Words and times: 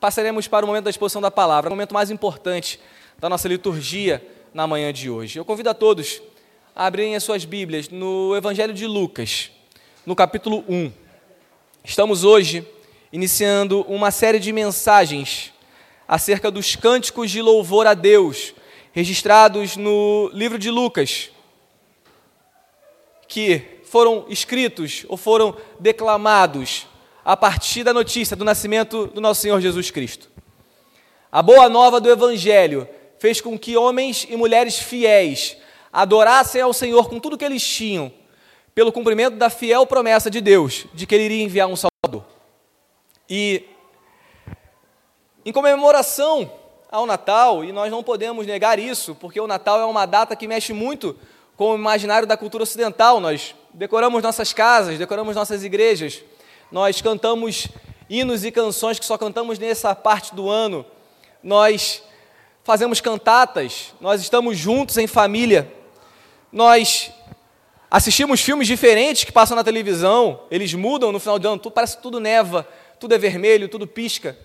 passaremos 0.00 0.46
para 0.46 0.64
o 0.64 0.68
momento 0.68 0.84
da 0.84 0.90
exposição 0.90 1.22
da 1.22 1.30
palavra, 1.30 1.70
o 1.70 1.72
momento 1.72 1.94
mais 1.94 2.10
importante 2.10 2.78
da 3.18 3.28
nossa 3.28 3.48
liturgia 3.48 4.24
na 4.52 4.66
manhã 4.66 4.92
de 4.92 5.08
hoje. 5.10 5.38
Eu 5.38 5.44
convido 5.44 5.70
a 5.70 5.74
todos 5.74 6.20
a 6.74 6.86
abrirem 6.86 7.16
as 7.16 7.22
suas 7.24 7.44
Bíblias 7.44 7.88
no 7.88 8.36
Evangelho 8.36 8.74
de 8.74 8.86
Lucas, 8.86 9.50
no 10.04 10.14
capítulo 10.14 10.64
1. 10.68 10.92
Estamos 11.84 12.24
hoje 12.24 12.66
iniciando 13.12 13.82
uma 13.88 14.10
série 14.10 14.38
de 14.38 14.52
mensagens 14.52 15.52
acerca 16.06 16.50
dos 16.50 16.76
cânticos 16.76 17.30
de 17.30 17.40
louvor 17.40 17.86
a 17.86 17.94
Deus, 17.94 18.54
registrados 18.92 19.76
no 19.76 20.30
livro 20.32 20.58
de 20.58 20.70
Lucas, 20.70 21.30
que 23.26 23.80
foram 23.84 24.26
escritos 24.28 25.04
ou 25.08 25.16
foram 25.16 25.56
declamados 25.80 26.86
a 27.26 27.36
partir 27.36 27.82
da 27.82 27.92
notícia 27.92 28.36
do 28.36 28.44
nascimento 28.44 29.08
do 29.08 29.20
nosso 29.20 29.40
Senhor 29.40 29.60
Jesus 29.60 29.90
Cristo. 29.90 30.30
A 31.30 31.42
boa 31.42 31.68
nova 31.68 32.00
do 32.00 32.08
Evangelho 32.08 32.88
fez 33.18 33.40
com 33.40 33.58
que 33.58 33.76
homens 33.76 34.24
e 34.30 34.36
mulheres 34.36 34.78
fiéis 34.78 35.56
adorassem 35.92 36.62
ao 36.62 36.72
Senhor 36.72 37.08
com 37.08 37.18
tudo 37.18 37.36
que 37.36 37.44
eles 37.44 37.66
tinham, 37.66 38.12
pelo 38.72 38.92
cumprimento 38.92 39.36
da 39.36 39.50
fiel 39.50 39.84
promessa 39.86 40.30
de 40.30 40.40
Deus 40.40 40.86
de 40.94 41.04
que 41.04 41.16
Ele 41.16 41.24
iria 41.24 41.42
enviar 41.42 41.66
um 41.66 41.74
Salvador. 41.74 42.24
E, 43.28 43.64
em 45.44 45.50
comemoração 45.50 46.52
ao 46.88 47.06
Natal, 47.06 47.64
e 47.64 47.72
nós 47.72 47.90
não 47.90 48.04
podemos 48.04 48.46
negar 48.46 48.78
isso, 48.78 49.16
porque 49.16 49.40
o 49.40 49.48
Natal 49.48 49.80
é 49.80 49.84
uma 49.84 50.06
data 50.06 50.36
que 50.36 50.46
mexe 50.46 50.72
muito 50.72 51.16
com 51.56 51.72
o 51.72 51.74
imaginário 51.74 52.28
da 52.28 52.36
cultura 52.36 52.62
ocidental. 52.62 53.18
Nós 53.18 53.52
decoramos 53.74 54.22
nossas 54.22 54.52
casas, 54.52 54.96
decoramos 54.96 55.34
nossas 55.34 55.64
igrejas 55.64 56.22
nós 56.70 57.00
cantamos 57.00 57.68
hinos 58.08 58.44
e 58.44 58.50
canções 58.50 58.98
que 58.98 59.04
só 59.04 59.16
cantamos 59.16 59.58
nessa 59.58 59.94
parte 59.94 60.34
do 60.34 60.48
ano, 60.48 60.84
nós 61.42 62.02
fazemos 62.64 63.00
cantatas, 63.00 63.94
nós 64.00 64.20
estamos 64.20 64.58
juntos 64.58 64.96
em 64.98 65.06
família, 65.06 65.72
nós 66.50 67.12
assistimos 67.90 68.40
filmes 68.40 68.66
diferentes 68.66 69.24
que 69.24 69.32
passam 69.32 69.56
na 69.56 69.62
televisão, 69.62 70.40
eles 70.50 70.74
mudam 70.74 71.12
no 71.12 71.20
final 71.20 71.38
do 71.38 71.48
ano, 71.48 71.58
tudo, 71.58 71.72
parece 71.72 71.96
que 71.96 72.02
tudo 72.02 72.18
neva, 72.18 72.66
tudo 72.98 73.14
é 73.14 73.18
vermelho, 73.18 73.68
tudo 73.68 73.86
pisca 73.86 74.36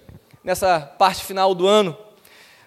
nessa 0.44 0.80
parte 0.80 1.24
final 1.24 1.56
do 1.56 1.68
ano. 1.68 1.98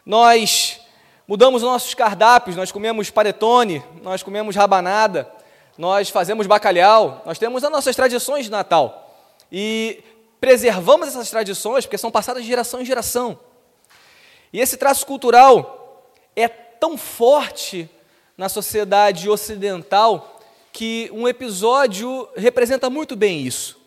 Nós 0.05 0.81
mudamos 1.27 1.63
os 1.63 1.69
nossos 1.69 1.95
cardápios, 1.95 2.57
nós 2.57 2.73
comemos 2.73 3.11
paretone, 3.11 3.83
nós 4.03 4.23
comemos 4.23 4.57
rabanada, 4.57 5.31
nós 5.79 6.09
fazemos 6.09 6.47
bacalhau, 6.47 7.23
nós 7.25 7.39
temos 7.39 7.63
as 7.65 7.71
nossas 7.71 7.97
tradições 7.97 8.47
de 8.47 8.51
Natal 8.51 9.04
e 9.57 10.03
preservamos 10.41 11.07
essas 11.07 11.31
tradições 11.31 11.87
porque 11.87 11.97
são 11.97 12.11
passadas 12.11 12.43
de 12.43 12.49
geração 12.49 12.81
em 12.81 12.85
geração. 12.85 13.39
E 14.53 14.61
esse 14.61 14.77
traço 14.77 15.07
cultural 15.07 16.11
é 16.35 16.49
tão 16.49 16.99
forte 16.99 17.89
na 18.37 18.49
sociedade 18.49 19.31
ocidental 19.31 20.41
que 20.73 21.09
um 21.13 21.29
episódio 21.29 22.29
representa 22.35 22.91
muito 22.91 23.15
bem 23.15 23.47
isso. 23.47 23.81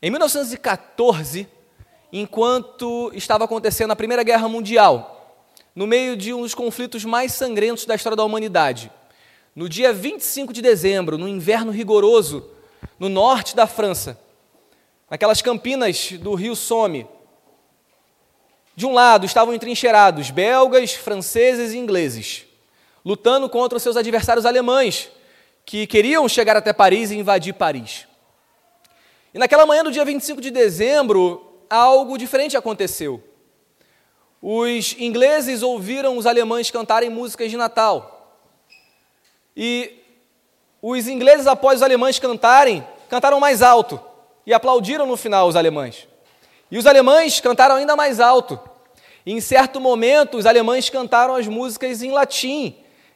Em 0.00 0.08
1914, 0.08 1.46
enquanto 2.10 3.12
estava 3.14 3.44
acontecendo 3.44 3.90
a 3.90 3.96
Primeira 3.96 4.22
Guerra 4.22 4.48
Mundial, 4.48 5.44
no 5.76 5.86
meio 5.86 6.16
de 6.16 6.32
um 6.32 6.40
dos 6.40 6.54
conflitos 6.54 7.04
mais 7.04 7.34
sangrentos 7.34 7.84
da 7.84 7.94
história 7.94 8.16
da 8.16 8.24
humanidade, 8.24 8.90
no 9.54 9.68
dia 9.68 9.92
25 9.92 10.54
de 10.54 10.62
dezembro, 10.62 11.18
no 11.18 11.28
inverno 11.28 11.70
rigoroso, 11.70 12.48
no 12.98 13.10
norte 13.10 13.54
da 13.54 13.66
França, 13.66 14.18
naquelas 15.10 15.42
campinas 15.42 16.12
do 16.12 16.34
rio 16.34 16.54
Somme. 16.54 17.06
De 18.76 18.86
um 18.86 18.92
lado 18.92 19.26
estavam 19.26 19.52
entrincheirados 19.52 20.30
belgas, 20.30 20.92
franceses 20.94 21.72
e 21.74 21.78
ingleses, 21.78 22.46
lutando 23.04 23.50
contra 23.50 23.76
os 23.76 23.82
seus 23.82 23.96
adversários 23.96 24.46
alemães, 24.46 25.10
que 25.66 25.86
queriam 25.86 26.28
chegar 26.28 26.56
até 26.56 26.72
Paris 26.72 27.10
e 27.10 27.16
invadir 27.16 27.52
Paris. 27.54 28.06
E 29.34 29.38
naquela 29.38 29.66
manhã 29.66 29.82
do 29.82 29.92
dia 29.92 30.04
25 30.04 30.40
de 30.40 30.50
dezembro, 30.50 31.64
algo 31.68 32.16
diferente 32.16 32.56
aconteceu. 32.56 33.22
Os 34.40 34.94
ingleses 34.98 35.62
ouviram 35.62 36.16
os 36.16 36.24
alemães 36.24 36.70
cantarem 36.70 37.10
músicas 37.10 37.50
de 37.50 37.56
Natal. 37.56 38.38
E 39.54 39.98
os 40.80 41.06
ingleses, 41.06 41.46
após 41.46 41.80
os 41.80 41.82
alemães 41.82 42.18
cantarem, 42.18 42.86
cantaram 43.08 43.38
mais 43.38 43.60
alto 43.60 44.09
e 44.50 44.52
aplaudiram 44.52 45.06
no 45.06 45.16
final 45.16 45.46
os 45.46 45.54
alemães. 45.54 46.08
E 46.72 46.76
os 46.76 46.84
alemães 46.84 47.38
cantaram 47.38 47.76
ainda 47.76 47.94
mais 47.94 48.18
alto. 48.18 48.58
E 49.24 49.32
em 49.32 49.40
certo 49.40 49.80
momento, 49.80 50.36
os 50.36 50.44
alemães 50.44 50.90
cantaram 50.90 51.36
as 51.36 51.46
músicas 51.46 52.02
em 52.02 52.10
latim, 52.10 52.74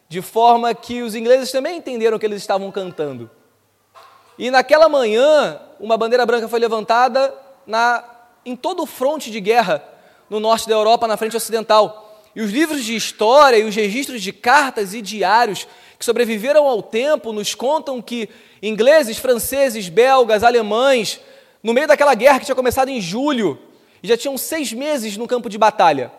de 0.08 0.22
forma 0.22 0.72
que 0.72 1.02
os 1.02 1.16
ingleses 1.16 1.50
também 1.50 1.78
entenderam 1.78 2.20
que 2.20 2.24
eles 2.24 2.40
estavam 2.40 2.70
cantando. 2.70 3.28
E 4.38 4.48
naquela 4.48 4.88
manhã, 4.88 5.60
uma 5.80 5.96
bandeira 5.96 6.24
branca 6.24 6.46
foi 6.46 6.60
levantada 6.60 7.34
na, 7.66 8.04
em 8.46 8.54
todo 8.54 8.84
o 8.84 8.86
fronte 8.86 9.28
de 9.28 9.40
guerra 9.40 9.82
no 10.30 10.38
norte 10.38 10.68
da 10.68 10.74
Europa, 10.76 11.08
na 11.08 11.16
frente 11.16 11.36
ocidental. 11.36 12.22
E 12.32 12.42
os 12.42 12.52
livros 12.52 12.84
de 12.84 12.94
história 12.94 13.56
e 13.56 13.64
os 13.64 13.74
registros 13.74 14.22
de 14.22 14.32
cartas 14.32 14.94
e 14.94 15.02
diários 15.02 15.66
que 16.04 16.06
sobreviveram 16.06 16.68
ao 16.68 16.82
tempo 16.82 17.32
nos 17.32 17.54
contam 17.54 18.02
que 18.02 18.28
ingleses, 18.62 19.16
franceses, 19.16 19.88
belgas, 19.88 20.44
alemães, 20.44 21.18
no 21.62 21.72
meio 21.72 21.88
daquela 21.88 22.14
guerra 22.14 22.38
que 22.38 22.44
tinha 22.44 22.54
começado 22.54 22.90
em 22.90 23.00
julho, 23.00 23.58
e 24.02 24.08
já 24.08 24.14
tinham 24.14 24.36
seis 24.36 24.70
meses 24.70 25.16
no 25.16 25.26
campo 25.26 25.48
de 25.48 25.56
batalha, 25.56 26.12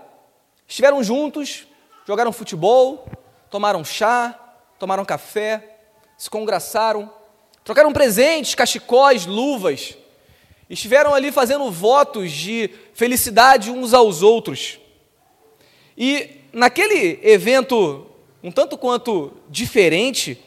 estiveram 0.68 1.04
juntos, 1.04 1.68
jogaram 2.08 2.32
futebol, 2.32 3.08
tomaram 3.52 3.86
chá, 3.86 4.34
tomaram 4.80 5.06
café, 5.06 5.78
se 6.18 6.32
congraçaram, 6.32 7.14
trocaram 7.64 7.94
presentes, 7.94 8.56
cachecóis, 8.56 9.28
luvas, 9.28 9.96
estiveram 10.68 11.14
ali 11.14 11.32
fazendo 11.32 11.70
votos 11.70 12.32
de 12.32 12.72
felicidade 12.96 13.70
uns 13.70 13.94
aos 13.94 14.24
outros. 14.24 14.80
E 15.96 16.42
naquele 16.52 17.20
evento 17.22 18.15
um 18.46 18.52
tanto 18.52 18.78
quanto 18.78 19.32
diferente 19.50 20.40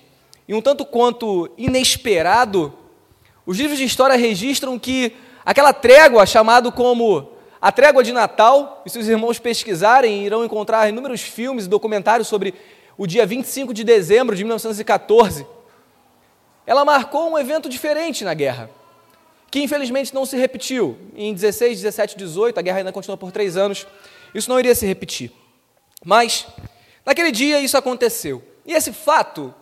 e 0.47 0.54
um 0.54 0.62
tanto 0.62 0.84
quanto 0.84 1.50
inesperado, 1.59 2.72
os 3.44 3.59
livros 3.59 3.76
de 3.76 3.84
história 3.84 4.14
registram 4.14 4.78
que 4.78 5.12
aquela 5.44 5.72
trégua, 5.72 6.25
chamado 6.25 6.70
como 6.70 7.32
a 7.60 7.72
trégua 7.72 8.04
de 8.04 8.12
Natal, 8.12 8.84
e 8.87 8.91
se 8.91 9.00
os 9.00 9.08
irmãos 9.08 9.41
pesquisarem, 9.41 10.25
irão 10.25 10.44
encontrar 10.44 10.88
inúmeros 10.88 11.22
filmes 11.22 11.64
e 11.64 11.69
documentários 11.69 12.28
sobre 12.28 12.54
o 12.97 13.04
dia 13.04 13.26
25 13.26 13.75
de 13.75 13.82
dezembro 13.82 14.37
de 14.37 14.44
1914, 14.44 15.44
ela 16.64 16.84
marcou 16.84 17.32
um 17.32 17.37
evento 17.37 17.69
diferente 17.69 18.22
na 18.22 18.32
guerra, 18.32 18.70
que 19.50 19.60
infelizmente 19.60 20.14
não 20.14 20.25
se 20.25 20.37
repetiu. 20.37 20.97
Em 21.16 21.34
16, 21.34 21.81
17, 21.81 22.16
18, 22.16 22.60
a 22.60 22.62
guerra 22.62 22.78
ainda 22.78 22.92
continuou 22.92 23.19
por 23.19 23.32
três 23.32 23.56
anos, 23.56 23.88
isso 24.32 24.48
não 24.48 24.60
iria 24.60 24.76
se 24.76 24.87
repetir. 24.87 25.32
Mas 26.04 26.47
Naquele 27.04 27.32
dia 27.32 27.60
isso 27.60 27.76
aconteceu. 27.76 28.42
E 28.66 28.72
esse 28.72 28.92
fato 28.92 29.54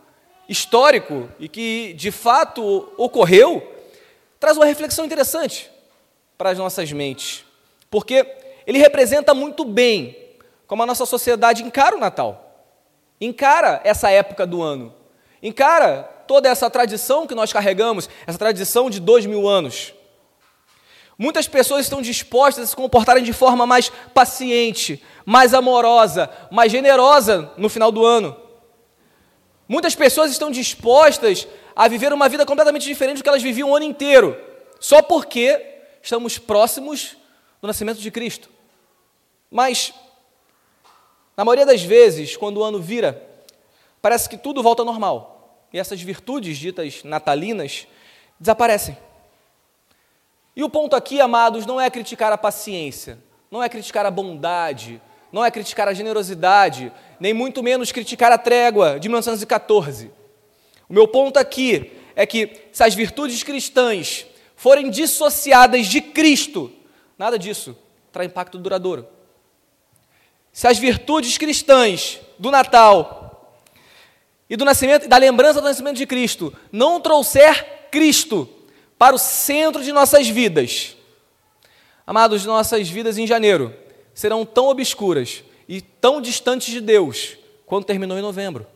histórico 0.48 1.28
e 1.38 1.48
que 1.48 1.92
de 1.94 2.10
fato 2.10 2.92
ocorreu 2.96 3.74
traz 4.38 4.56
uma 4.56 4.66
reflexão 4.66 5.04
interessante 5.04 5.70
para 6.36 6.50
as 6.50 6.58
nossas 6.58 6.92
mentes, 6.92 7.44
porque 7.90 8.26
ele 8.66 8.78
representa 8.78 9.32
muito 9.32 9.64
bem 9.64 10.16
como 10.66 10.82
a 10.82 10.86
nossa 10.86 11.06
sociedade 11.06 11.62
encara 11.62 11.96
o 11.96 12.00
Natal, 12.00 12.66
encara 13.20 13.80
essa 13.84 14.10
época 14.10 14.46
do 14.46 14.62
ano, 14.62 14.94
encara 15.42 16.02
toda 16.26 16.48
essa 16.48 16.68
tradição 16.68 17.26
que 17.26 17.34
nós 17.34 17.52
carregamos, 17.52 18.08
essa 18.26 18.38
tradição 18.38 18.90
de 18.90 19.00
dois 19.00 19.24
mil 19.24 19.48
anos. 19.48 19.94
Muitas 21.18 21.48
pessoas 21.48 21.82
estão 21.82 22.02
dispostas 22.02 22.64
a 22.64 22.66
se 22.66 22.76
comportarem 22.76 23.24
de 23.24 23.32
forma 23.32 23.66
mais 23.66 23.90
paciente, 24.12 25.02
mais 25.24 25.54
amorosa, 25.54 26.30
mais 26.50 26.70
generosa 26.70 27.50
no 27.56 27.68
final 27.68 27.90
do 27.90 28.04
ano. 28.04 28.36
Muitas 29.68 29.94
pessoas 29.94 30.30
estão 30.30 30.50
dispostas 30.50 31.48
a 31.74 31.88
viver 31.88 32.12
uma 32.12 32.28
vida 32.28 32.44
completamente 32.44 32.86
diferente 32.86 33.18
do 33.18 33.22
que 33.22 33.28
elas 33.28 33.42
viviam 33.42 33.70
o 33.70 33.76
ano 33.76 33.84
inteiro, 33.84 34.36
só 34.78 35.02
porque 35.02 35.60
estamos 36.02 36.38
próximos 36.38 37.16
do 37.60 37.66
nascimento 37.66 37.98
de 37.98 38.10
Cristo. 38.10 38.50
Mas, 39.50 39.92
na 41.36 41.44
maioria 41.44 41.66
das 41.66 41.82
vezes, 41.82 42.36
quando 42.36 42.58
o 42.58 42.62
ano 42.62 42.80
vira, 42.80 43.22
parece 44.02 44.28
que 44.28 44.36
tudo 44.36 44.62
volta 44.62 44.82
ao 44.82 44.86
normal 44.86 45.66
e 45.72 45.78
essas 45.78 46.00
virtudes 46.00 46.56
ditas 46.58 47.02
natalinas 47.04 47.86
desaparecem. 48.38 48.96
E 50.56 50.64
o 50.64 50.70
ponto 50.70 50.96
aqui, 50.96 51.20
amados, 51.20 51.66
não 51.66 51.78
é 51.78 51.90
criticar 51.90 52.32
a 52.32 52.38
paciência, 52.38 53.18
não 53.50 53.62
é 53.62 53.68
criticar 53.68 54.06
a 54.06 54.10
bondade, 54.10 55.02
não 55.30 55.44
é 55.44 55.50
criticar 55.50 55.86
a 55.86 55.92
generosidade, 55.92 56.90
nem 57.20 57.34
muito 57.34 57.62
menos 57.62 57.92
criticar 57.92 58.32
a 58.32 58.38
trégua 58.38 58.98
de 58.98 59.06
1914. 59.06 60.10
O 60.88 60.94
meu 60.94 61.06
ponto 61.06 61.36
aqui 61.36 61.92
é 62.14 62.24
que 62.24 62.68
se 62.72 62.82
as 62.82 62.94
virtudes 62.94 63.42
cristãs 63.42 64.24
forem 64.56 64.88
dissociadas 64.88 65.86
de 65.88 66.00
Cristo, 66.00 66.72
nada 67.18 67.38
disso 67.38 67.76
traz 68.10 68.30
impacto 68.30 68.56
duradouro. 68.56 69.06
Se 70.50 70.66
as 70.66 70.78
virtudes 70.78 71.36
cristãs 71.36 72.18
do 72.38 72.50
Natal 72.50 73.52
e 74.48 74.56
do 74.56 74.64
nascimento, 74.64 75.06
da 75.06 75.18
lembrança 75.18 75.60
do 75.60 75.66
nascimento 75.66 75.98
de 75.98 76.06
Cristo 76.06 76.50
não 76.72 76.98
trouxer 76.98 77.88
Cristo 77.90 78.48
para 78.98 79.14
o 79.14 79.18
centro 79.18 79.82
de 79.82 79.92
nossas 79.92 80.28
vidas, 80.28 80.96
amados, 82.06 82.44
nossas 82.44 82.88
vidas 82.88 83.18
em 83.18 83.26
janeiro 83.26 83.74
serão 84.14 84.44
tão 84.44 84.68
obscuras 84.68 85.44
e 85.68 85.80
tão 85.80 86.20
distantes 86.20 86.72
de 86.72 86.80
Deus 86.80 87.36
quanto 87.66 87.86
terminou 87.86 88.18
em 88.18 88.22
novembro. 88.22 88.66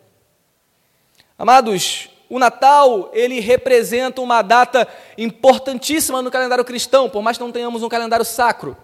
Amados, 1.39 2.11
o 2.29 2.39
Natal, 2.39 3.11
ele 3.13 3.41
representa 3.41 4.21
uma 4.21 4.43
data 4.43 4.87
importantíssima 5.17 6.21
no 6.21 6.31
calendário 6.31 6.65
cristão, 6.65 7.09
por 7.09 7.23
mais 7.23 7.39
que 7.39 7.43
não 7.43 7.51
tenhamos 7.51 7.83
um 7.83 7.89
calendário 7.89 8.25
sacro. 8.25 8.77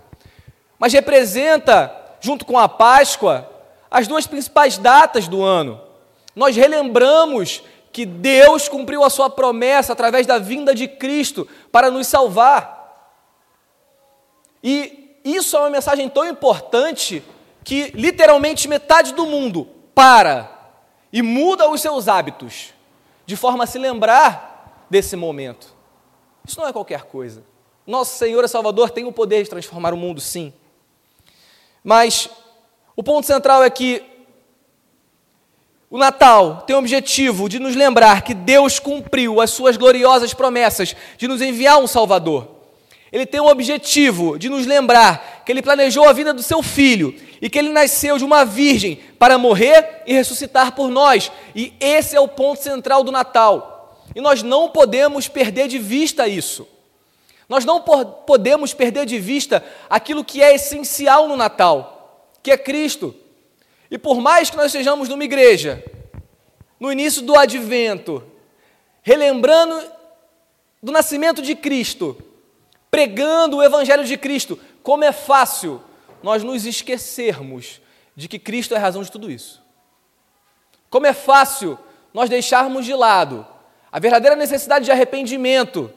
Mas 0.78 0.92
representa, 0.92 1.94
junto 2.20 2.44
com 2.44 2.58
a 2.58 2.68
Páscoa, 2.68 3.50
as 3.90 4.08
duas 4.08 4.26
principais 4.26 4.78
datas 4.78 5.28
do 5.28 5.42
ano. 5.42 5.80
Nós 6.34 6.56
relembramos 6.56 7.62
que 7.96 8.04
Deus 8.04 8.68
cumpriu 8.68 9.02
a 9.02 9.08
sua 9.08 9.30
promessa 9.30 9.94
através 9.94 10.26
da 10.26 10.36
vinda 10.36 10.74
de 10.74 10.86
Cristo 10.86 11.48
para 11.72 11.90
nos 11.90 12.06
salvar. 12.06 13.08
E 14.62 15.18
isso 15.24 15.56
é 15.56 15.60
uma 15.60 15.70
mensagem 15.70 16.06
tão 16.06 16.26
importante 16.28 17.24
que 17.64 17.90
literalmente 17.94 18.68
metade 18.68 19.14
do 19.14 19.24
mundo 19.24 19.66
para 19.94 20.74
e 21.10 21.22
muda 21.22 21.70
os 21.70 21.80
seus 21.80 22.06
hábitos, 22.06 22.74
de 23.24 23.34
forma 23.34 23.64
a 23.64 23.66
se 23.66 23.78
lembrar 23.78 24.84
desse 24.90 25.16
momento. 25.16 25.74
Isso 26.44 26.60
não 26.60 26.68
é 26.68 26.74
qualquer 26.74 27.04
coisa. 27.04 27.42
Nosso 27.86 28.18
Senhor 28.18 28.44
e 28.44 28.48
Salvador 28.48 28.90
tem 28.90 29.06
o 29.06 29.12
poder 29.12 29.42
de 29.42 29.48
transformar 29.48 29.94
o 29.94 29.96
mundo, 29.96 30.20
sim. 30.20 30.52
Mas 31.82 32.28
o 32.94 33.02
ponto 33.02 33.26
central 33.26 33.64
é 33.64 33.70
que 33.70 34.04
o 35.88 35.98
Natal 35.98 36.64
tem 36.66 36.74
o 36.74 36.78
objetivo 36.78 37.48
de 37.48 37.58
nos 37.58 37.76
lembrar 37.76 38.22
que 38.22 38.34
Deus 38.34 38.78
cumpriu 38.78 39.40
as 39.40 39.50
suas 39.50 39.76
gloriosas 39.76 40.34
promessas 40.34 40.96
de 41.16 41.28
nos 41.28 41.40
enviar 41.40 41.78
um 41.78 41.86
Salvador. 41.86 42.56
Ele 43.12 43.24
tem 43.24 43.40
o 43.40 43.46
objetivo 43.46 44.36
de 44.36 44.48
nos 44.48 44.66
lembrar 44.66 45.42
que 45.44 45.52
ele 45.52 45.62
planejou 45.62 46.08
a 46.08 46.12
vida 46.12 46.34
do 46.34 46.42
seu 46.42 46.60
filho 46.62 47.14
e 47.40 47.48
que 47.48 47.58
ele 47.58 47.68
nasceu 47.68 48.18
de 48.18 48.24
uma 48.24 48.44
virgem 48.44 48.98
para 49.18 49.38
morrer 49.38 50.02
e 50.06 50.12
ressuscitar 50.12 50.72
por 50.72 50.90
nós. 50.90 51.30
E 51.54 51.72
esse 51.78 52.16
é 52.16 52.20
o 52.20 52.26
ponto 52.26 52.60
central 52.60 53.04
do 53.04 53.12
Natal. 53.12 54.04
E 54.14 54.20
nós 54.20 54.42
não 54.42 54.68
podemos 54.68 55.28
perder 55.28 55.68
de 55.68 55.78
vista 55.78 56.26
isso. 56.26 56.66
Nós 57.48 57.64
não 57.64 57.80
podemos 57.80 58.74
perder 58.74 59.06
de 59.06 59.20
vista 59.20 59.64
aquilo 59.88 60.24
que 60.24 60.42
é 60.42 60.54
essencial 60.54 61.28
no 61.28 61.36
Natal, 61.36 62.28
que 62.42 62.50
é 62.50 62.58
Cristo. 62.58 63.14
E 63.90 63.98
por 63.98 64.20
mais 64.20 64.50
que 64.50 64.56
nós 64.56 64.66
estejamos 64.66 65.08
numa 65.08 65.24
igreja, 65.24 65.84
no 66.78 66.90
início 66.90 67.22
do 67.22 67.36
advento, 67.36 68.22
relembrando 69.02 69.82
do 70.82 70.92
nascimento 70.92 71.40
de 71.40 71.54
Cristo, 71.54 72.16
pregando 72.90 73.58
o 73.58 73.62
Evangelho 73.62 74.04
de 74.04 74.16
Cristo, 74.16 74.58
como 74.82 75.04
é 75.04 75.12
fácil 75.12 75.82
nós 76.22 76.42
nos 76.42 76.66
esquecermos 76.66 77.80
de 78.14 78.28
que 78.28 78.38
Cristo 78.38 78.74
é 78.74 78.76
a 78.76 78.80
razão 78.80 79.02
de 79.02 79.10
tudo 79.10 79.30
isso. 79.30 79.62
Como 80.90 81.06
é 81.06 81.12
fácil 81.12 81.78
nós 82.12 82.30
deixarmos 82.30 82.84
de 82.84 82.94
lado 82.94 83.46
a 83.92 83.98
verdadeira 83.98 84.36
necessidade 84.36 84.84
de 84.84 84.90
arrependimento 84.90 85.92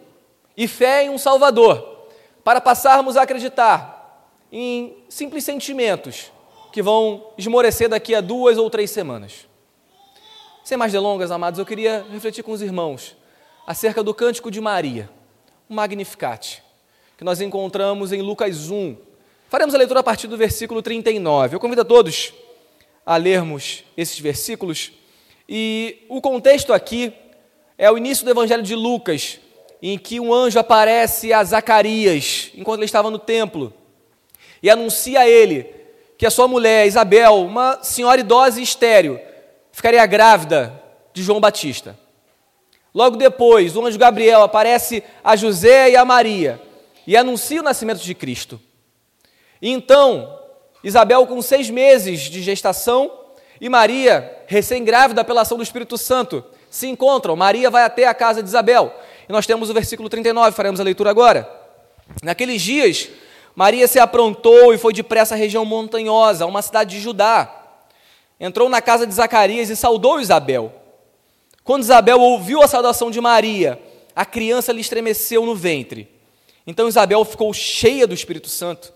e 0.56 0.68
fé 0.68 1.04
em 1.04 1.10
um 1.10 1.18
Salvador, 1.18 2.08
para 2.44 2.62
passarmos 2.62 3.16
a 3.16 3.22
acreditar 3.24 4.28
em 4.52 4.98
simples 5.08 5.44
sentimentos 5.44 6.32
que 6.72 6.82
vão 6.82 7.32
esmorecer 7.38 7.90
daqui 7.90 8.14
a 8.14 8.22
duas 8.22 8.58
ou 8.58 8.70
três 8.70 8.92
semanas. 8.92 9.48
Sem 10.64 10.78
mais 10.78 10.92
delongas, 10.92 11.32
amados, 11.32 11.60
eu 11.60 11.66
queria 11.66 12.06
refletir 12.12 12.44
com 12.44 12.52
os 12.52 12.62
irmãos 12.62 13.16
acerca 13.66 14.04
do 14.04 14.14
cântico 14.14 14.52
de 14.52 14.62
Maria, 14.62 15.10
o 15.70 15.74
Magnificat 15.74 16.64
que 17.20 17.24
nós 17.26 17.42
encontramos 17.42 18.14
em 18.14 18.22
Lucas 18.22 18.72
1. 18.72 18.96
Faremos 19.50 19.76
a 19.76 19.78
leitura 19.78 20.00
a 20.00 20.04
partir 20.04 20.26
do 20.28 20.38
versículo 20.38 20.82
39. 20.82 21.54
Eu 21.54 21.60
convido 21.60 21.82
a 21.82 21.84
todos 21.84 22.32
a 23.06 23.18
lermos 23.18 23.84
esses 23.98 24.18
versículos. 24.18 24.94
E 25.48 26.06
o 26.08 26.22
contexto 26.22 26.72
aqui 26.72 27.12
é 27.78 27.92
o 27.92 27.98
início 27.98 28.24
do 28.24 28.32
Evangelho 28.32 28.64
de 28.64 28.74
Lucas, 28.74 29.38
em 29.82 29.98
que 29.98 30.18
um 30.18 30.34
anjo 30.34 30.58
aparece 30.58 31.34
a 31.34 31.44
Zacarias, 31.44 32.52
enquanto 32.56 32.80
ele 32.80 32.86
estava 32.86 33.12
no 33.12 33.20
templo, 33.20 33.74
e 34.64 34.70
anuncia 34.70 35.20
a 35.20 35.28
ele 35.28 35.68
que 36.20 36.26
a 36.26 36.30
sua 36.30 36.50
mulher, 36.50 36.86
Isabel, 36.86 37.46
uma 37.46 37.82
senhora 37.82 38.20
idosa 38.20 38.60
e 38.60 38.64
estéril, 38.64 39.18
ficaria 39.72 40.06
grávida 40.06 40.84
de 41.14 41.24
João 41.24 41.40
Batista. 41.40 41.98
Logo 42.94 43.16
depois, 43.16 43.78
o 43.78 43.86
anjo 43.86 43.98
Gabriel 43.98 44.42
aparece 44.42 45.02
a 45.24 45.38
José 45.38 45.92
e 45.92 45.96
a 45.96 46.04
Maria 46.04 46.62
e 47.08 47.16
anuncia 47.16 47.62
o 47.62 47.64
nascimento 47.64 48.02
de 48.02 48.14
Cristo. 48.14 48.60
E 49.62 49.72
então, 49.72 50.38
Isabel, 50.84 51.26
com 51.26 51.42
seis 51.42 51.70
meses 51.70 52.24
de 52.24 52.42
gestação, 52.42 53.10
e 53.62 53.70
Maria, 53.70 54.44
recém-grávida 54.46 55.24
pela 55.24 55.44
ação 55.44 55.56
do 55.56 55.64
Espírito 55.64 55.98
Santo, 55.98 56.44
se 56.70 56.86
encontram. 56.88 57.34
Maria 57.38 57.70
vai 57.70 57.84
até 57.84 58.06
a 58.06 58.14
casa 58.14 58.44
de 58.44 58.50
Isabel. 58.50 58.94
E 59.28 59.32
nós 59.32 59.48
temos 59.48 59.70
o 59.70 59.74
versículo 59.74 60.10
39, 60.10 60.54
faremos 60.54 60.82
a 60.82 60.84
leitura 60.84 61.12
agora. 61.12 61.50
Naqueles 62.22 62.62
dias, 62.62 63.08
Maria 63.56 63.88
se 63.88 64.00
aprontou 64.00 64.74
e 64.74 64.78
foi 64.78 64.94
depressa 64.94 65.36
à 65.36 65.38
região 65.38 65.66
montanhosa, 65.66 66.46
uma 66.46 66.62
cidade 66.62 66.96
de 66.96 67.02
Judá. 67.02 67.56
Entrou 68.40 68.70
na 68.70 68.82
casa 68.82 69.06
de 69.06 69.14
Zacarias 69.14 69.70
e 69.70 69.76
saudou 69.76 70.20
Isabel. 70.20 70.74
Quando 71.64 71.84
Isabel 71.84 72.20
ouviu 72.20 72.62
a 72.62 72.68
saudação 72.68 73.12
de 73.12 73.20
Maria, 73.20 73.80
a 74.16 74.26
criança 74.26 74.72
lhe 74.72 74.82
estremeceu 74.82 75.46
no 75.46 75.56
ventre. 75.56 76.08
Então 76.66 76.88
Isabel 76.88 77.24
ficou 77.26 77.54
cheia 77.54 78.08
do 78.08 78.14
Espírito 78.14 78.50
Santo 78.50 78.94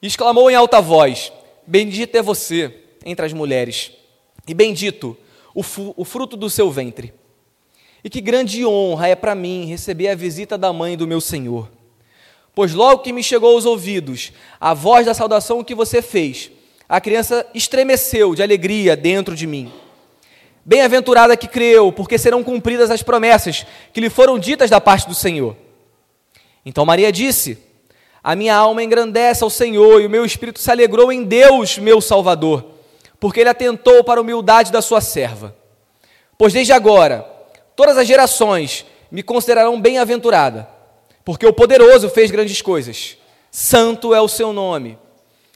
e 0.00 0.06
exclamou 0.06 0.50
em 0.50 0.54
alta 0.54 0.80
voz: 0.80 1.32
Bendita 1.66 2.18
é 2.18 2.22
você 2.22 2.82
entre 3.04 3.26
as 3.26 3.32
mulheres, 3.32 3.92
e 4.46 4.54
bendito 4.54 5.16
o, 5.54 5.62
o 5.96 6.04
fruto 6.04 6.36
do 6.36 6.48
seu 6.48 6.70
ventre. 6.70 7.12
E 8.02 8.10
que 8.10 8.20
grande 8.20 8.66
honra 8.66 9.08
é 9.08 9.14
para 9.14 9.34
mim 9.34 9.64
receber 9.64 10.08
a 10.08 10.14
visita 10.14 10.58
da 10.58 10.72
mãe 10.72 10.96
do 10.96 11.06
meu 11.06 11.20
Senhor. 11.20 11.70
Pois 12.54 12.72
logo 12.72 13.02
que 13.02 13.12
me 13.12 13.22
chegou 13.22 13.54
aos 13.54 13.64
ouvidos 13.64 14.32
a 14.60 14.72
voz 14.72 15.06
da 15.06 15.14
saudação 15.14 15.64
que 15.64 15.74
você 15.74 16.00
fez, 16.00 16.50
a 16.88 17.00
criança 17.00 17.44
estremeceu 17.54 18.34
de 18.34 18.42
alegria 18.42 18.96
dentro 18.96 19.34
de 19.34 19.46
mim. 19.46 19.72
Bem-aventurada 20.64 21.36
que 21.36 21.48
creu, 21.48 21.92
porque 21.92 22.16
serão 22.16 22.42
cumpridas 22.42 22.90
as 22.90 23.02
promessas 23.02 23.66
que 23.92 24.00
lhe 24.00 24.08
foram 24.08 24.38
ditas 24.38 24.70
da 24.70 24.80
parte 24.80 25.06
do 25.08 25.14
Senhor. 25.14 25.56
Então 26.64 26.86
Maria 26.86 27.10
disse: 27.10 27.58
A 28.22 28.34
minha 28.34 28.54
alma 28.54 28.82
engrandece 28.82 29.42
ao 29.42 29.50
Senhor 29.50 30.00
e 30.00 30.06
o 30.06 30.10
meu 30.10 30.24
espírito 30.24 30.60
se 30.60 30.70
alegrou 30.70 31.12
em 31.12 31.24
Deus, 31.24 31.76
meu 31.78 32.00
Salvador, 32.00 32.64
porque 33.18 33.40
ele 33.40 33.50
atentou 33.50 34.02
para 34.04 34.20
a 34.20 34.22
humildade 34.22 34.72
da 34.72 34.80
sua 34.80 35.00
serva. 35.00 35.54
Pois 36.38 36.52
desde 36.52 36.72
agora, 36.72 37.28
todas 37.76 37.98
as 37.98 38.06
gerações 38.06 38.86
me 39.10 39.22
considerarão 39.22 39.80
bem-aventurada, 39.80 40.68
porque 41.24 41.46
o 41.46 41.52
poderoso 41.52 42.10
fez 42.10 42.30
grandes 42.30 42.60
coisas. 42.60 43.16
Santo 43.50 44.14
é 44.14 44.20
o 44.20 44.28
seu 44.28 44.52
nome. 44.52 44.98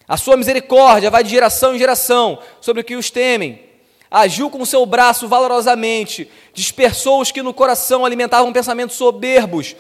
A 0.06 0.16
sua 0.16 0.36
misericórdia 0.36 1.10
vai 1.10 1.22
de 1.22 1.30
geração 1.30 1.74
em 1.74 1.78
geração 1.78 2.38
sobre 2.60 2.82
o 2.82 2.84
que 2.84 2.96
os 2.96 3.10
temem. 3.10 3.62
Agiu 4.10 4.48
com 4.48 4.62
o 4.62 4.66
seu 4.66 4.86
braço 4.86 5.28
valorosamente, 5.28 6.30
dispersou 6.54 7.20
os 7.20 7.30
que 7.30 7.42
no 7.42 7.52
coração 7.52 8.04
alimentavam 8.04 8.52
pensamentos 8.52 8.96
soberbos 8.96 9.76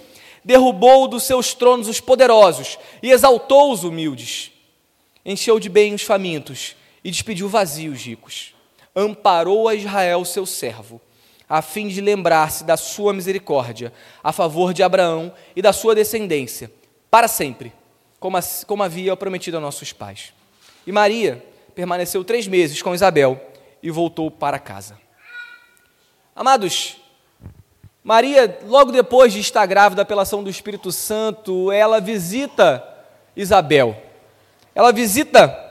derrubou 0.48 1.06
dos 1.06 1.24
seus 1.24 1.52
tronos 1.52 1.88
os 1.88 2.00
poderosos 2.00 2.78
e 3.02 3.10
exaltou 3.10 3.70
os 3.70 3.84
humildes. 3.84 4.50
Encheu 5.22 5.60
de 5.60 5.68
bem 5.68 5.92
os 5.92 6.02
famintos 6.02 6.74
e 7.04 7.10
despediu 7.10 7.50
vazios 7.50 8.00
ricos. 8.02 8.54
Amparou 8.96 9.68
a 9.68 9.74
Israel, 9.74 10.24
seu 10.24 10.46
servo, 10.46 11.02
a 11.48 11.62
fim 11.62 11.88
de 11.88 12.00
lembrar-se 12.00 12.62
da 12.64 12.76
sua 12.76 13.12
misericórdia 13.12 13.92
a 14.22 14.32
favor 14.32 14.74
de 14.74 14.82
Abraão 14.82 15.32
e 15.56 15.62
da 15.62 15.72
sua 15.72 15.94
descendência, 15.94 16.70
para 17.10 17.26
sempre, 17.26 17.72
como, 18.20 18.38
como 18.66 18.82
havia 18.82 19.16
prometido 19.16 19.56
a 19.56 19.60
nossos 19.60 19.92
pais. 19.92 20.34
E 20.86 20.92
Maria 20.92 21.44
permaneceu 21.74 22.24
três 22.24 22.46
meses 22.46 22.82
com 22.82 22.94
Isabel 22.94 23.40
e 23.82 23.90
voltou 23.90 24.30
para 24.30 24.58
casa. 24.58 24.98
Amados, 26.34 26.96
Maria, 28.02 28.58
logo 28.64 28.92
depois 28.92 29.32
de 29.32 29.40
estar 29.40 29.66
grávida 29.66 30.04
pela 30.04 30.22
ação 30.22 30.42
do 30.42 30.50
Espírito 30.50 30.92
Santo, 30.92 31.70
ela 31.72 32.00
visita 32.00 32.82
Isabel. 33.36 33.96
Ela 34.74 34.92
visita 34.92 35.68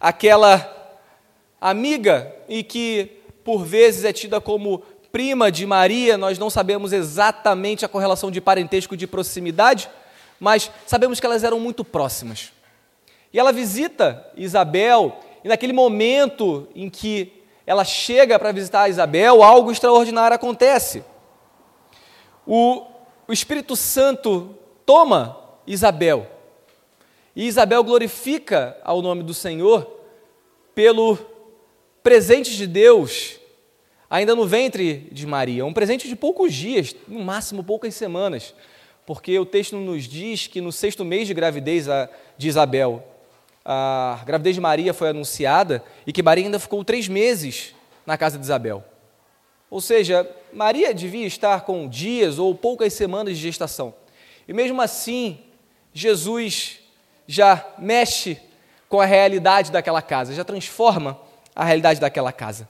aquela 0.00 0.70
amiga 1.60 2.34
e 2.48 2.62
que 2.62 3.20
por 3.44 3.64
vezes 3.64 4.04
é 4.04 4.12
tida 4.12 4.40
como 4.40 4.82
prima 5.14 5.48
de 5.48 5.64
Maria, 5.64 6.18
nós 6.18 6.40
não 6.40 6.50
sabemos 6.50 6.92
exatamente 6.92 7.84
a 7.84 7.88
correlação 7.88 8.32
de 8.32 8.40
parentesco 8.40 8.96
de 8.96 9.06
proximidade, 9.06 9.88
mas 10.40 10.72
sabemos 10.88 11.20
que 11.20 11.26
elas 11.26 11.44
eram 11.44 11.60
muito 11.60 11.84
próximas. 11.84 12.50
E 13.32 13.38
ela 13.38 13.52
visita 13.52 14.28
Isabel, 14.36 15.16
e 15.44 15.48
naquele 15.48 15.72
momento 15.72 16.66
em 16.74 16.90
que 16.90 17.32
ela 17.64 17.84
chega 17.84 18.40
para 18.40 18.50
visitar 18.50 18.88
Isabel, 18.88 19.40
algo 19.40 19.70
extraordinário 19.70 20.34
acontece. 20.34 21.04
O, 22.44 22.82
o 23.28 23.32
Espírito 23.32 23.76
Santo 23.76 24.58
toma 24.84 25.38
Isabel, 25.64 26.26
e 27.36 27.46
Isabel 27.46 27.84
glorifica 27.84 28.76
ao 28.82 29.00
nome 29.00 29.22
do 29.22 29.32
Senhor 29.32 29.88
pelo 30.74 31.16
presente 32.02 32.56
de 32.56 32.66
Deus 32.66 33.43
ainda 34.08 34.34
no 34.34 34.46
ventre 34.46 35.08
de 35.10 35.26
Maria, 35.26 35.64
um 35.64 35.72
presente 35.72 36.08
de 36.08 36.16
poucos 36.16 36.52
dias, 36.52 36.94
no 37.08 37.20
máximo 37.20 37.64
poucas 37.64 37.94
semanas, 37.94 38.54
porque 39.06 39.38
o 39.38 39.44
texto 39.44 39.76
nos 39.76 40.04
diz 40.04 40.46
que 40.46 40.60
no 40.60 40.72
sexto 40.72 41.04
mês 41.04 41.26
de 41.26 41.34
gravidez 41.34 41.86
de 42.38 42.48
Isabel, 42.48 43.04
a 43.64 44.20
gravidez 44.26 44.54
de 44.54 44.60
Maria 44.60 44.92
foi 44.92 45.08
anunciada 45.08 45.82
e 46.06 46.12
que 46.12 46.22
Maria 46.22 46.44
ainda 46.44 46.58
ficou 46.58 46.84
três 46.84 47.08
meses 47.08 47.74
na 48.04 48.16
casa 48.18 48.38
de 48.38 48.44
Isabel. 48.44 48.84
Ou 49.70 49.80
seja, 49.80 50.28
Maria 50.52 50.94
devia 50.94 51.26
estar 51.26 51.62
com 51.62 51.88
dias 51.88 52.38
ou 52.38 52.54
poucas 52.54 52.92
semanas 52.92 53.36
de 53.36 53.42
gestação. 53.42 53.94
E 54.46 54.52
mesmo 54.52 54.80
assim, 54.80 55.38
Jesus 55.92 56.80
já 57.26 57.66
mexe 57.78 58.38
com 58.88 59.00
a 59.00 59.04
realidade 59.04 59.72
daquela 59.72 60.02
casa, 60.02 60.34
já 60.34 60.44
transforma 60.44 61.18
a 61.54 61.64
realidade 61.64 61.98
daquela 61.98 62.32
casa. 62.32 62.68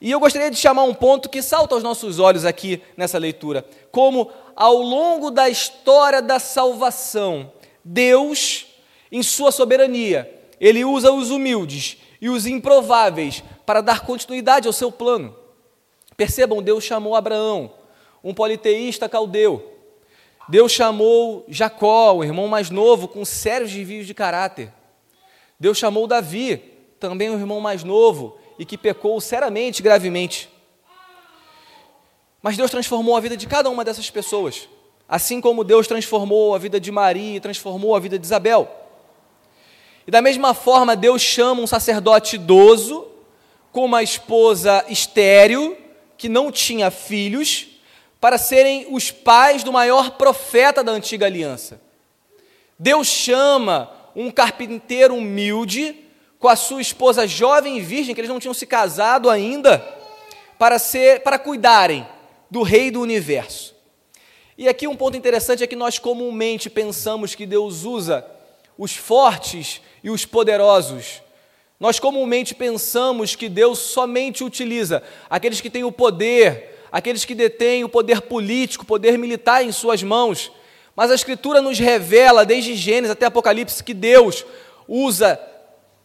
E 0.00 0.10
eu 0.10 0.20
gostaria 0.20 0.50
de 0.50 0.56
chamar 0.56 0.84
um 0.84 0.94
ponto 0.94 1.28
que 1.28 1.42
salta 1.42 1.74
aos 1.74 1.82
nossos 1.82 2.18
olhos 2.18 2.44
aqui 2.44 2.80
nessa 2.96 3.18
leitura, 3.18 3.66
como 3.90 4.30
ao 4.54 4.76
longo 4.76 5.30
da 5.30 5.48
história 5.48 6.22
da 6.22 6.38
salvação, 6.38 7.52
Deus 7.84 8.66
em 9.10 9.22
sua 9.22 9.50
soberania, 9.50 10.32
ele 10.60 10.84
usa 10.84 11.12
os 11.12 11.30
humildes 11.30 11.98
e 12.20 12.28
os 12.28 12.46
improváveis 12.46 13.42
para 13.64 13.80
dar 13.80 14.00
continuidade 14.00 14.66
ao 14.66 14.72
seu 14.72 14.92
plano. 14.92 15.34
Percebam, 16.16 16.62
Deus 16.62 16.84
chamou 16.84 17.14
Abraão, 17.14 17.72
um 18.22 18.34
politeísta 18.34 19.08
caldeu. 19.08 19.74
Deus 20.48 20.72
chamou 20.72 21.44
Jacó, 21.48 22.14
o 22.14 22.24
irmão 22.24 22.48
mais 22.48 22.70
novo, 22.70 23.06
com 23.06 23.24
sérios 23.24 23.70
desvios 23.70 24.06
de 24.06 24.14
caráter. 24.14 24.72
Deus 25.60 25.76
chamou 25.78 26.06
Davi, 26.06 26.56
também 26.98 27.30
um 27.30 27.38
irmão 27.38 27.60
mais 27.60 27.84
novo, 27.84 28.36
e 28.58 28.64
que 28.64 28.76
pecou 28.76 29.20
seriamente, 29.20 29.82
gravemente. 29.82 30.48
Mas 32.42 32.56
Deus 32.56 32.70
transformou 32.70 33.16
a 33.16 33.20
vida 33.20 33.36
de 33.36 33.46
cada 33.46 33.70
uma 33.70 33.84
dessas 33.84 34.10
pessoas, 34.10 34.68
assim 35.08 35.40
como 35.40 35.64
Deus 35.64 35.86
transformou 35.86 36.54
a 36.54 36.58
vida 36.58 36.80
de 36.80 36.90
Maria 36.90 37.36
e 37.36 37.40
transformou 37.40 37.94
a 37.94 38.00
vida 38.00 38.18
de 38.18 38.26
Isabel. 38.26 38.68
E 40.06 40.10
da 40.10 40.22
mesma 40.22 40.54
forma, 40.54 40.96
Deus 40.96 41.20
chama 41.20 41.60
um 41.60 41.66
sacerdote 41.66 42.36
idoso, 42.36 43.06
com 43.70 43.84
uma 43.84 44.02
esposa 44.02 44.84
estéril, 44.88 45.76
que 46.16 46.28
não 46.28 46.50
tinha 46.50 46.90
filhos, 46.90 47.66
para 48.20 48.38
serem 48.38 48.86
os 48.90 49.10
pais 49.10 49.62
do 49.62 49.72
maior 49.72 50.12
profeta 50.12 50.82
da 50.82 50.92
antiga 50.92 51.26
aliança. 51.26 51.80
Deus 52.78 53.06
chama 53.06 53.92
um 54.16 54.30
carpinteiro 54.30 55.14
humilde, 55.14 55.94
com 56.38 56.48
a 56.48 56.56
sua 56.56 56.80
esposa 56.80 57.26
jovem 57.26 57.78
e 57.78 57.80
virgem, 57.80 58.14
que 58.14 58.20
eles 58.20 58.30
não 58.30 58.38
tinham 58.38 58.54
se 58.54 58.66
casado 58.66 59.28
ainda, 59.28 59.78
para, 60.58 60.78
ser, 60.78 61.20
para 61.20 61.38
cuidarem 61.38 62.06
do 62.50 62.62
rei 62.62 62.90
do 62.90 63.00
universo. 63.00 63.74
E 64.56 64.68
aqui 64.68 64.88
um 64.88 64.96
ponto 64.96 65.16
interessante 65.16 65.62
é 65.62 65.66
que 65.66 65.76
nós 65.76 65.98
comumente 65.98 66.68
pensamos 66.68 67.34
que 67.34 67.46
Deus 67.46 67.84
usa 67.84 68.26
os 68.76 68.96
fortes 68.96 69.80
e 70.02 70.10
os 70.10 70.24
poderosos. 70.24 71.22
Nós 71.78 72.00
comumente 72.00 72.54
pensamos 72.54 73.36
que 73.36 73.48
Deus 73.48 73.78
somente 73.78 74.42
utiliza 74.42 75.02
aqueles 75.30 75.60
que 75.60 75.70
têm 75.70 75.84
o 75.84 75.92
poder, 75.92 76.84
aqueles 76.90 77.24
que 77.24 77.34
detêm 77.34 77.84
o 77.84 77.88
poder 77.88 78.22
político, 78.22 78.82
o 78.82 78.86
poder 78.86 79.16
militar 79.16 79.64
em 79.64 79.70
suas 79.70 80.02
mãos. 80.02 80.50
Mas 80.96 81.12
a 81.12 81.14
Escritura 81.14 81.62
nos 81.62 81.78
revela, 81.78 82.44
desde 82.44 82.74
Gênesis 82.74 83.12
até 83.12 83.26
Apocalipse, 83.26 83.84
que 83.84 83.94
Deus 83.94 84.44
usa 84.88 85.40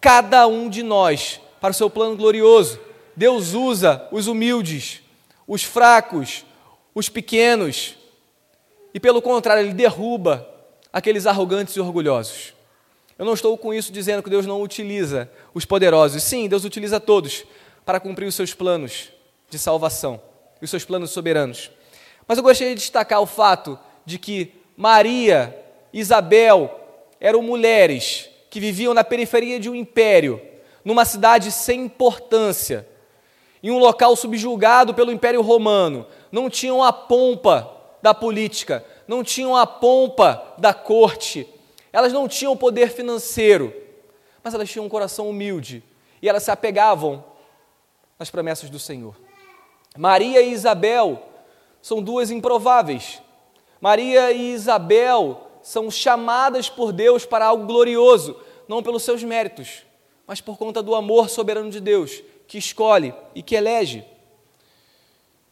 cada 0.04 0.46
um 0.48 0.68
de 0.68 0.84
nós 0.84 1.40
para 1.62 1.72
o 1.72 1.74
seu 1.74 1.90
plano 1.90 2.18
glorioso. 2.18 2.78
Deus 3.16 3.54
usa 3.54 4.06
os 4.12 4.28
humildes, 4.28 5.02
os 5.48 5.64
fracos, 5.64 6.44
os 6.94 7.08
pequenos, 7.08 7.96
e 8.94 9.00
pelo 9.00 9.22
contrário, 9.22 9.64
Ele 9.64 9.74
derruba 9.74 10.46
aqueles 10.92 11.26
arrogantes 11.26 11.78
e 11.78 11.80
orgulhosos. 11.80 12.54
Eu 13.18 13.26
não 13.26 13.34
estou 13.34 13.58
com 13.58 13.74
isso 13.74 13.94
dizendo 13.94 14.22
que 14.22 14.30
Deus 14.30 14.46
não 14.46 14.62
utiliza 14.62 15.32
os 15.54 15.64
poderosos. 15.64 16.22
Sim, 16.22 16.50
Deus 16.50 16.66
utiliza 16.66 17.00
todos 17.00 17.46
para 17.86 17.98
cumprir 17.98 18.26
os 18.26 18.36
seus 18.36 18.54
planos 18.54 19.08
de 19.50 19.58
salvação, 19.58 20.22
os 20.62 20.70
seus 20.70 20.84
planos 20.84 21.12
soberanos. 21.12 21.72
Mas 22.28 22.38
eu 22.38 22.44
gostaria 22.44 22.76
de 22.76 22.82
destacar 22.82 23.22
o 23.22 23.26
fato 23.26 23.80
de 24.06 24.20
que 24.20 24.54
Maria, 24.76 25.58
Isabel 25.94 26.78
eram 27.22 27.42
mulheres 27.42 28.33
que 28.54 28.60
viviam 28.60 28.94
na 28.94 29.04
periferia 29.04 29.60
de 29.60 29.68
um 29.68 29.74
império, 29.74 30.40
numa 30.86 31.06
cidade 31.06 31.52
sem 31.52 31.86
importância, 31.86 32.88
em 33.64 33.72
um 33.72 33.80
local 33.80 34.16
subjugado 34.16 34.94
pelo 34.94 35.12
Império 35.12 35.42
Romano, 35.42 36.06
não 36.32 36.52
tinham 36.52 36.84
a 36.84 36.94
pompa 36.94 37.76
da 38.00 38.14
política, 38.14 38.86
não 39.08 39.24
tinham 39.24 39.58
a 39.58 39.66
pompa 39.66 40.54
da 40.60 40.72
corte, 40.72 41.48
elas 41.92 42.14
não 42.14 42.28
tinham 42.28 42.56
poder 42.56 42.92
financeiro, 42.92 43.74
mas 44.44 44.54
elas 44.54 44.70
tinham 44.70 44.86
um 44.86 44.90
coração 44.90 45.28
humilde 45.28 45.84
e 46.22 46.30
elas 46.30 46.44
se 46.44 46.52
apegavam 46.52 47.26
às 48.20 48.30
promessas 48.30 48.70
do 48.70 48.78
Senhor. 48.78 49.16
Maria 49.98 50.44
e 50.44 50.52
Isabel 50.52 51.24
são 51.82 52.04
duas 52.04 52.30
improváveis. 52.30 53.20
Maria 53.82 54.32
e 54.32 54.54
Isabel 54.54 55.48
são 55.64 55.90
chamadas 55.90 56.70
por 56.70 56.92
Deus 56.92 57.26
para 57.26 57.46
algo 57.46 57.66
glorioso, 57.66 58.36
não 58.68 58.84
pelos 58.84 59.02
seus 59.04 59.24
méritos, 59.24 59.84
mas 60.28 60.42
por 60.42 60.58
conta 60.58 60.84
do 60.84 60.94
amor 60.94 61.30
soberano 61.30 61.72
de 61.72 61.80
Deus, 61.80 62.22
que 62.48 62.58
escolhe 62.58 63.14
e 63.34 63.42
que 63.42 63.56
elege. 63.56 64.04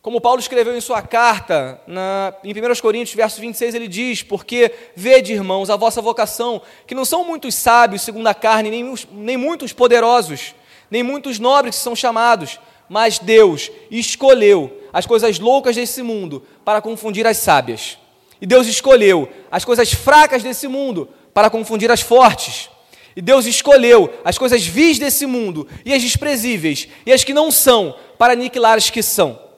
Como 0.01 0.19
Paulo 0.19 0.39
escreveu 0.39 0.75
em 0.75 0.81
sua 0.81 1.01
carta, 1.01 1.79
na, 1.85 2.33
em 2.43 2.51
1 2.51 2.81
Coríntios, 2.81 3.15
verso 3.15 3.39
26, 3.39 3.75
ele 3.75 3.87
diz: 3.87 4.23
Porque 4.23 4.73
vede, 4.95 5.31
irmãos, 5.31 5.69
a 5.69 5.75
vossa 5.75 6.01
vocação, 6.01 6.61
que 6.87 6.95
não 6.95 7.05
são 7.05 7.23
muitos 7.23 7.53
sábios 7.53 8.01
segundo 8.01 8.25
a 8.27 8.33
carne, 8.33 8.71
nem, 8.71 8.95
nem 9.11 9.37
muitos 9.37 9.71
poderosos, 9.71 10.55
nem 10.89 11.03
muitos 11.03 11.37
nobres 11.37 11.75
que 11.75 11.83
são 11.83 11.95
chamados, 11.95 12.59
mas 12.89 13.19
Deus 13.19 13.71
escolheu 13.91 14.75
as 14.91 15.05
coisas 15.05 15.39
loucas 15.39 15.75
desse 15.75 16.01
mundo 16.01 16.45
para 16.65 16.81
confundir 16.81 17.27
as 17.27 17.37
sábias. 17.37 17.97
E 18.41 18.45
Deus 18.45 18.67
escolheu 18.67 19.29
as 19.51 19.63
coisas 19.63 19.93
fracas 19.93 20.41
desse 20.41 20.67
mundo 20.67 21.07
para 21.33 21.49
confundir 21.49 21.91
as 21.91 22.01
fortes. 22.01 22.69
E 23.15 23.21
Deus 23.21 23.45
escolheu 23.45 24.11
as 24.25 24.37
coisas 24.37 24.65
vis 24.65 24.97
desse 24.97 25.25
mundo 25.25 25.67
e 25.85 25.93
as 25.93 26.01
desprezíveis 26.01 26.87
e 27.05 27.13
as 27.13 27.23
que 27.23 27.33
não 27.33 27.51
são 27.51 27.95
para 28.17 28.33
aniquilar 28.33 28.77
as 28.77 28.89
que 28.89 29.03
são 29.03 29.51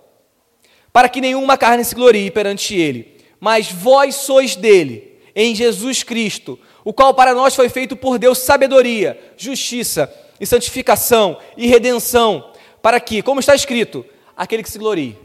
para 0.93 1.09
que 1.09 1.19
nenhuma 1.19 1.57
carne 1.57 1.83
se 1.83 1.95
glorie 1.95 2.29
perante 2.29 2.75
ele. 2.75 3.17
Mas 3.39 3.69
vós 3.71 4.15
sois 4.15 4.55
dele, 4.55 5.19
em 5.35 5.55
Jesus 5.55 6.03
Cristo, 6.03 6.57
o 6.85 6.93
qual 6.93 7.15
para 7.15 7.33
nós 7.33 7.55
foi 7.55 7.67
feito 7.67 7.95
por 7.95 8.19
Deus 8.19 8.37
sabedoria, 8.37 9.19
justiça 9.35 10.13
e 10.39 10.45
santificação 10.45 11.39
e 11.57 11.67
redenção, 11.67 12.51
para 12.81 12.99
que, 12.99 13.23
como 13.23 13.39
está 13.39 13.55
escrito, 13.55 14.05
aquele 14.37 14.61
que 14.61 14.69
se 14.69 14.77
glorie, 14.77 15.17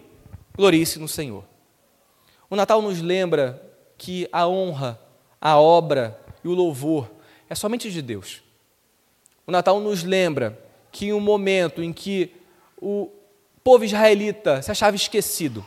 glorie-se 0.57 0.99
no 0.99 1.07
Senhor. 1.07 1.45
O 2.51 2.57
Natal 2.57 2.81
nos 2.81 3.01
lembra 3.01 3.63
que 3.97 4.29
a 4.33 4.47
honra, 4.47 4.99
a 5.41 5.59
obra 5.59 6.19
e 6.43 6.49
o 6.49 6.55
louvor 6.55 7.11
é 7.49 7.55
somente 7.55 7.91
de 7.91 8.01
Deus. 8.01 8.43
O 9.47 9.53
Natal 9.53 9.81
nos 9.81 10.03
lembra 10.03 10.59
que 10.91 11.07
em 11.07 11.13
um 11.13 11.21
momento 11.21 11.83
em 11.83 11.93
que 11.93 12.33
o 12.81 13.11
povo 13.63 13.85
israelita 13.85 14.63
se 14.63 14.71
achava 14.71 14.97
esquecido. 14.97 15.65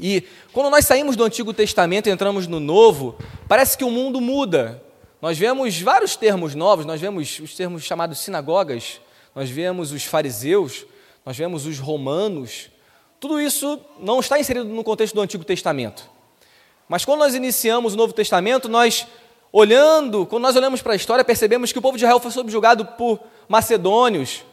E 0.00 0.24
quando 0.52 0.70
nós 0.70 0.86
saímos 0.86 1.16
do 1.16 1.24
Antigo 1.24 1.52
Testamento 1.52 2.08
e 2.08 2.12
entramos 2.12 2.46
no 2.46 2.60
Novo, 2.60 3.18
parece 3.48 3.76
que 3.76 3.84
o 3.84 3.90
mundo 3.90 4.20
muda. 4.20 4.82
Nós 5.20 5.36
vemos 5.36 5.80
vários 5.80 6.16
termos 6.16 6.54
novos, 6.54 6.86
nós 6.86 7.00
vemos 7.00 7.38
os 7.40 7.54
termos 7.54 7.82
chamados 7.82 8.20
sinagogas, 8.20 9.00
nós 9.34 9.50
vemos 9.50 9.90
os 9.90 10.04
fariseus, 10.04 10.86
nós 11.26 11.36
vemos 11.36 11.66
os 11.66 11.78
romanos. 11.78 12.70
Tudo 13.20 13.40
isso 13.40 13.80
não 13.98 14.20
está 14.20 14.38
inserido 14.38 14.64
no 14.66 14.84
contexto 14.84 15.14
do 15.14 15.20
Antigo 15.20 15.44
Testamento. 15.44 16.08
Mas 16.88 17.04
quando 17.04 17.20
nós 17.20 17.34
iniciamos 17.34 17.94
o 17.94 17.96
Novo 17.96 18.12
Testamento, 18.12 18.68
nós 18.68 19.06
olhando, 19.52 20.24
quando 20.26 20.42
nós 20.42 20.56
olhamos 20.56 20.80
para 20.80 20.92
a 20.92 20.96
história, 20.96 21.24
percebemos 21.24 21.72
que 21.72 21.78
o 21.78 21.82
povo 21.82 21.96
de 21.96 22.04
Israel 22.04 22.20
foi 22.20 22.30
subjugado 22.30 22.84
por 22.84 23.20
macedônios, 23.48 24.44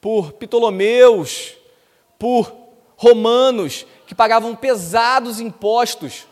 por 0.00 0.32
ptolomeus, 0.32 1.54
por 2.18 2.52
romanos 2.96 3.86
que 4.06 4.14
pagavam 4.14 4.54
pesados 4.54 5.40
impostos. 5.40 6.26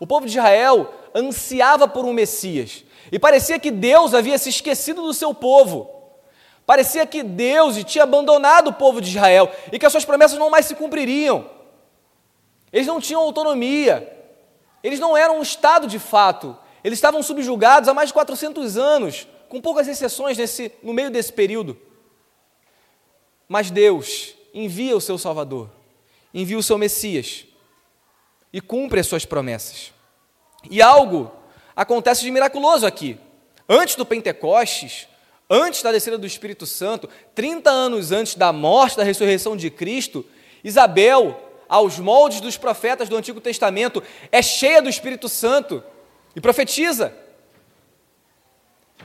O 0.00 0.06
povo 0.06 0.26
de 0.26 0.32
Israel 0.32 0.92
ansiava 1.14 1.86
por 1.86 2.04
um 2.04 2.12
Messias. 2.12 2.84
E 3.12 3.18
parecia 3.18 3.58
que 3.58 3.70
Deus 3.70 4.14
havia 4.14 4.38
se 4.38 4.48
esquecido 4.48 5.02
do 5.02 5.14
seu 5.14 5.34
povo. 5.34 5.93
Parecia 6.66 7.06
que 7.06 7.22
Deus 7.22 7.82
tinha 7.84 8.04
abandonado 8.04 8.68
o 8.68 8.72
povo 8.72 9.00
de 9.00 9.10
Israel 9.10 9.50
e 9.70 9.78
que 9.78 9.84
as 9.84 9.92
suas 9.92 10.04
promessas 10.04 10.38
não 10.38 10.50
mais 10.50 10.66
se 10.66 10.74
cumpririam. 10.74 11.50
Eles 12.72 12.86
não 12.86 13.00
tinham 13.00 13.20
autonomia, 13.20 14.10
eles 14.82 14.98
não 14.98 15.16
eram 15.16 15.38
um 15.38 15.42
Estado 15.42 15.86
de 15.86 15.98
fato, 15.98 16.56
eles 16.82 16.98
estavam 16.98 17.22
subjugados 17.22 17.88
há 17.88 17.94
mais 17.94 18.08
de 18.08 18.14
400 18.14 18.76
anos, 18.76 19.28
com 19.48 19.60
poucas 19.60 19.86
exceções 19.86 20.36
nesse, 20.36 20.72
no 20.82 20.92
meio 20.92 21.10
desse 21.10 21.32
período. 21.32 21.78
Mas 23.48 23.70
Deus 23.70 24.34
envia 24.52 24.96
o 24.96 25.00
seu 25.00 25.18
Salvador, 25.18 25.70
envia 26.32 26.58
o 26.58 26.62
seu 26.62 26.78
Messias 26.78 27.46
e 28.52 28.60
cumpre 28.60 29.00
as 29.00 29.06
suas 29.06 29.24
promessas. 29.24 29.92
E 30.70 30.80
algo 30.80 31.30
acontece 31.76 32.22
de 32.22 32.30
miraculoso 32.30 32.86
aqui. 32.86 33.18
Antes 33.68 33.96
do 33.96 34.06
Pentecostes, 34.06 35.06
antes 35.48 35.82
da 35.82 35.92
descida 35.92 36.16
do 36.16 36.26
Espírito 36.26 36.66
Santo, 36.66 37.08
30 37.34 37.70
anos 37.70 38.12
antes 38.12 38.34
da 38.34 38.52
morte, 38.52 38.96
da 38.96 39.04
ressurreição 39.04 39.56
de 39.56 39.70
Cristo, 39.70 40.24
Isabel, 40.62 41.40
aos 41.68 41.98
moldes 41.98 42.40
dos 42.40 42.56
profetas 42.56 43.08
do 43.08 43.16
Antigo 43.16 43.40
Testamento, 43.40 44.02
é 44.30 44.40
cheia 44.40 44.80
do 44.80 44.88
Espírito 44.88 45.28
Santo 45.28 45.82
e 46.34 46.40
profetiza. 46.40 47.14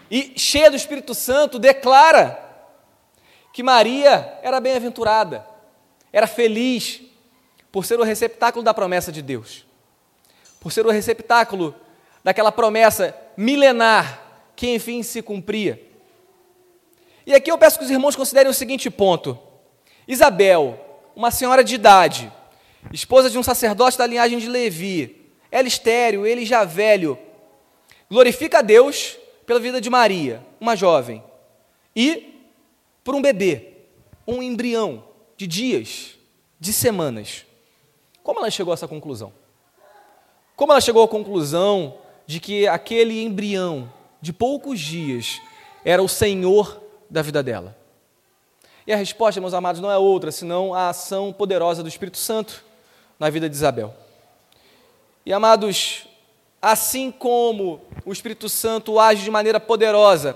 E 0.10 0.34
cheia 0.38 0.69
do 0.69 0.77
Espírito 0.77 1.13
Santo, 1.13 1.60
declara 1.60 2.48
que 3.53 3.62
Maria 3.62 4.39
era 4.41 4.60
bem-aventurada, 4.60 5.46
era 6.12 6.27
feliz 6.27 7.01
por 7.72 7.86
ser 7.86 8.00
o 8.00 8.03
receptáculo 8.03 8.63
da 8.63 8.74
promessa 8.74 9.12
de 9.12 9.22
Deus, 9.22 9.65
por 10.60 10.72
ser 10.72 10.86
o 10.86 10.91
receptáculo 10.91 11.75
daquela 12.24 12.51
promessa 12.51 13.15
milenar 13.38 14.24
que 14.55 14.74
enfim 14.74 15.03
se 15.03 15.22
cumpria. 15.22 15.88
E 17.29 17.36
aqui 17.36 17.51
eu 17.51 17.59
peço 17.59 17.77
que 17.77 17.86
os 17.86 17.91
irmãos 17.91 18.15
considerem 18.15 18.50
o 18.50 18.53
seguinte 18.55 18.89
ponto: 18.89 19.38
Isabel, 20.07 20.83
uma 21.15 21.29
senhora 21.29 21.63
de 21.63 21.75
idade, 21.75 22.33
esposa 22.91 23.29
de 23.29 23.38
um 23.38 23.43
sacerdote 23.43 24.00
da 24.00 24.07
linhagem 24.07 24.39
de 24.39 24.50
Levi, 24.50 25.29
ela 25.51 25.67
estéreo, 25.67 26.25
ele 26.25 26.43
já 26.43 26.63
velho, 26.63 27.19
glorifica 28.09 28.57
a 28.57 28.62
Deus 28.63 29.15
pela 29.45 29.59
vida 29.59 29.79
de 29.79 29.91
Maria, 29.91 30.43
uma 30.59 30.75
jovem, 30.75 31.24
e 31.95 32.33
por 33.03 33.13
um 33.13 33.21
bebê, 33.21 33.74
um 34.27 34.41
embrião 34.41 35.03
de 35.38 35.45
dias, 35.45 36.15
de 36.59 36.74
semanas. 36.74 37.45
Como 38.24 38.39
ela 38.39 38.50
chegou 38.50 38.71
a 38.71 38.74
essa 38.74 38.88
conclusão? 38.88 39.31
Como 40.55 40.71
ela 40.71 40.81
chegou 40.81 41.03
à 41.03 41.07
conclusão 41.07 42.00
de 42.25 42.39
que 42.39 42.67
aquele 42.67 43.21
embrião 43.21 43.93
de 44.19 44.33
poucos 44.33 44.79
dias 44.79 45.39
era 45.86 46.01
o 46.01 46.09
Senhor 46.09 46.88
da 47.10 47.22
vida 47.22 47.42
dela? 47.42 47.78
E 48.86 48.94
a 48.94 48.96
resposta, 48.96 49.42
meus 49.42 49.54
amados, 49.54 49.82
não 49.82 49.92
é 49.92 49.98
outra 49.98 50.32
senão 50.32 50.74
a 50.74 50.89
ação 50.89 51.32
poderosa 51.34 51.84
do 51.84 51.89
Espírito 51.89 52.18
Santo 52.18 52.63
na 53.20 53.30
vida 53.30 53.50
de 53.50 53.56
Isabel. 53.56 53.94
E 55.25 55.34
amados, 55.34 56.08
assim 56.62 57.12
como 57.12 57.82
o 58.06 58.12
Espírito 58.12 58.50
Santo 58.50 59.00
age 59.00 59.24
de 59.24 59.32
maneira 59.32 59.60
poderosa 59.60 60.36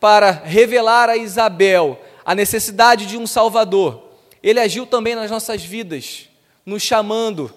para 0.00 0.30
revelar 0.30 1.08
a 1.08 1.16
Isabel 1.16 1.98
a 2.24 2.34
necessidade 2.34 3.06
de 3.06 3.16
um 3.16 3.26
Salvador, 3.26 4.02
ele 4.42 4.60
agiu 4.60 4.86
também 4.86 5.14
nas 5.14 5.30
nossas 5.30 5.62
vidas, 5.64 6.28
nos 6.66 6.82
chamando 6.82 7.52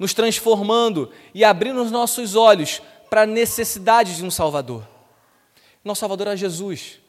nos 0.00 0.14
transformando 0.14 1.12
e 1.34 1.44
abrindo 1.44 1.82
os 1.82 1.90
nossos 1.90 2.34
olhos 2.34 2.80
para 3.10 3.22
a 3.22 3.26
necessidade 3.26 4.16
de 4.16 4.24
um 4.24 4.30
Salvador. 4.30 4.82
Nosso 5.84 6.00
Salvador 6.00 6.28
é 6.28 6.36
Jesus. 6.38 6.99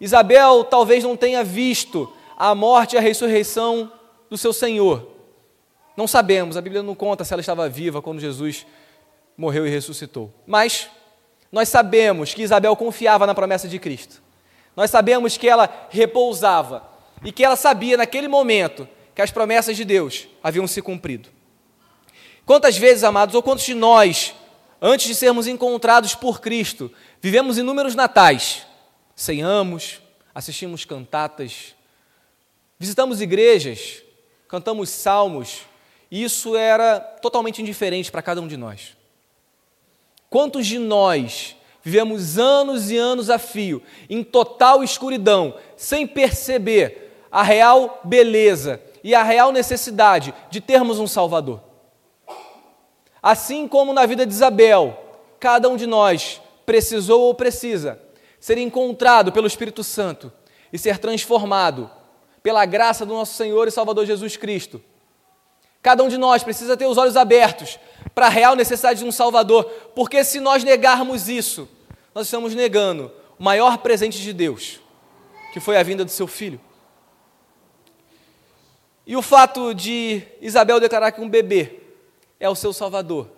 Isabel 0.00 0.64
talvez 0.64 1.04
não 1.04 1.16
tenha 1.16 1.44
visto 1.44 2.10
a 2.36 2.54
morte 2.54 2.94
e 2.94 2.98
a 2.98 3.00
ressurreição 3.00 3.92
do 4.30 4.38
seu 4.38 4.52
Senhor. 4.52 5.08
Não 5.96 6.06
sabemos, 6.06 6.56
a 6.56 6.60
Bíblia 6.62 6.82
não 6.82 6.94
conta 6.94 7.24
se 7.24 7.32
ela 7.32 7.40
estava 7.40 7.68
viva 7.68 8.00
quando 8.00 8.20
Jesus 8.20 8.64
morreu 9.36 9.66
e 9.66 9.70
ressuscitou. 9.70 10.32
Mas 10.46 10.88
nós 11.52 11.68
sabemos 11.68 12.32
que 12.32 12.42
Isabel 12.42 12.74
confiava 12.76 13.26
na 13.26 13.34
promessa 13.34 13.68
de 13.68 13.78
Cristo. 13.78 14.22
Nós 14.76 14.90
sabemos 14.90 15.36
que 15.36 15.48
ela 15.48 15.68
repousava 15.90 16.88
e 17.24 17.32
que 17.32 17.44
ela 17.44 17.56
sabia 17.56 17.96
naquele 17.96 18.28
momento 18.28 18.88
que 19.14 19.20
as 19.20 19.30
promessas 19.30 19.76
de 19.76 19.84
Deus 19.84 20.28
haviam 20.42 20.66
se 20.66 20.80
cumprido. 20.80 21.28
Quantas 22.46 22.78
vezes, 22.78 23.04
amados, 23.04 23.34
ou 23.34 23.42
quantos 23.42 23.64
de 23.64 23.74
nós, 23.74 24.34
antes 24.80 25.06
de 25.06 25.14
sermos 25.14 25.46
encontrados 25.46 26.14
por 26.14 26.40
Cristo, 26.40 26.90
vivemos 27.20 27.58
inúmeros 27.58 27.94
natais, 27.94 28.66
ceiamos, 29.20 30.00
assistimos 30.34 30.86
cantatas, 30.86 31.74
visitamos 32.78 33.20
igrejas, 33.20 34.02
cantamos 34.48 34.88
salmos, 34.88 35.60
e 36.10 36.24
isso 36.24 36.56
era 36.56 36.98
totalmente 36.98 37.60
indiferente 37.60 38.10
para 38.10 38.22
cada 38.22 38.40
um 38.40 38.48
de 38.48 38.56
nós. 38.56 38.96
Quantos 40.30 40.66
de 40.66 40.78
nós 40.78 41.54
vivemos 41.82 42.38
anos 42.38 42.90
e 42.90 42.96
anos 42.96 43.28
a 43.28 43.38
fio, 43.38 43.82
em 44.08 44.24
total 44.24 44.82
escuridão, 44.82 45.54
sem 45.76 46.06
perceber 46.06 47.26
a 47.30 47.42
real 47.42 48.00
beleza 48.02 48.80
e 49.04 49.14
a 49.14 49.22
real 49.22 49.52
necessidade 49.52 50.32
de 50.50 50.62
termos 50.62 50.98
um 50.98 51.06
Salvador? 51.06 51.60
Assim 53.22 53.68
como 53.68 53.92
na 53.92 54.06
vida 54.06 54.24
de 54.24 54.32
Isabel, 54.32 54.98
cada 55.38 55.68
um 55.68 55.76
de 55.76 55.86
nós 55.86 56.40
precisou 56.64 57.20
ou 57.20 57.34
precisa 57.34 58.00
ser 58.40 58.58
encontrado 58.58 59.30
pelo 59.30 59.46
Espírito 59.46 59.84
Santo 59.84 60.32
e 60.72 60.78
ser 60.78 60.98
transformado 60.98 61.90
pela 62.42 62.64
graça 62.64 63.04
do 63.04 63.12
nosso 63.12 63.34
Senhor 63.34 63.68
e 63.68 63.70
Salvador 63.70 64.06
Jesus 64.06 64.36
Cristo. 64.36 64.82
Cada 65.82 66.02
um 66.02 66.08
de 66.08 66.16
nós 66.16 66.42
precisa 66.42 66.76
ter 66.76 66.86
os 66.86 66.98
olhos 66.98 67.16
abertos 67.16 67.78
para 68.14 68.26
a 68.26 68.30
real 68.30 68.56
necessidade 68.56 69.00
de 69.00 69.04
um 69.04 69.12
Salvador, 69.12 69.64
porque 69.94 70.24
se 70.24 70.40
nós 70.40 70.64
negarmos 70.64 71.28
isso, 71.28 71.68
nós 72.14 72.26
estamos 72.26 72.54
negando 72.54 73.12
o 73.38 73.42
maior 73.42 73.78
presente 73.78 74.20
de 74.20 74.32
Deus, 74.32 74.80
que 75.52 75.60
foi 75.60 75.76
a 75.76 75.82
vinda 75.82 76.04
do 76.04 76.10
seu 76.10 76.26
filho. 76.26 76.60
E 79.06 79.16
o 79.16 79.22
fato 79.22 79.74
de 79.74 80.22
Isabel 80.40 80.78
declarar 80.78 81.12
que 81.12 81.20
um 81.20 81.28
bebê 81.28 81.80
é 82.38 82.48
o 82.48 82.54
seu 82.54 82.72
Salvador. 82.72 83.28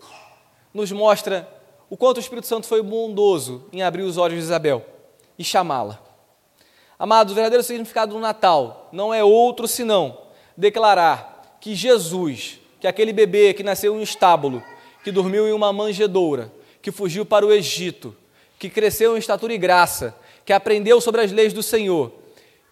Nos 0.74 0.90
mostra 0.92 1.48
o 1.92 1.96
quanto 1.98 2.16
o 2.16 2.20
Espírito 2.20 2.46
Santo 2.46 2.66
foi 2.66 2.80
bondoso 2.80 3.66
em 3.70 3.82
abrir 3.82 4.00
os 4.00 4.16
olhos 4.16 4.38
de 4.38 4.44
Isabel 4.44 4.82
e 5.38 5.44
chamá-la. 5.44 6.02
Amados, 6.98 7.32
o 7.32 7.34
verdadeiro 7.34 7.62
significado 7.62 8.14
do 8.14 8.18
Natal 8.18 8.88
não 8.90 9.12
é 9.12 9.22
outro 9.22 9.68
senão 9.68 10.16
declarar 10.56 11.58
que 11.60 11.74
Jesus, 11.74 12.58
que 12.80 12.86
aquele 12.86 13.12
bebê 13.12 13.52
que 13.52 13.62
nasceu 13.62 13.94
em 13.94 13.98
um 13.98 14.02
estábulo, 14.02 14.62
que 15.04 15.12
dormiu 15.12 15.46
em 15.46 15.52
uma 15.52 15.70
manjedoura, 15.70 16.50
que 16.80 16.90
fugiu 16.90 17.26
para 17.26 17.44
o 17.44 17.52
Egito, 17.52 18.16
que 18.58 18.70
cresceu 18.70 19.14
em 19.14 19.18
estatura 19.18 19.52
e 19.52 19.58
graça, 19.58 20.16
que 20.46 20.52
aprendeu 20.54 20.98
sobre 20.98 21.20
as 21.20 21.30
leis 21.30 21.52
do 21.52 21.62
Senhor, 21.62 22.10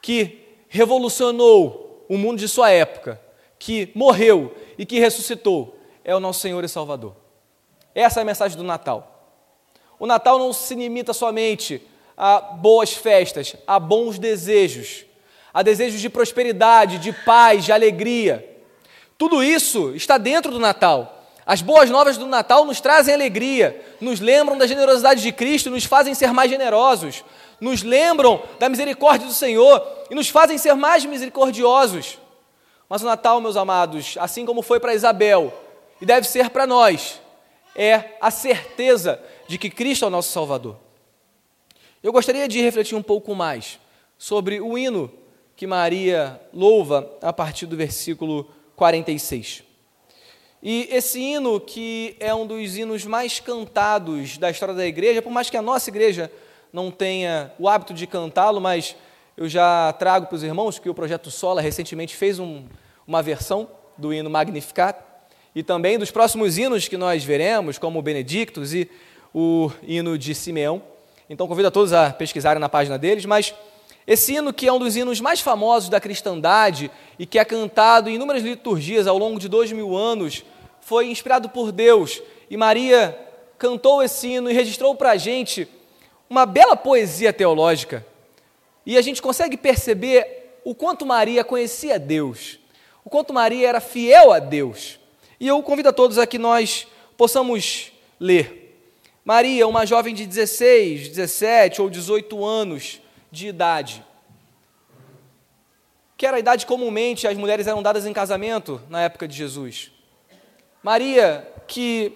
que 0.00 0.46
revolucionou 0.66 2.06
o 2.08 2.16
mundo 2.16 2.38
de 2.38 2.48
sua 2.48 2.70
época, 2.70 3.20
que 3.58 3.92
morreu 3.94 4.54
e 4.78 4.86
que 4.86 4.98
ressuscitou, 4.98 5.76
é 6.02 6.16
o 6.16 6.20
nosso 6.20 6.40
Senhor 6.40 6.64
e 6.64 6.68
Salvador. 6.70 7.19
Essa 7.94 8.20
é 8.20 8.22
a 8.22 8.26
mensagem 8.26 8.56
do 8.56 8.64
Natal. 8.64 9.20
O 9.98 10.06
Natal 10.06 10.38
não 10.38 10.52
se 10.52 10.74
limita 10.74 11.12
somente 11.12 11.82
a 12.16 12.40
boas 12.40 12.92
festas, 12.92 13.56
a 13.66 13.78
bons 13.78 14.18
desejos, 14.18 15.04
a 15.52 15.62
desejos 15.62 16.00
de 16.00 16.08
prosperidade, 16.08 16.98
de 16.98 17.12
paz, 17.12 17.64
de 17.64 17.72
alegria. 17.72 18.46
Tudo 19.18 19.42
isso 19.42 19.94
está 19.94 20.16
dentro 20.16 20.50
do 20.50 20.58
Natal. 20.58 21.16
As 21.44 21.60
boas 21.60 21.90
novas 21.90 22.16
do 22.16 22.26
Natal 22.26 22.64
nos 22.64 22.80
trazem 22.80 23.12
alegria, 23.12 23.84
nos 24.00 24.20
lembram 24.20 24.56
da 24.56 24.66
generosidade 24.66 25.20
de 25.20 25.32
Cristo, 25.32 25.70
nos 25.70 25.84
fazem 25.84 26.14
ser 26.14 26.32
mais 26.32 26.50
generosos, 26.50 27.24
nos 27.60 27.82
lembram 27.82 28.42
da 28.58 28.68
misericórdia 28.68 29.26
do 29.26 29.34
Senhor 29.34 29.82
e 30.10 30.14
nos 30.14 30.28
fazem 30.28 30.56
ser 30.56 30.74
mais 30.74 31.04
misericordiosos. 31.04 32.18
Mas 32.88 33.02
o 33.02 33.06
Natal, 33.06 33.40
meus 33.40 33.56
amados, 33.56 34.16
assim 34.20 34.46
como 34.46 34.62
foi 34.62 34.78
para 34.78 34.94
Isabel, 34.94 35.52
e 36.00 36.06
deve 36.06 36.26
ser 36.26 36.50
para 36.50 36.66
nós 36.66 37.20
é 37.74 38.16
a 38.20 38.30
certeza 38.30 39.22
de 39.46 39.58
que 39.58 39.70
Cristo 39.70 40.04
é 40.04 40.08
o 40.08 40.10
nosso 40.10 40.30
Salvador. 40.30 40.76
Eu 42.02 42.12
gostaria 42.12 42.48
de 42.48 42.60
refletir 42.60 42.94
um 42.94 43.02
pouco 43.02 43.34
mais 43.34 43.78
sobre 44.16 44.60
o 44.60 44.76
hino 44.76 45.12
que 45.54 45.66
Maria 45.66 46.40
louva 46.52 47.10
a 47.20 47.32
partir 47.32 47.66
do 47.66 47.76
versículo 47.76 48.50
46. 48.76 49.62
E 50.62 50.88
esse 50.90 51.20
hino, 51.20 51.60
que 51.60 52.16
é 52.20 52.34
um 52.34 52.46
dos 52.46 52.76
hinos 52.76 53.04
mais 53.04 53.40
cantados 53.40 54.38
da 54.38 54.50
história 54.50 54.74
da 54.74 54.86
igreja, 54.86 55.22
por 55.22 55.30
mais 55.30 55.48
que 55.50 55.56
a 55.56 55.62
nossa 55.62 55.90
igreja 55.90 56.30
não 56.72 56.90
tenha 56.90 57.52
o 57.58 57.68
hábito 57.68 57.92
de 57.92 58.06
cantá-lo, 58.06 58.60
mas 58.60 58.96
eu 59.36 59.48
já 59.48 59.92
trago 59.94 60.26
para 60.26 60.36
os 60.36 60.42
irmãos 60.42 60.78
que 60.78 60.88
o 60.88 60.94
Projeto 60.94 61.30
Sola 61.30 61.60
recentemente 61.60 62.14
fez 62.14 62.38
um, 62.38 62.64
uma 63.06 63.22
versão 63.22 63.68
do 63.96 64.12
hino 64.12 64.30
Magnificat 64.30 65.09
e 65.54 65.62
também 65.62 65.98
dos 65.98 66.10
próximos 66.10 66.58
hinos 66.58 66.88
que 66.88 66.96
nós 66.96 67.24
veremos, 67.24 67.78
como 67.78 67.98
o 67.98 68.02
Benedictus 68.02 68.72
e 68.72 68.88
o 69.34 69.70
hino 69.82 70.16
de 70.16 70.34
Simeão. 70.34 70.82
Então 71.28 71.46
convido 71.46 71.68
a 71.68 71.70
todos 71.70 71.92
a 71.92 72.10
pesquisarem 72.10 72.60
na 72.60 72.68
página 72.68 72.98
deles, 72.98 73.24
mas 73.24 73.54
esse 74.06 74.34
hino 74.34 74.52
que 74.52 74.66
é 74.66 74.72
um 74.72 74.78
dos 74.78 74.96
hinos 74.96 75.20
mais 75.20 75.40
famosos 75.40 75.88
da 75.88 76.00
cristandade 76.00 76.90
e 77.18 77.26
que 77.26 77.38
é 77.38 77.44
cantado 77.44 78.08
em 78.08 78.14
inúmeras 78.14 78.42
liturgias 78.42 79.06
ao 79.06 79.18
longo 79.18 79.38
de 79.38 79.48
dois 79.48 79.70
mil 79.72 79.96
anos, 79.96 80.44
foi 80.80 81.08
inspirado 81.08 81.48
por 81.48 81.70
Deus 81.70 82.22
e 82.48 82.56
Maria 82.56 83.16
cantou 83.58 84.02
esse 84.02 84.28
hino 84.28 84.50
e 84.50 84.54
registrou 84.54 84.94
para 84.94 85.10
a 85.10 85.16
gente 85.16 85.68
uma 86.28 86.46
bela 86.46 86.76
poesia 86.76 87.32
teológica. 87.32 88.06
E 88.86 88.96
a 88.96 89.02
gente 89.02 89.20
consegue 89.20 89.56
perceber 89.56 90.60
o 90.64 90.74
quanto 90.74 91.04
Maria 91.04 91.44
conhecia 91.44 91.98
Deus, 91.98 92.58
o 93.04 93.10
quanto 93.10 93.34
Maria 93.34 93.68
era 93.68 93.80
fiel 93.80 94.32
a 94.32 94.38
Deus. 94.38 94.99
E 95.40 95.48
eu 95.48 95.62
convido 95.62 95.88
a 95.88 95.92
todos 95.92 96.18
a 96.18 96.26
que 96.26 96.38
nós 96.38 96.86
possamos 97.16 97.90
ler. 98.20 98.60
Maria, 99.24 99.66
uma 99.66 99.86
jovem 99.86 100.14
de 100.14 100.26
16, 100.26 101.08
17 101.08 101.80
ou 101.80 101.88
18 101.88 102.44
anos 102.44 103.00
de 103.32 103.48
idade, 103.48 104.04
que 106.16 106.26
era 106.26 106.36
a 106.36 106.40
idade 106.40 106.66
comumente 106.66 107.26
as 107.26 107.36
mulheres 107.38 107.66
eram 107.66 107.82
dadas 107.82 108.04
em 108.04 108.12
casamento 108.12 108.82
na 108.90 109.00
época 109.00 109.26
de 109.26 109.34
Jesus. 109.34 109.90
Maria, 110.82 111.50
que 111.66 112.12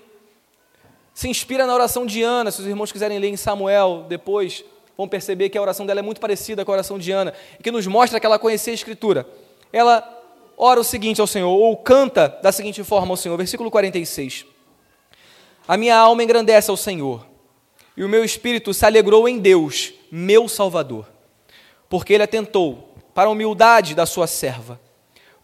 se 1.14 1.28
inspira 1.28 1.66
na 1.66 1.72
oração 1.72 2.04
de 2.04 2.22
Ana, 2.22 2.50
se 2.50 2.60
os 2.60 2.66
irmãos 2.66 2.92
quiserem 2.92 3.18
ler 3.18 3.28
em 3.28 3.36
Samuel 3.36 4.04
depois, 4.06 4.62
vão 4.98 5.08
perceber 5.08 5.48
que 5.48 5.56
a 5.56 5.62
oração 5.62 5.86
dela 5.86 6.00
é 6.00 6.02
muito 6.02 6.20
parecida 6.20 6.64
com 6.64 6.72
a 6.72 6.74
oração 6.74 6.98
de 6.98 7.12
Ana, 7.12 7.32
e 7.58 7.62
que 7.62 7.70
nos 7.70 7.86
mostra 7.86 8.20
que 8.20 8.26
ela 8.26 8.38
conhecia 8.38 8.72
a 8.72 8.74
Escritura. 8.74 9.26
Ela 9.72 10.13
ora 10.56 10.80
o 10.80 10.84
seguinte 10.84 11.20
ao 11.20 11.26
Senhor, 11.26 11.50
ou 11.50 11.76
canta 11.76 12.28
da 12.42 12.52
seguinte 12.52 12.82
forma 12.82 13.12
ao 13.12 13.16
Senhor, 13.16 13.36
versículo 13.36 13.70
46. 13.70 14.46
A 15.66 15.76
minha 15.76 15.96
alma 15.96 16.22
engrandece 16.22 16.70
ao 16.70 16.76
Senhor, 16.76 17.26
e 17.96 18.04
o 18.04 18.08
meu 18.08 18.24
espírito 18.24 18.74
se 18.74 18.84
alegrou 18.84 19.28
em 19.28 19.38
Deus, 19.38 19.94
meu 20.10 20.48
Salvador, 20.48 21.06
porque 21.88 22.12
ele 22.12 22.22
atentou 22.22 22.94
para 23.14 23.28
a 23.28 23.32
humildade 23.32 23.94
da 23.94 24.04
sua 24.04 24.26
serva. 24.26 24.80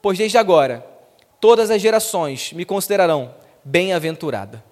Pois 0.03 0.19
desde 0.19 0.39
agora 0.39 0.87
todas 1.41 1.71
as 1.71 1.81
gerações 1.81 2.53
me 2.53 2.65
considerarão 2.65 3.35
bem-aventurada. 3.65 4.63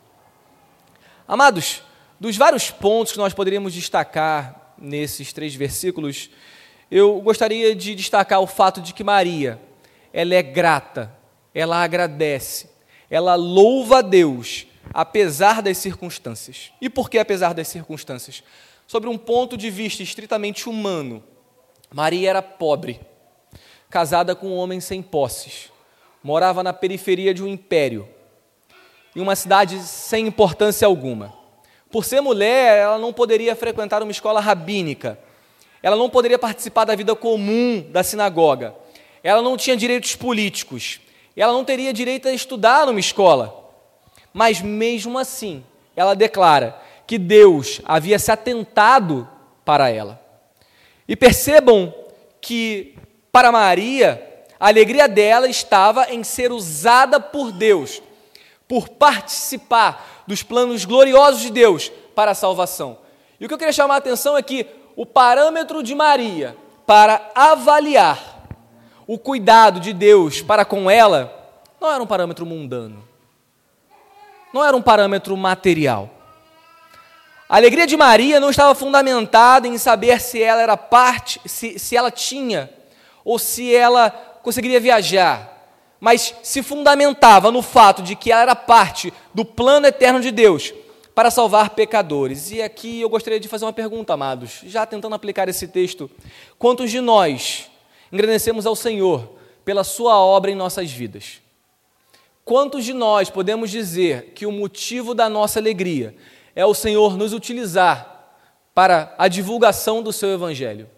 Amados, 1.27 1.83
dos 2.19 2.37
vários 2.37 2.71
pontos 2.71 3.13
que 3.13 3.19
nós 3.19 3.33
poderíamos 3.33 3.73
destacar 3.73 4.75
nesses 4.77 5.33
três 5.33 5.55
versículos, 5.55 6.31
eu 6.91 7.21
gostaria 7.21 7.75
de 7.75 7.95
destacar 7.95 8.41
o 8.41 8.47
fato 8.47 8.81
de 8.81 8.95
que 8.95 9.05
Maria, 9.05 9.61
ela 10.13 10.35
é 10.35 10.43
grata, 10.43 11.15
ela 11.55 11.83
agradece, 11.83 12.71
ela 13.11 13.35
louva 13.35 13.99
a 13.99 14.03
Deus, 14.03 14.67
apesar 14.93 15.63
das 15.63 15.79
circunstâncias. 15.79 16.73
E 16.81 16.89
por 16.89 17.11
que 17.11 17.19
apesar 17.19 17.53
das 17.53 17.69
circunstâncias? 17.69 18.43
Sobre 18.87 19.09
um 19.09 19.19
ponto 19.19 19.57
de 19.57 19.71
vista 19.71 20.03
estritamente 20.03 20.69
humano, 20.69 21.23
Maria 21.93 22.31
era 22.31 22.43
pobre, 22.43 23.01
casada 23.91 24.35
com 24.35 24.49
um 24.49 24.57
homem 24.57 24.81
sem 24.81 25.03
posses, 25.03 25.71
morava 26.23 26.63
na 26.63 26.73
periferia 26.73 27.33
de 27.33 27.43
um 27.43 27.49
império, 27.49 28.09
em 29.17 29.21
uma 29.21 29.37
cidade 29.37 29.79
sem 29.81 30.27
importância 30.27 30.87
alguma. 30.87 31.35
Por 31.91 32.05
ser 32.05 32.21
mulher, 32.21 32.79
ela 32.79 32.99
não 32.99 33.13
poderia 33.13 33.57
frequentar 33.57 34.03
uma 34.03 34.13
escola 34.13 34.41
rabínica, 34.41 35.19
ela 35.83 35.97
não 35.97 36.11
poderia 36.11 36.39
participar 36.39 36.85
da 36.85 36.95
vida 36.95 37.15
comum 37.15 37.85
da 37.91 38.03
sinagoga, 38.03 38.75
ela 39.29 39.43
não 39.43 39.59
tinha 39.59 39.77
direitos 39.77 40.17
políticos, 40.17 41.01
ela 41.37 41.53
não 41.53 41.63
teria 41.63 41.93
direito 41.93 42.27
a 42.27 42.33
estudar 42.33 42.87
numa 42.87 42.99
escola. 42.99 43.71
Mas 44.33 44.63
mesmo 44.63 45.19
assim, 45.19 45.63
ela 45.95 46.17
declara 46.17 46.81
que 47.07 47.19
Deus 47.19 47.83
havia 47.85 48.19
se 48.19 48.33
atentado 48.33 49.29
para 49.67 49.91
ela. 49.91 50.19
E 51.07 51.15
percebam 51.15 51.93
que 52.41 52.97
para 53.31 53.53
Maria, 53.53 54.47
a 54.59 54.69
alegria 54.69 55.07
dela 55.07 55.47
estava 55.47 56.11
em 56.11 56.25
ser 56.25 56.51
usada 56.51 57.21
por 57.21 57.53
Deus, 57.53 58.01
por 58.67 58.89
participar 58.89 60.25
dos 60.27 60.43
planos 60.43 60.87
gloriosos 60.87 61.43
de 61.43 61.51
Deus 61.51 61.93
para 62.15 62.31
a 62.31 62.35
salvação. 62.35 62.97
E 63.39 63.45
o 63.45 63.49
que 63.49 63.53
eu 63.53 63.59
queria 63.59 63.75
chamar 63.75 63.97
a 63.97 63.99
atenção 63.99 64.39
é 64.39 64.43
que 64.43 64.67
o 64.97 65.05
parâmetro 65.05 65.83
de 65.83 65.95
Maria 65.95 66.57
para 66.87 67.31
avaliar 67.35 68.38
o 69.09 69.19
cuidado 69.19 69.81
de 69.81 69.95
Deus 69.95 70.43
para 70.43 70.67
com 70.67 70.91
ela 70.91 71.35
não 71.81 71.91
era 71.91 72.03
um 72.03 72.07
parâmetro 72.07 72.45
mundano, 72.45 73.03
não 74.53 74.63
era 74.63 74.77
um 74.77 74.83
parâmetro 74.83 75.35
material. 75.35 76.11
A 77.49 77.57
alegria 77.57 77.87
de 77.87 77.97
Maria 77.97 78.39
não 78.39 78.51
estava 78.51 78.75
fundamentada 78.75 79.67
em 79.67 79.79
saber 79.79 80.21
se 80.21 80.43
ela 80.43 80.61
era 80.61 80.77
parte, 80.77 81.41
se, 81.47 81.79
se 81.79 81.97
ela 81.97 82.11
tinha 82.11 82.69
ou 83.25 83.39
se 83.39 83.75
ela 83.75 84.11
conseguiria 84.43 84.79
viajar, 84.79 85.57
mas 85.99 86.35
se 86.43 86.63
fundamentava 86.63 87.51
no 87.51 87.63
fato 87.63 88.03
de 88.03 88.15
que 88.15 88.31
ela 88.31 88.43
era 88.43 88.55
parte 88.55 89.11
do 89.33 89.43
plano 89.43 89.87
eterno 89.87 90.21
de 90.21 90.31
Deus 90.31 90.75
para 91.15 91.31
salvar 91.31 91.71
pecadores. 91.71 92.51
E 92.51 92.61
aqui 92.61 93.01
eu 93.01 93.09
gostaria 93.09 93.41
de 93.41 93.49
fazer 93.49 93.65
uma 93.65 93.73
pergunta, 93.73 94.13
amados, 94.13 94.61
já 94.65 94.85
tentando 94.85 95.15
aplicar 95.15 95.49
esse 95.49 95.67
texto. 95.67 96.11
Quantos 96.59 96.91
de 96.91 97.01
nós 97.01 97.71
engrandecemos 98.13 98.67
ao 98.67 98.77
Senhor 98.77 99.35
pela 99.65 99.85
Sua 99.85 100.19
obra 100.19 100.51
em 100.51 100.55
nossas 100.55 100.91
vidas. 100.91 101.41
Quantos 102.45 102.85
de 102.85 102.95
nós 102.95 103.29
podemos 103.29 103.71
dizer 103.71 104.33
que 104.35 104.47
o 104.47 104.53
motivo 104.53 105.15
da 105.15 105.29
nossa 105.29 105.59
alegria 105.59 106.17
é 106.57 106.65
o 106.65 106.73
Senhor 106.73 107.17
nos 107.17 107.33
utilizar 107.33 108.33
para 108.75 109.15
a 109.19 109.29
divulgação 109.29 110.03
do 110.03 110.13
Seu 110.13 110.31
Evangelho? 110.31 110.89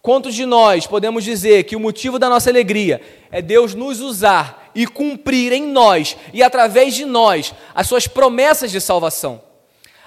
Quantos 0.00 0.34
de 0.34 0.46
nós 0.46 0.86
podemos 0.86 1.22
dizer 1.22 1.64
que 1.64 1.76
o 1.76 1.80
motivo 1.80 2.18
da 2.18 2.28
nossa 2.28 2.50
alegria 2.50 3.00
é 3.30 3.40
Deus 3.40 3.74
nos 3.74 4.00
usar 4.00 4.70
e 4.74 4.86
cumprir 4.86 5.52
em 5.52 5.62
nós 5.62 6.16
e 6.32 6.42
através 6.42 6.94
de 6.94 7.04
nós 7.04 7.54
as 7.74 7.86
Suas 7.86 8.08
promessas 8.08 8.70
de 8.70 8.80
salvação? 8.80 9.51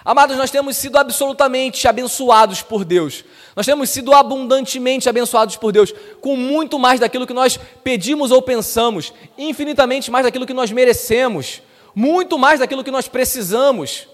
Amados, 0.05 0.37
nós 0.37 0.51
temos 0.51 0.77
sido 0.77 0.99
absolutamente 0.99 1.87
abençoados 1.87 2.61
por 2.61 2.85
Deus. 2.85 3.25
Nós 3.55 3.65
temos 3.65 3.89
sido 3.89 4.13
abundantemente 4.13 5.09
abençoados 5.09 5.55
por 5.55 5.71
Deus, 5.71 5.91
com 6.21 6.35
muito 6.35 6.77
mais 6.77 6.99
daquilo 6.99 7.25
que 7.25 7.33
nós 7.33 7.57
pedimos 7.83 8.29
ou 8.29 8.39
pensamos, 8.39 9.11
infinitamente 9.35 10.11
mais 10.11 10.23
daquilo 10.23 10.45
que 10.45 10.53
nós 10.53 10.71
merecemos, 10.71 11.63
muito 11.95 12.37
mais 12.37 12.59
daquilo 12.59 12.83
que 12.83 12.91
nós 12.91 13.07
precisamos. 13.07 14.07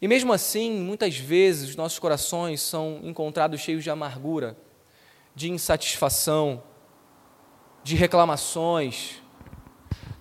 E 0.00 0.08
mesmo 0.08 0.32
assim, 0.32 0.72
muitas 0.72 1.14
vezes 1.14 1.68
os 1.68 1.76
nossos 1.76 1.98
corações 1.98 2.62
são 2.62 3.00
encontrados 3.02 3.60
cheios 3.60 3.84
de 3.84 3.90
amargura, 3.90 4.56
de 5.34 5.50
insatisfação, 5.50 6.62
de 7.84 7.96
reclamações. 7.96 9.16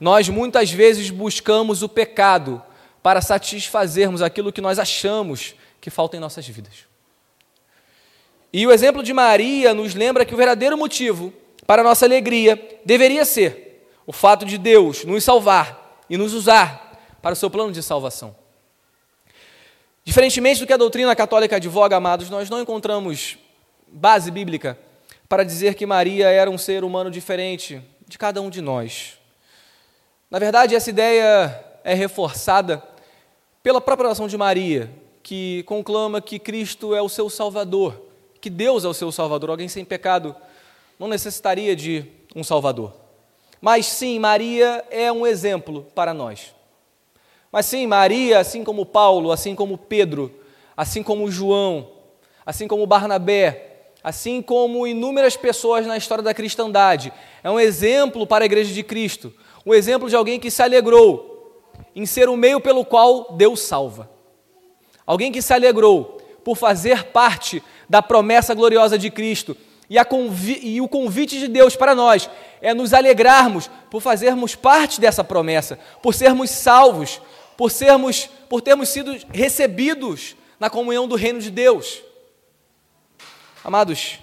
Nós 0.02 0.28
muitas 0.28 0.70
vezes 0.70 1.10
buscamos 1.10 1.82
o 1.82 1.88
pecado 1.88 2.62
para 3.10 3.24
satisfazermos 3.24 4.22
aquilo 4.22 4.54
que 4.54 4.62
nós 4.62 4.78
achamos 4.78 5.56
que 5.82 5.90
falta 5.90 6.16
em 6.16 6.20
nossas 6.20 6.48
vidas. 6.48 6.86
E 8.54 8.68
o 8.68 8.72
exemplo 8.72 9.02
de 9.02 9.12
Maria 9.14 9.74
nos 9.74 9.96
lembra 9.96 10.24
que 10.24 10.36
o 10.36 10.38
verdadeiro 10.38 10.78
motivo 10.78 11.34
para 11.66 11.82
a 11.82 11.84
nossa 11.84 12.06
alegria 12.06 12.80
deveria 12.86 13.26
ser 13.26 13.84
o 14.06 14.14
fato 14.14 14.46
de 14.46 14.60
Deus 14.60 15.06
nos 15.06 15.24
salvar 15.24 16.04
e 16.08 16.18
nos 16.18 16.36
usar 16.36 17.02
para 17.20 17.34
o 17.34 17.36
seu 17.36 17.50
plano 17.50 17.72
de 17.72 17.82
salvação. 17.82 18.36
Diferentemente 20.04 20.60
do 20.60 20.68
que 20.68 20.74
a 20.74 20.78
doutrina 20.78 21.16
católica 21.16 21.56
advoga, 21.56 21.96
amados, 21.96 22.30
nós 22.30 22.48
não 22.48 22.62
encontramos 22.62 23.40
base 23.88 24.30
bíblica 24.30 24.78
para 25.28 25.44
dizer 25.44 25.74
que 25.74 25.88
Maria 25.88 26.30
era 26.30 26.52
um 26.52 26.60
ser 26.60 26.84
humano 26.84 27.10
diferente 27.10 27.82
de 28.08 28.20
cada 28.20 28.40
um 28.40 28.52
de 28.52 28.62
nós. 28.62 29.18
Na 30.30 30.38
verdade, 30.38 30.76
essa 30.76 30.92
ideia 30.92 31.66
é 31.84 31.96
reforçada 31.96 32.78
pela 33.62 33.82
própria 33.82 34.08
oração 34.08 34.28
de 34.28 34.38
Maria, 34.38 34.90
que 35.22 35.64
conclama 35.64 36.22
que 36.22 36.40
Cristo 36.40 36.96
é 36.96 37.02
o 37.02 37.10
seu 37.10 37.30
Salvador, 37.30 38.02
que 38.40 38.50
Deus 38.50 38.86
é 38.86 38.88
o 38.88 38.94
seu 38.94 39.12
Salvador. 39.12 39.50
Alguém 39.50 39.68
sem 39.68 39.84
pecado 39.84 40.36
não 40.98 41.08
necessitaria 41.08 41.76
de 41.76 42.06
um 42.36 42.44
Salvador. 42.44 42.94
Mas 43.62 43.86
sim, 43.86 44.18
Maria 44.20 44.86
é 44.90 45.12
um 45.12 45.28
exemplo 45.28 45.86
para 45.94 46.14
nós. 46.14 46.56
Mas 47.52 47.66
sim, 47.66 47.86
Maria, 47.86 48.40
assim 48.40 48.64
como 48.64 48.86
Paulo, 48.86 49.32
assim 49.32 49.56
como 49.56 49.78
Pedro, 49.78 50.34
assim 50.78 51.04
como 51.04 51.30
João, 51.30 51.90
assim 52.46 52.68
como 52.68 52.88
Barnabé, 52.88 53.92
assim 54.02 54.42
como 54.42 54.88
inúmeras 54.88 55.36
pessoas 55.36 55.86
na 55.86 55.98
história 55.98 56.24
da 56.24 56.34
cristandade, 56.34 57.12
é 57.44 57.50
um 57.50 57.60
exemplo 57.60 58.26
para 58.26 58.46
a 58.46 58.48
igreja 58.48 58.74
de 58.74 58.84
Cristo, 58.84 59.34
um 59.66 59.74
exemplo 59.74 60.08
de 60.08 60.16
alguém 60.16 60.40
que 60.40 60.50
se 60.50 60.62
alegrou 60.62 61.30
em 61.96 62.06
ser 62.06 62.30
o 62.30 62.38
meio 62.38 62.60
pelo 62.60 62.86
qual 62.86 63.34
Deus 63.34 63.62
salva. 63.62 64.10
Alguém 65.06 65.32
que 65.32 65.42
se 65.42 65.54
alegrou 65.54 66.20
por 66.44 66.56
fazer 66.56 67.06
parte 67.06 67.64
da 67.90 68.02
promessa 68.02 68.54
gloriosa 68.54 68.98
de 68.98 69.10
Cristo. 69.10 69.56
E, 69.90 69.98
e, 70.64 70.82
o 70.82 70.88
convite 70.88 71.40
de 71.40 71.48
Deus 71.48 71.76
para 71.76 71.96
nós 71.96 72.30
é 72.62 72.74
nos 72.74 72.94
alegrarmos 72.94 73.70
por 73.90 74.02
fazermos 74.02 74.56
parte 74.56 75.02
dessa 75.02 75.24
promessa, 75.24 75.80
por 76.02 76.14
sermos 76.14 76.52
salvos, 76.52 77.20
por 77.58 77.72
sermos, 77.72 78.30
por 78.48 78.62
termos 78.62 78.90
sido 78.90 79.18
recebidos 79.34 80.36
na 80.60 80.70
comunhão 80.70 81.08
do 81.08 81.16
reino 81.16 81.40
de 81.40 81.50
Deus. 81.50 82.04
Amados, 83.64 84.20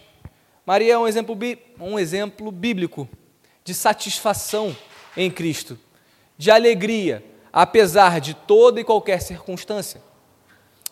Maria 0.65 0.95
é 0.95 0.99
um 0.99 1.07
exemplo, 1.07 1.37
um 1.81 1.99
exemplo 1.99 2.51
bíblico 2.53 3.09
de 3.65 3.75
satisfação 3.75 4.77
em 5.17 5.31
Cristo, 5.31 5.79
de 6.39 6.51
alegria, 6.51 7.25
apesar 7.57 8.21
de 8.21 8.35
toda 8.35 8.79
e 8.79 8.85
qualquer 8.85 9.23
circunstância. 9.23 10.03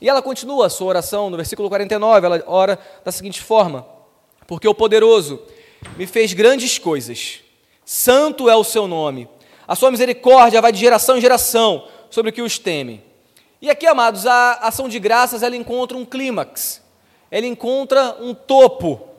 E 0.01 0.09
ela 0.09 0.23
continua 0.23 0.65
a 0.65 0.71
sua 0.71 0.87
oração 0.87 1.29
no 1.29 1.37
versículo 1.37 1.69
49, 1.69 2.27
ela 2.27 2.43
ora 2.47 2.79
da 3.05 3.13
seguinte 3.13 3.43
forma: 3.43 3.87
Porque 4.47 4.67
o 4.67 4.75
poderoso 4.75 5.43
me 5.99 6.07
fez 6.07 6.33
grandes 6.33 6.79
coisas, 6.79 7.41
santo 7.85 8.49
é 8.49 8.57
o 8.57 8.65
seu 8.65 8.89
nome, 8.89 9.29
a 9.69 9.77
sua 9.77 9.91
misericórdia 9.91 10.63
vai 10.63 10.73
de 10.73 10.81
geração 10.81 11.19
em 11.19 11.21
geração 11.21 11.87
sobre 12.09 12.31
o 12.31 12.33
que 12.33 12.41
os 12.41 12.59
temem. 12.59 13.05
E 13.61 13.69
aqui, 13.69 13.87
amados, 13.87 14.27
a 14.27 14.55
ação 14.55 14.89
de 14.89 14.99
graças 14.99 15.43
ela 15.43 15.57
encontra 15.57 15.99
um 15.99 16.05
clímax, 16.07 16.81
ela 17.31 17.47
encontra 17.47 18.17
um 18.23 18.33
topo. 18.33 19.11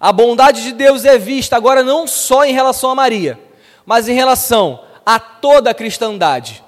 A 0.00 0.12
bondade 0.12 0.62
de 0.62 0.72
Deus 0.72 1.04
é 1.04 1.18
vista 1.18 1.56
agora 1.56 1.82
não 1.82 2.06
só 2.06 2.42
em 2.42 2.54
relação 2.54 2.88
a 2.88 2.94
Maria, 2.94 3.38
mas 3.84 4.08
em 4.08 4.14
relação 4.14 4.82
a 5.04 5.18
toda 5.18 5.70
a 5.70 5.74
cristandade, 5.74 6.64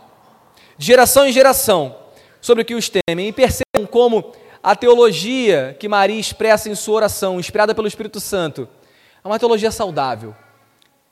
geração 0.78 1.26
em 1.26 1.32
geração, 1.32 1.96
sobre 2.40 2.62
o 2.62 2.64
que 2.64 2.74
os 2.74 2.88
temem. 2.88 3.28
E 3.28 3.32
percebam 3.32 3.86
como 3.90 4.32
a 4.62 4.76
teologia 4.76 5.76
que 5.78 5.88
Maria 5.88 6.18
expressa 6.18 6.70
em 6.70 6.74
sua 6.74 6.96
oração, 6.96 7.38
inspirada 7.38 7.74
pelo 7.74 7.88
Espírito 7.88 8.20
Santo, 8.20 8.68
é 9.22 9.26
uma 9.28 9.38
teologia 9.38 9.70
saudável. 9.70 10.34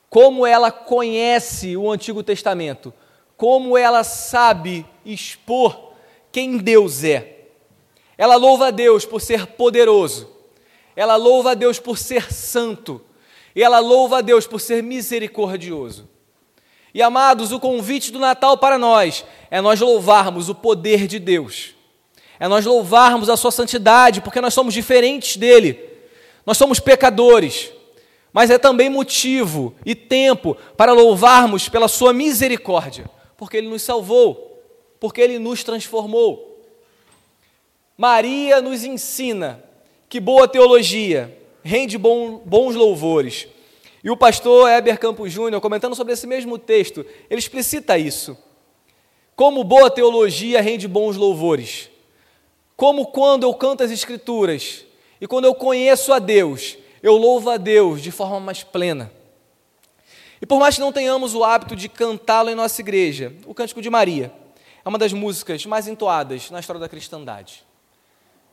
Como 0.09 0.45
ela 0.45 0.71
conhece 0.71 1.75
o 1.75 1.91
Antigo 1.91 2.23
Testamento, 2.23 2.93
como 3.35 3.77
ela 3.77 4.03
sabe 4.03 4.85
expor 5.05 5.91
quem 6.31 6.57
Deus 6.57 7.03
é. 7.03 7.35
Ela 8.17 8.35
louva 8.35 8.67
a 8.67 8.71
Deus 8.71 9.05
por 9.05 9.21
ser 9.21 9.45
poderoso, 9.45 10.29
ela 10.95 11.15
louva 11.15 11.51
a 11.51 11.53
Deus 11.53 11.77
por 11.77 11.97
ser 11.97 12.33
santo, 12.33 13.01
e 13.55 13.61
ela 13.61 13.79
louva 13.79 14.19
a 14.19 14.21
Deus 14.21 14.47
por 14.47 14.59
ser 14.59 14.81
misericordioso. 14.81 16.09
E 16.93 17.01
amados, 17.01 17.51
o 17.51 17.59
convite 17.59 18.11
do 18.11 18.19
Natal 18.19 18.57
para 18.57 18.77
nós 18.77 19.25
é 19.51 19.61
nós 19.61 19.79
louvarmos 19.79 20.49
o 20.49 20.55
poder 20.55 21.07
de 21.07 21.19
Deus, 21.19 21.75
é 22.39 22.47
nós 22.47 22.65
louvarmos 22.65 23.29
a 23.29 23.37
Sua 23.37 23.51
santidade, 23.51 24.21
porque 24.21 24.41
nós 24.41 24.53
somos 24.53 24.73
diferentes 24.73 25.37
dele, 25.37 25.79
nós 26.45 26.57
somos 26.57 26.79
pecadores, 26.79 27.71
mas 28.31 28.49
é 28.49 28.57
também 28.57 28.89
motivo 28.89 29.75
e 29.85 29.93
tempo 29.93 30.55
para 30.75 30.93
louvarmos 30.93 31.69
pela 31.69 31.87
Sua 31.87 32.13
misericórdia 32.13 33.09
porque 33.37 33.55
Ele 33.55 33.69
nos 33.69 33.83
salvou, 33.83 34.59
porque 34.99 35.21
Ele 35.21 35.37
nos 35.37 35.63
transformou. 35.63 36.59
Maria 37.95 38.59
nos 38.61 38.83
ensina 38.83 39.63
que 40.09 40.19
boa 40.19 40.47
teologia 40.47 41.37
rende 41.63 41.97
bons 41.97 42.75
louvores. 42.75 43.47
E 44.07 44.09
o 44.09 44.15
pastor 44.15 44.69
Heber 44.69 44.97
Campos 44.97 45.33
Júnior, 45.33 45.59
comentando 45.59 45.93
sobre 45.93 46.13
esse 46.13 46.25
mesmo 46.25 46.57
texto, 46.57 47.05
ele 47.29 47.39
explicita 47.39 47.97
isso. 47.97 48.37
Como 49.35 49.65
boa 49.65 49.91
teologia 49.91 50.61
rende 50.61 50.87
bons 50.87 51.17
louvores. 51.17 51.89
Como 52.77 53.07
quando 53.07 53.43
eu 53.43 53.53
canto 53.53 53.83
as 53.83 53.91
Escrituras 53.91 54.85
e 55.19 55.27
quando 55.27 55.43
eu 55.43 55.53
conheço 55.53 56.13
a 56.13 56.19
Deus, 56.19 56.77
eu 57.03 57.17
louvo 57.17 57.49
a 57.49 57.57
Deus 57.57 58.01
de 58.01 58.09
forma 58.09 58.39
mais 58.39 58.63
plena. 58.63 59.11
E 60.41 60.45
por 60.45 60.57
mais 60.57 60.75
que 60.75 60.81
não 60.81 60.93
tenhamos 60.93 61.35
o 61.35 61.43
hábito 61.43 61.75
de 61.75 61.89
cantá-lo 61.89 62.49
em 62.49 62.55
nossa 62.55 62.79
igreja, 62.79 63.33
o 63.45 63.53
Cântico 63.53 63.81
de 63.81 63.89
Maria 63.89 64.31
é 64.85 64.87
uma 64.87 64.97
das 64.97 65.11
músicas 65.11 65.65
mais 65.65 65.85
entoadas 65.85 66.49
na 66.49 66.61
história 66.61 66.79
da 66.79 66.87
cristandade. 66.87 67.61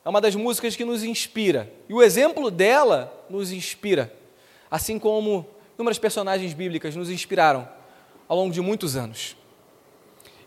É 0.04 0.08
uma 0.08 0.20
das 0.20 0.34
músicas 0.34 0.74
que 0.74 0.84
nos 0.84 1.04
inspira. 1.04 1.72
E 1.88 1.94
o 1.94 2.02
exemplo 2.02 2.50
dela 2.50 3.24
nos 3.30 3.52
inspira, 3.52 4.12
assim 4.74 4.98
como 4.98 5.46
inúmeras 5.76 5.98
personagens 5.98 6.52
bíblicas 6.52 6.96
nos 6.96 7.10
inspiraram 7.10 7.68
ao 8.26 8.36
longo 8.36 8.52
de 8.52 8.60
muitos 8.60 8.96
anos. 8.96 9.36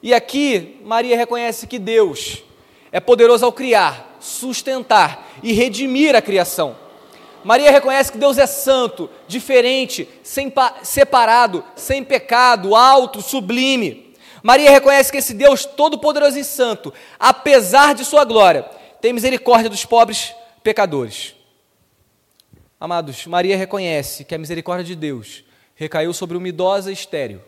E 0.03 0.13
aqui, 0.13 0.81
Maria 0.83 1.15
reconhece 1.15 1.67
que 1.67 1.79
Deus 1.79 2.43
é 2.91 2.99
poderoso 2.99 3.45
ao 3.45 3.53
criar, 3.53 4.17
sustentar 4.19 5.29
e 5.41 5.53
redimir 5.53 6.15
a 6.15 6.21
criação 6.21 6.75
Maria 7.47 7.71
reconhece 7.71 8.11
que 8.11 8.17
Deus 8.17 8.37
é 8.37 8.45
santo, 8.45 9.09
diferente, 9.25 10.05
sem, 10.21 10.51
separado, 10.83 11.63
sem 11.77 12.03
pecado, 12.03 12.75
alto, 12.75 13.21
sublime. 13.21 14.13
Maria 14.43 14.69
reconhece 14.69 15.09
que 15.09 15.17
esse 15.17 15.33
Deus 15.33 15.63
todo-poderoso 15.63 16.37
e 16.37 16.43
santo, 16.43 16.93
apesar 17.17 17.95
de 17.95 18.03
sua 18.03 18.25
glória, 18.25 18.63
tem 18.99 19.13
misericórdia 19.13 19.69
dos 19.69 19.85
pobres 19.85 20.35
pecadores. 20.61 21.36
Amados, 22.79 23.25
Maria 23.25 23.57
reconhece 23.57 24.23
que 24.23 24.35
a 24.35 24.37
misericórdia 24.37 24.85
de 24.85 24.95
Deus 24.95 25.43
recaiu 25.73 26.13
sobre 26.13 26.37
uma 26.37 26.47
idosa 26.47 26.91
estéril. 26.91 27.41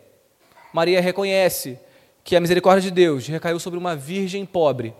Maria 0.74 1.00
reconhece 1.00 1.80
que 2.24 2.36
a 2.36 2.39
misericórdia 2.39 2.82
de 2.82 2.92
Deus 2.92 3.28
recaiu 3.28 3.60
sobre 3.60 3.78
uma 3.78 3.96
virgem 3.96 4.44
pobre. 4.44 4.92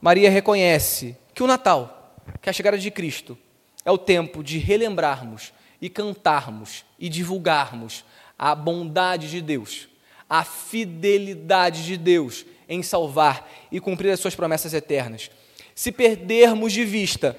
Maria 0.00 0.30
reconhece 0.30 1.14
que 1.34 1.42
o 1.42 1.46
Natal, 1.46 2.16
que 2.40 2.48
a 2.48 2.52
chegada 2.54 2.78
de 2.78 2.90
Cristo, 2.90 3.36
é 3.84 3.90
o 3.90 3.98
tempo 3.98 4.42
de 4.42 4.56
relembrarmos 4.58 5.52
e 5.78 5.90
cantarmos 5.90 6.82
e 6.98 7.10
divulgarmos 7.10 8.06
a 8.38 8.54
bondade 8.54 9.30
de 9.30 9.42
Deus, 9.42 9.88
a 10.28 10.42
fidelidade 10.42 11.84
de 11.84 11.98
Deus 11.98 12.46
em 12.66 12.82
salvar 12.82 13.50
e 13.70 13.78
cumprir 13.78 14.10
as 14.10 14.20
suas 14.20 14.34
promessas 14.34 14.72
eternas. 14.72 15.30
Se 15.74 15.92
perdermos 15.92 16.72
de 16.72 16.84
vista 16.84 17.38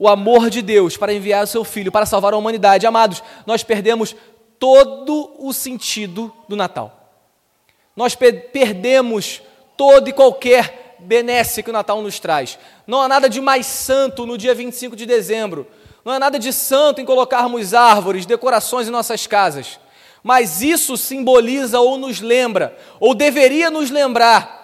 o 0.00 0.08
amor 0.08 0.48
de 0.48 0.62
Deus 0.62 0.96
para 0.96 1.12
enviar 1.12 1.44
o 1.44 1.46
seu 1.46 1.62
Filho 1.62 1.92
para 1.92 2.06
salvar 2.06 2.32
a 2.32 2.36
humanidade, 2.38 2.86
amados, 2.86 3.22
nós 3.44 3.62
perdemos 3.62 4.16
todo 4.58 5.30
o 5.38 5.52
sentido 5.52 6.32
do 6.48 6.56
Natal. 6.56 7.12
Nós 7.94 8.14
perdemos 8.14 9.42
todo 9.76 10.08
e 10.08 10.12
qualquer 10.14 10.96
benesse 11.00 11.62
que 11.62 11.68
o 11.68 11.72
Natal 11.72 12.00
nos 12.00 12.18
traz. 12.18 12.58
Não 12.86 13.02
há 13.02 13.08
nada 13.08 13.28
de 13.28 13.42
mais 13.42 13.66
santo 13.66 14.24
no 14.24 14.38
dia 14.38 14.54
25 14.54 14.96
de 14.96 15.04
dezembro. 15.04 15.66
Não 16.02 16.14
há 16.14 16.18
nada 16.18 16.38
de 16.38 16.50
santo 16.50 17.02
em 17.02 17.04
colocarmos 17.04 17.74
árvores, 17.74 18.24
decorações 18.24 18.88
em 18.88 18.90
nossas 18.90 19.26
casas. 19.26 19.78
Mas 20.22 20.62
isso 20.62 20.96
simboliza 20.96 21.78
ou 21.78 21.98
nos 21.98 22.20
lembra, 22.20 22.74
ou 22.98 23.14
deveria 23.14 23.70
nos 23.70 23.90
lembrar, 23.90 24.59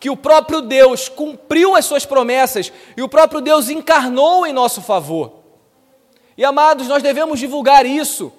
que 0.00 0.08
o 0.08 0.16
próprio 0.16 0.62
Deus 0.62 1.10
cumpriu 1.10 1.76
as 1.76 1.84
suas 1.84 2.06
promessas 2.06 2.72
e 2.96 3.02
o 3.02 3.08
próprio 3.08 3.42
Deus 3.42 3.68
encarnou 3.68 4.46
em 4.46 4.52
nosso 4.52 4.80
favor. 4.80 5.40
E 6.38 6.44
amados, 6.44 6.88
nós 6.88 7.02
devemos 7.02 7.38
divulgar 7.38 7.84
isso, 7.84 8.32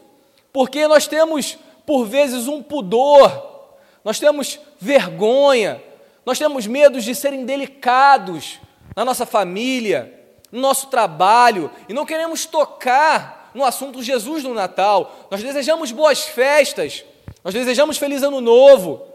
porque 0.51 0.87
nós 0.87 1.05
temos, 1.05 1.59
por 1.85 2.03
vezes, 2.05 2.47
um 2.47 2.63
pudor, 2.63 3.77
nós 4.03 4.19
temos 4.19 4.59
vergonha, 4.79 5.79
nós 6.25 6.39
temos 6.39 6.65
medo 6.65 6.99
de 6.99 7.13
serem 7.13 7.45
delicados 7.45 8.59
na 8.95 9.05
nossa 9.05 9.25
família, 9.25 10.19
no 10.51 10.59
nosso 10.59 10.87
trabalho, 10.87 11.69
e 11.87 11.93
não 11.93 12.07
queremos 12.07 12.47
tocar 12.47 13.51
no 13.53 13.63
assunto 13.63 14.01
Jesus 14.01 14.43
no 14.43 14.55
Natal. 14.55 15.27
Nós 15.29 15.43
desejamos 15.43 15.91
boas 15.91 16.23
festas, 16.23 17.05
nós 17.43 17.53
desejamos 17.53 17.99
feliz 17.99 18.23
ano 18.23 18.41
novo. 18.41 19.10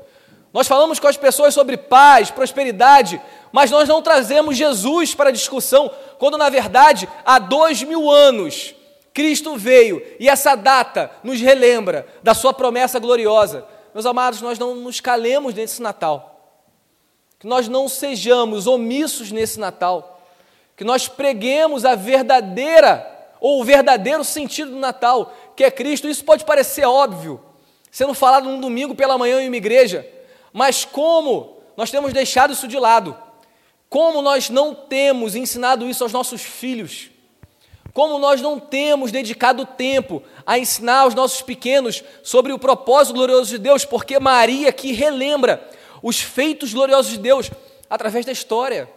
Nós 0.57 0.67
falamos 0.67 0.99
com 0.99 1.07
as 1.07 1.19
pessoas 1.19 1.53
sobre 1.53 1.77
paz, 1.77 2.31
prosperidade, 2.31 3.21
mas 3.53 3.71
nós 3.71 3.87
não 3.87 4.01
trazemos 4.01 4.57
Jesus 4.57 5.15
para 5.15 5.31
discussão, 5.31 5.91
quando 6.19 6.39
na 6.39 6.49
verdade 6.49 7.07
há 7.27 7.39
dois 7.39 7.83
mil 7.83 8.11
anos 8.11 8.75
Cristo 9.13 9.55
veio 9.59 10.03
e 10.19 10.31
essa 10.31 10.55
data 10.55 11.11
nos 11.23 11.43
relembra 11.43 12.07
da 12.23 12.33
Sua 12.33 12.55
promessa 12.55 12.99
gloriosa. 12.99 13.67
Meus 13.93 14.07
amados, 14.07 14.41
nós 14.41 14.59
não 14.59 14.75
nos 14.77 14.99
calemos 14.99 15.53
nesse 15.53 15.83
Natal 15.83 16.33
que 17.39 17.47
nós 17.47 17.69
não 17.69 17.87
sejamos 17.87 18.67
omissos 18.67 19.31
nesse 19.31 19.61
Natal, 19.61 20.23
que 20.75 20.85
nós 20.85 21.07
preguemos 21.07 21.85
a 21.85 21.95
verdadeira 21.95 23.07
ou 23.43 23.61
o 23.61 23.65
verdadeiro 23.65 24.25
sentido 24.25 24.71
do 24.71 24.79
Natal, 24.79 25.35
que 25.55 25.65
é 25.65 25.71
Cristo. 25.71 26.09
Isso 26.09 26.25
pode 26.25 26.47
parecer 26.47 26.87
óbvio, 26.87 27.45
sendo 27.91 28.15
falado 28.15 28.49
num 28.49 28.59
domingo 28.59 28.95
pela 28.95 29.19
manhã 29.19 29.43
em 29.43 29.49
uma 29.49 29.57
igreja, 29.59 30.16
mas 30.57 30.87
como 30.87 31.59
nós 31.77 31.91
temos 31.91 32.15
deixado 32.15 32.55
isso 32.55 32.67
de 32.67 32.79
lado, 32.79 33.15
como 33.91 34.23
nós 34.23 34.49
não 34.49 34.75
temos 34.75 35.35
ensinado 35.35 35.87
isso 35.87 36.03
aos 36.03 36.15
nossos 36.15 36.41
filhos, 36.41 37.11
como 37.93 38.19
nós 38.19 38.41
não 38.41 38.59
temos 38.59 39.13
dedicado 39.13 39.67
tempo 39.67 40.23
a 40.47 40.59
ensinar 40.59 41.01
aos 41.01 41.15
nossos 41.15 41.43
pequenos 41.43 42.03
sobre 42.23 42.55
o 42.55 42.59
propósito 42.59 43.17
glorioso 43.17 43.51
de 43.51 43.59
Deus, 43.59 43.85
porque 43.85 44.19
Maria 44.19 44.73
que 44.73 44.93
relembra 44.93 45.63
os 46.03 46.23
feitos 46.23 46.73
gloriosos 46.73 47.13
de 47.13 47.19
Deus 47.19 47.51
através 47.91 48.25
da 48.25 48.33
história. 48.33 48.91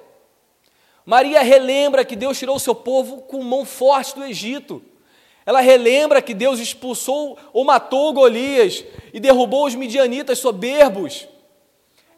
Maria 1.05 1.41
relembra 1.41 2.05
que 2.05 2.15
Deus 2.15 2.39
tirou 2.39 2.55
o 2.55 2.59
seu 2.59 2.73
povo 2.73 3.23
com 3.23 3.43
mão 3.43 3.65
forte 3.65 4.15
do 4.15 4.23
Egito. 4.23 4.81
Ela 5.45 5.59
relembra 5.59 6.21
que 6.21 6.33
Deus 6.33 6.57
expulsou 6.57 7.37
ou 7.51 7.65
matou 7.65 8.13
Golias 8.13 8.85
e 9.13 9.19
derrubou 9.19 9.65
os 9.65 9.75
midianitas 9.75 10.39
soberbos. 10.39 11.27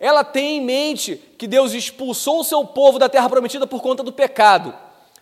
Ela 0.02 0.24
tem 0.24 0.58
em 0.58 0.62
mente 0.62 1.16
que 1.38 1.46
Deus 1.46 1.74
expulsou 1.74 2.40
o 2.40 2.44
seu 2.44 2.66
povo 2.66 2.98
da 2.98 3.08
terra 3.08 3.30
prometida 3.30 3.68
por 3.68 3.84
conta 3.84 4.02
do 4.02 4.12
pecado, 4.12 4.74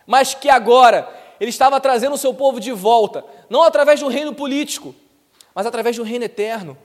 mas 0.06 0.32
que 0.32 0.48
agora 0.48 1.06
ele 1.38 1.50
estava 1.50 1.78
trazendo 1.78 2.14
o 2.14 2.18
seu 2.18 2.32
povo 2.32 2.58
de 2.58 2.72
volta, 2.72 3.22
não 3.50 3.62
através 3.62 3.98
de 3.98 4.06
um 4.06 4.08
reino 4.08 4.34
político, 4.34 4.94
mas 5.54 5.66
através 5.66 5.94
de 5.94 6.00
um 6.00 6.04
reino 6.04 6.24
eterno. 6.24 6.78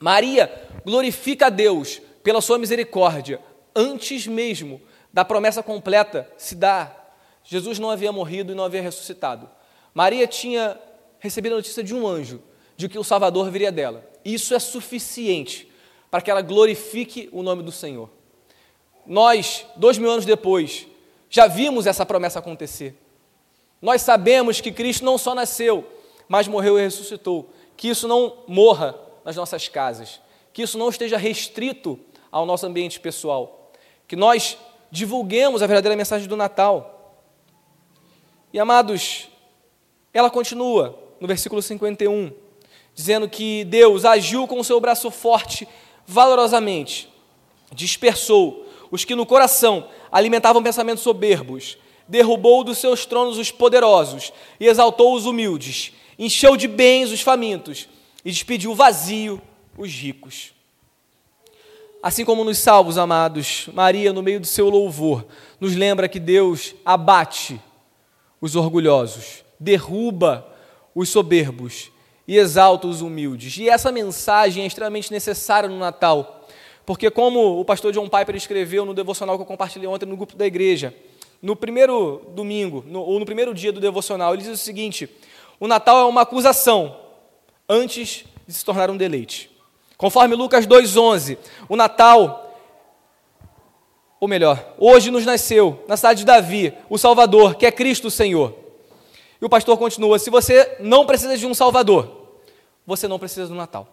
Maria 0.00 0.50
glorifica 0.82 1.46
a 1.46 1.50
Deus 1.50 2.00
pela 2.22 2.40
sua 2.40 2.58
misericórdia, 2.58 3.38
antes 3.76 4.26
mesmo 4.26 4.80
da 5.12 5.26
promessa 5.26 5.62
completa 5.62 6.26
se 6.38 6.54
dar. 6.54 7.14
Jesus 7.44 7.78
não 7.78 7.90
havia 7.90 8.12
morrido 8.12 8.52
e 8.52 8.54
não 8.54 8.64
havia 8.64 8.80
ressuscitado. 8.80 9.46
Maria 9.92 10.26
tinha 10.26 10.80
recebido 11.18 11.52
a 11.52 11.56
notícia 11.56 11.84
de 11.84 11.94
um 11.94 12.06
anjo 12.06 12.42
de 12.78 12.88
que 12.88 12.98
o 12.98 13.04
Salvador 13.04 13.50
viria 13.50 13.70
dela. 13.70 14.10
Isso 14.24 14.54
é 14.54 14.58
suficiente 14.58 15.73
para 16.14 16.22
que 16.22 16.30
ela 16.30 16.42
glorifique 16.42 17.28
o 17.32 17.42
nome 17.42 17.60
do 17.64 17.72
Senhor. 17.72 18.08
Nós, 19.04 19.66
dois 19.74 19.98
mil 19.98 20.08
anos 20.08 20.24
depois, 20.24 20.86
já 21.28 21.48
vimos 21.48 21.88
essa 21.88 22.06
promessa 22.06 22.38
acontecer. 22.38 22.94
Nós 23.82 24.00
sabemos 24.00 24.60
que 24.60 24.70
Cristo 24.70 25.04
não 25.04 25.18
só 25.18 25.34
nasceu, 25.34 25.84
mas 26.28 26.46
morreu 26.46 26.78
e 26.78 26.82
ressuscitou. 26.82 27.50
Que 27.76 27.88
isso 27.88 28.06
não 28.06 28.44
morra 28.46 28.94
nas 29.24 29.34
nossas 29.34 29.66
casas, 29.66 30.20
que 30.52 30.62
isso 30.62 30.78
não 30.78 30.88
esteja 30.88 31.16
restrito 31.16 31.98
ao 32.30 32.46
nosso 32.46 32.64
ambiente 32.64 33.00
pessoal, 33.00 33.72
que 34.06 34.14
nós 34.14 34.56
divulguemos 34.92 35.62
a 35.62 35.66
verdadeira 35.66 35.96
mensagem 35.96 36.28
do 36.28 36.36
Natal. 36.36 37.12
E 38.52 38.60
amados, 38.60 39.28
ela 40.12 40.30
continua 40.30 40.96
no 41.18 41.26
versículo 41.26 41.60
51, 41.60 42.30
dizendo 42.94 43.28
que 43.28 43.64
Deus 43.64 44.04
agiu 44.04 44.46
com 44.46 44.60
o 44.60 44.64
seu 44.64 44.80
braço 44.80 45.10
forte 45.10 45.66
valorosamente, 46.06 47.08
dispersou 47.72 48.66
os 48.90 49.04
que 49.04 49.14
no 49.14 49.26
coração 49.26 49.88
alimentavam 50.10 50.62
pensamentos 50.62 51.02
soberbos, 51.02 51.76
derrubou 52.06 52.62
dos 52.62 52.78
seus 52.78 53.06
tronos 53.06 53.38
os 53.38 53.50
poderosos 53.50 54.32
e 54.60 54.66
exaltou 54.66 55.14
os 55.14 55.26
humildes, 55.26 55.92
encheu 56.18 56.56
de 56.56 56.68
bens 56.68 57.10
os 57.10 57.20
famintos 57.20 57.88
e 58.24 58.30
despediu 58.30 58.74
vazio 58.74 59.40
os 59.76 59.90
ricos. 59.90 60.52
Assim 62.02 62.24
como 62.24 62.44
nos 62.44 62.58
salvos, 62.58 62.98
amados, 62.98 63.68
Maria, 63.72 64.12
no 64.12 64.22
meio 64.22 64.38
do 64.38 64.46
seu 64.46 64.68
louvor, 64.68 65.26
nos 65.58 65.74
lembra 65.74 66.08
que 66.08 66.20
Deus 66.20 66.74
abate 66.84 67.58
os 68.40 68.54
orgulhosos, 68.54 69.42
derruba 69.58 70.46
os 70.94 71.08
soberbos 71.08 71.90
e 72.26 72.38
exalta 72.38 72.86
os 72.86 73.00
humildes. 73.00 73.56
E 73.58 73.68
essa 73.68 73.92
mensagem 73.92 74.64
é 74.64 74.66
extremamente 74.66 75.12
necessária 75.12 75.68
no 75.68 75.78
Natal, 75.78 76.46
porque, 76.86 77.10
como 77.10 77.60
o 77.60 77.64
pastor 77.64 77.92
John 77.92 78.08
Piper 78.08 78.36
escreveu 78.36 78.84
no 78.84 78.94
devocional 78.94 79.36
que 79.36 79.42
eu 79.42 79.46
compartilhei 79.46 79.88
ontem 79.88 80.06
no 80.06 80.16
grupo 80.16 80.36
da 80.36 80.46
igreja, 80.46 80.94
no 81.40 81.54
primeiro 81.56 82.22
domingo, 82.34 82.84
no, 82.86 83.00
ou 83.00 83.18
no 83.18 83.26
primeiro 83.26 83.54
dia 83.54 83.72
do 83.72 83.80
devocional, 83.80 84.34
ele 84.34 84.42
diz 84.42 84.52
o 84.52 84.56
seguinte: 84.56 85.08
o 85.58 85.66
Natal 85.66 85.98
é 85.98 86.04
uma 86.04 86.22
acusação 86.22 86.96
antes 87.68 88.24
de 88.46 88.52
se 88.52 88.64
tornar 88.64 88.90
um 88.90 88.96
deleite. 88.96 89.50
Conforme 89.96 90.34
Lucas 90.34 90.66
2,11, 90.66 91.38
o 91.68 91.76
Natal, 91.76 92.58
ou 94.18 94.28
melhor, 94.28 94.74
hoje 94.78 95.10
nos 95.10 95.24
nasceu, 95.24 95.84
na 95.86 95.96
cidade 95.96 96.20
de 96.20 96.26
Davi, 96.26 96.74
o 96.90 96.98
Salvador, 96.98 97.54
que 97.54 97.64
é 97.64 97.72
Cristo 97.72 98.08
o 98.08 98.10
Senhor. 98.10 98.63
E 99.40 99.44
o 99.44 99.48
pastor 99.48 99.76
continua: 99.78 100.18
se 100.18 100.30
você 100.30 100.76
não 100.80 101.06
precisa 101.06 101.36
de 101.36 101.46
um 101.46 101.54
Salvador, 101.54 102.08
você 102.86 103.08
não 103.08 103.18
precisa 103.18 103.46
do 103.46 103.54
Natal. 103.54 103.88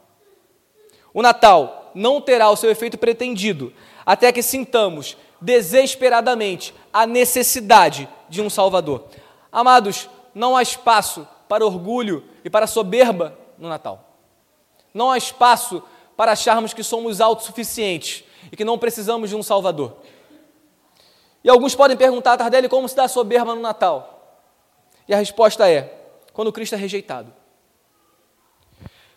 O 1.13 1.21
Natal 1.21 1.91
não 1.93 2.21
terá 2.21 2.49
o 2.49 2.55
seu 2.55 2.69
efeito 2.69 2.97
pretendido 2.97 3.73
até 4.05 4.31
que 4.31 4.41
sintamos 4.41 5.17
desesperadamente 5.39 6.73
a 6.93 7.05
necessidade 7.05 8.07
de 8.29 8.41
um 8.41 8.49
Salvador. 8.49 9.05
Amados, 9.51 10.09
não 10.33 10.55
há 10.55 10.61
espaço 10.61 11.27
para 11.47 11.65
orgulho 11.65 12.23
e 12.45 12.49
para 12.49 12.67
soberba 12.67 13.37
no 13.57 13.67
Natal. 13.67 14.17
Não 14.93 15.11
há 15.11 15.17
espaço 15.17 15.83
para 16.15 16.33
acharmos 16.33 16.73
que 16.73 16.83
somos 16.83 17.19
autossuficientes 17.19 18.23
e 18.51 18.55
que 18.55 18.63
não 18.63 18.77
precisamos 18.77 19.29
de 19.29 19.35
um 19.35 19.43
Salvador. 19.43 19.97
E 21.43 21.49
alguns 21.49 21.73
podem 21.73 21.97
perguntar, 21.97 22.37
Tardelli, 22.37 22.69
como 22.69 22.87
se 22.87 22.95
dá 22.95 23.07
soberba 23.07 23.55
no 23.55 23.61
Natal? 23.61 24.10
E 25.07 25.13
a 25.13 25.17
resposta 25.17 25.69
é: 25.69 25.93
quando 26.33 26.51
Cristo 26.51 26.75
é 26.75 26.77
rejeitado. 26.77 27.33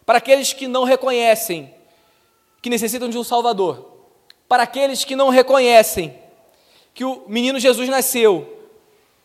Para 0.05 0.19
aqueles 0.19 0.53
que 0.53 0.69
não 0.69 0.85
reconhecem 0.85 1.75
que 2.61 2.71
necessitam 2.71 3.09
de 3.09 3.19
um 3.19 3.25
Salvador, 3.25 3.93
para 4.49 4.63
aqueles 4.63 5.05
que 5.05 5.17
não 5.17 5.29
reconhecem 5.29 6.19
que 6.95 7.05
o 7.05 7.25
menino 7.27 7.59
Jesus 7.59 7.89
nasceu 7.89 8.69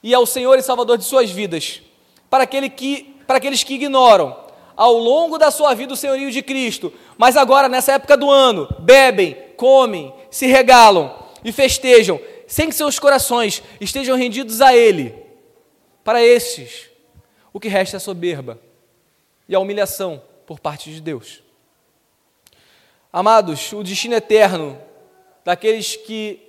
e 0.02 0.14
é 0.14 0.20
o 0.20 0.26
Senhor 0.26 0.58
e 0.58 0.62
Salvador 0.62 0.98
de 0.98 1.04
suas 1.04 1.30
vidas, 1.30 1.82
para, 2.30 2.44
aquele 2.44 2.70
que, 2.70 3.16
para 3.28 3.38
aqueles 3.38 3.64
que 3.64 3.76
ignoram 3.76 4.36
ao 4.76 4.94
longo 4.94 5.38
da 5.38 5.52
sua 5.52 5.74
vida 5.74 5.94
o 5.94 5.98
senhorio 5.98 6.32
de 6.32 6.42
Cristo, 6.42 6.92
mas 7.18 7.36
agora, 7.36 7.68
nessa 7.68 7.94
época 7.94 8.16
do 8.16 8.30
ano, 8.30 8.68
bebem, 8.80 9.38
comem, 9.58 10.14
se 10.32 10.48
regalam 10.48 11.14
e 11.44 11.52
festejam, 11.52 12.20
sem 12.48 12.70
que 12.70 12.76
seus 12.76 12.98
corações 12.98 13.62
estejam 13.82 14.18
rendidos 14.18 14.62
a 14.62 14.74
Ele. 14.74 15.19
Para 16.10 16.24
estes, 16.24 16.90
o 17.54 17.60
que 17.60 17.68
resta 17.68 17.98
é 17.98 18.00
soberba 18.00 18.60
e 19.48 19.54
a 19.54 19.60
humilhação 19.60 20.20
por 20.48 20.60
parte 20.60 20.92
de 20.92 21.00
Deus. 21.00 21.44
Amados, 23.14 23.72
o 23.74 23.84
destino 23.84 24.16
eterno 24.16 24.82
daqueles 25.46 25.96
que 25.98 26.40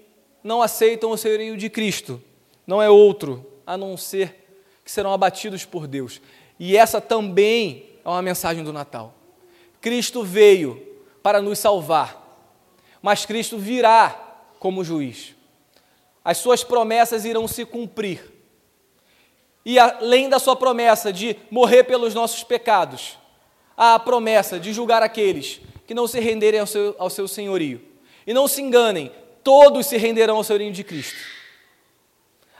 não 0.43 0.63
aceitam 0.63 1.11
o 1.11 1.17
senhorio 1.19 1.59
de 1.59 1.69
Cristo 1.69 2.23
não 2.67 2.81
é 2.81 2.89
outro 2.89 3.45
a 3.67 3.77
não 3.77 3.99
ser 3.99 4.49
que 4.83 4.91
serão 4.91 5.13
abatidos 5.13 5.67
por 5.67 5.87
Deus. 5.87 6.23
E 6.59 6.75
essa 6.75 6.99
também 6.99 7.85
é 8.03 8.09
uma 8.09 8.23
mensagem 8.23 8.65
do 8.65 8.73
Natal. 8.73 9.13
Cristo 9.79 10.25
veio 10.25 10.83
para 11.23 11.43
nos 11.43 11.59
salvar, 11.59 12.49
mas 13.03 13.27
Cristo 13.27 13.59
virá 13.59 14.41
como 14.59 14.83
juiz. 14.83 15.35
As 16.25 16.39
suas 16.39 16.65
promessas 16.65 17.27
irão 17.27 17.47
se 17.47 17.67
cumprir. 17.67 18.40
E 19.65 19.79
além 19.79 20.29
da 20.29 20.39
sua 20.39 20.57
promessa 20.57 21.13
de 21.13 21.37
morrer 21.51 21.85
pelos 21.85 22.15
nossos 22.15 22.43
pecados, 22.43 23.19
há 23.77 23.95
a 23.95 23.99
promessa 23.99 24.59
de 24.59 24.73
julgar 24.73 25.03
aqueles 25.03 25.61
que 25.87 25.95
não 25.95 26.07
se 26.07 26.21
renderem 26.21 26.61
ao 26.61 26.67
seu, 26.67 26.95
ao 26.99 27.11
seu 27.11 27.29
senhorio. 27.29 27.81
E 28.27 28.33
não 28.33 28.47
se 28.47 28.63
enganem, 28.63 29.13
todos 29.43 29.87
se 29.87 29.97
renderão 29.97 30.37
ao 30.37 30.45
senhorio 30.45 30.73
de 30.73 30.85
Cristo. 30.85 31.19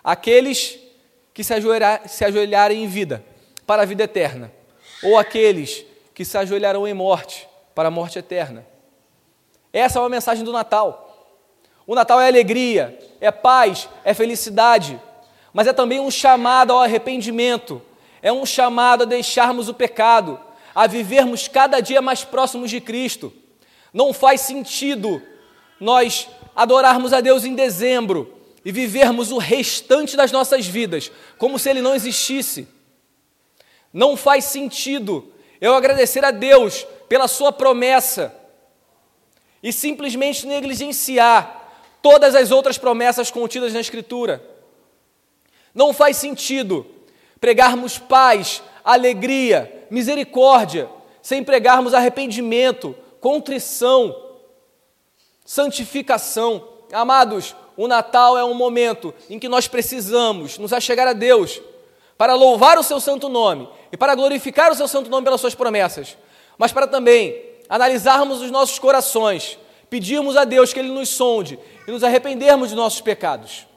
Aqueles 0.03 0.79
que 1.33 1.45
se, 1.45 1.55
ajoelhar, 1.55 2.09
se 2.09 2.25
ajoelharem 2.25 2.83
em 2.83 2.87
vida 2.87 3.25
para 3.67 3.83
a 3.83 3.87
vida 3.87 4.05
eterna, 4.05 4.53
ou 5.03 5.17
aqueles 5.17 5.85
que 6.15 6.25
se 6.25 6.37
ajoelharão 6.37 6.87
em 6.87 6.93
morte 6.93 7.49
para 7.75 7.89
a 7.89 7.91
morte 7.91 8.19
eterna. 8.19 8.67
Essa 9.73 9.99
é 9.99 10.03
uma 10.03 10.09
mensagem 10.09 10.45
do 10.45 10.53
Natal. 10.53 11.07
O 11.87 11.95
Natal 11.95 12.21
é 12.21 12.29
alegria, 12.29 12.99
é 13.21 13.31
paz, 13.31 13.89
é 14.05 14.13
felicidade 14.13 15.01
mas 15.53 15.67
é 15.67 15.73
também 15.73 16.01
um 16.01 16.11
chamado 16.11 16.73
ao 16.73 16.81
arrependimento, 16.81 17.83
é 18.23 18.33
um 18.33 18.47
chamado 18.47 19.03
a 19.03 19.07
deixarmos 19.07 19.69
o 19.69 19.75
pecado, 19.75 20.39
a 20.75 20.87
vivermos 20.87 21.49
cada 21.49 21.81
dia 21.81 22.01
mais 22.01 22.25
próximos 22.25 22.71
de 22.71 22.81
Cristo. 22.81 23.33
Não 23.93 24.13
faz 24.13 24.43
sentido 24.43 25.23
nós 25.81 26.29
adorarmos 26.55 27.13
a 27.13 27.21
Deus 27.21 27.45
em 27.45 27.55
dezembro 27.55 28.35
e 28.65 28.71
vivermos 28.71 29.33
o 29.33 29.39
restante 29.39 30.17
das 30.17 30.31
nossas 30.31 30.67
vidas 30.67 31.11
como 31.39 31.59
se 31.59 31.71
Ele 31.71 31.81
não 31.81 31.95
existisse. 31.95 32.69
Não 33.93 34.17
faz 34.17 34.45
sentido 34.45 35.33
eu 35.61 35.75
agradecer 35.75 36.25
a 36.25 36.31
Deus 36.31 36.87
pela 37.09 37.27
Sua 37.27 37.53
promessa 37.53 38.35
e 39.63 39.73
simplesmente 39.73 40.47
negligenciar 40.47 41.59
todas 42.01 42.35
as 42.35 42.51
outras 42.51 42.79
promessas 42.79 43.31
contidas 43.31 43.73
na 43.73 43.81
Escritura. 43.81 44.43
Não 45.75 45.93
faz 45.93 46.17
sentido 46.17 46.87
pregarmos 47.41 47.99
paz, 47.99 48.63
alegria, 48.85 49.87
misericórdia, 49.91 50.89
sem 51.23 51.43
pregarmos 51.43 51.95
arrependimento, 51.95 52.95
contrição, 53.21 54.15
santificação. 55.45 56.67
Amados, 56.93 57.55
o 57.77 57.89
Natal 57.89 58.37
é 58.37 58.45
um 58.45 58.55
momento 58.55 59.15
em 59.29 59.39
que 59.39 59.49
nós 59.49 59.67
precisamos 59.67 60.59
nos 60.59 60.73
achegar 60.73 61.07
a 61.09 61.13
Deus 61.13 61.61
para 62.19 62.35
louvar 62.35 62.79
o 62.79 62.83
seu 62.83 63.01
santo 63.01 63.29
nome 63.29 63.69
e 63.91 63.97
para 63.97 64.15
glorificar 64.15 64.71
o 64.71 64.75
seu 64.75 64.87
santo 64.87 65.09
nome 65.09 65.25
pelas 65.25 65.41
suas 65.41 65.55
promessas, 65.55 66.19
mas 66.59 66.73
para 66.73 66.87
também 66.87 67.43
analisarmos 67.69 68.43
os 68.43 68.51
nossos 68.51 68.79
corações, 68.79 69.59
pedirmos 69.89 70.37
a 70.37 70.45
Deus 70.45 70.73
que 70.73 70.81
Ele 70.81 70.91
nos 70.91 71.09
sonde 71.09 71.59
e 71.87 71.91
nos 71.91 72.05
arrependermos 72.05 72.71
de 72.71 72.77
nossos 72.77 73.01
pecados. 73.01 73.70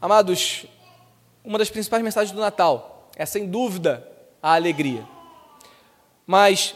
Amados, 0.00 0.64
uma 1.42 1.58
das 1.58 1.70
principais 1.70 2.02
mensagens 2.04 2.30
do 2.30 2.40
Natal 2.40 3.10
é, 3.16 3.26
sem 3.26 3.48
dúvida, 3.48 4.06
a 4.40 4.54
alegria. 4.54 5.04
Mas 6.24 6.72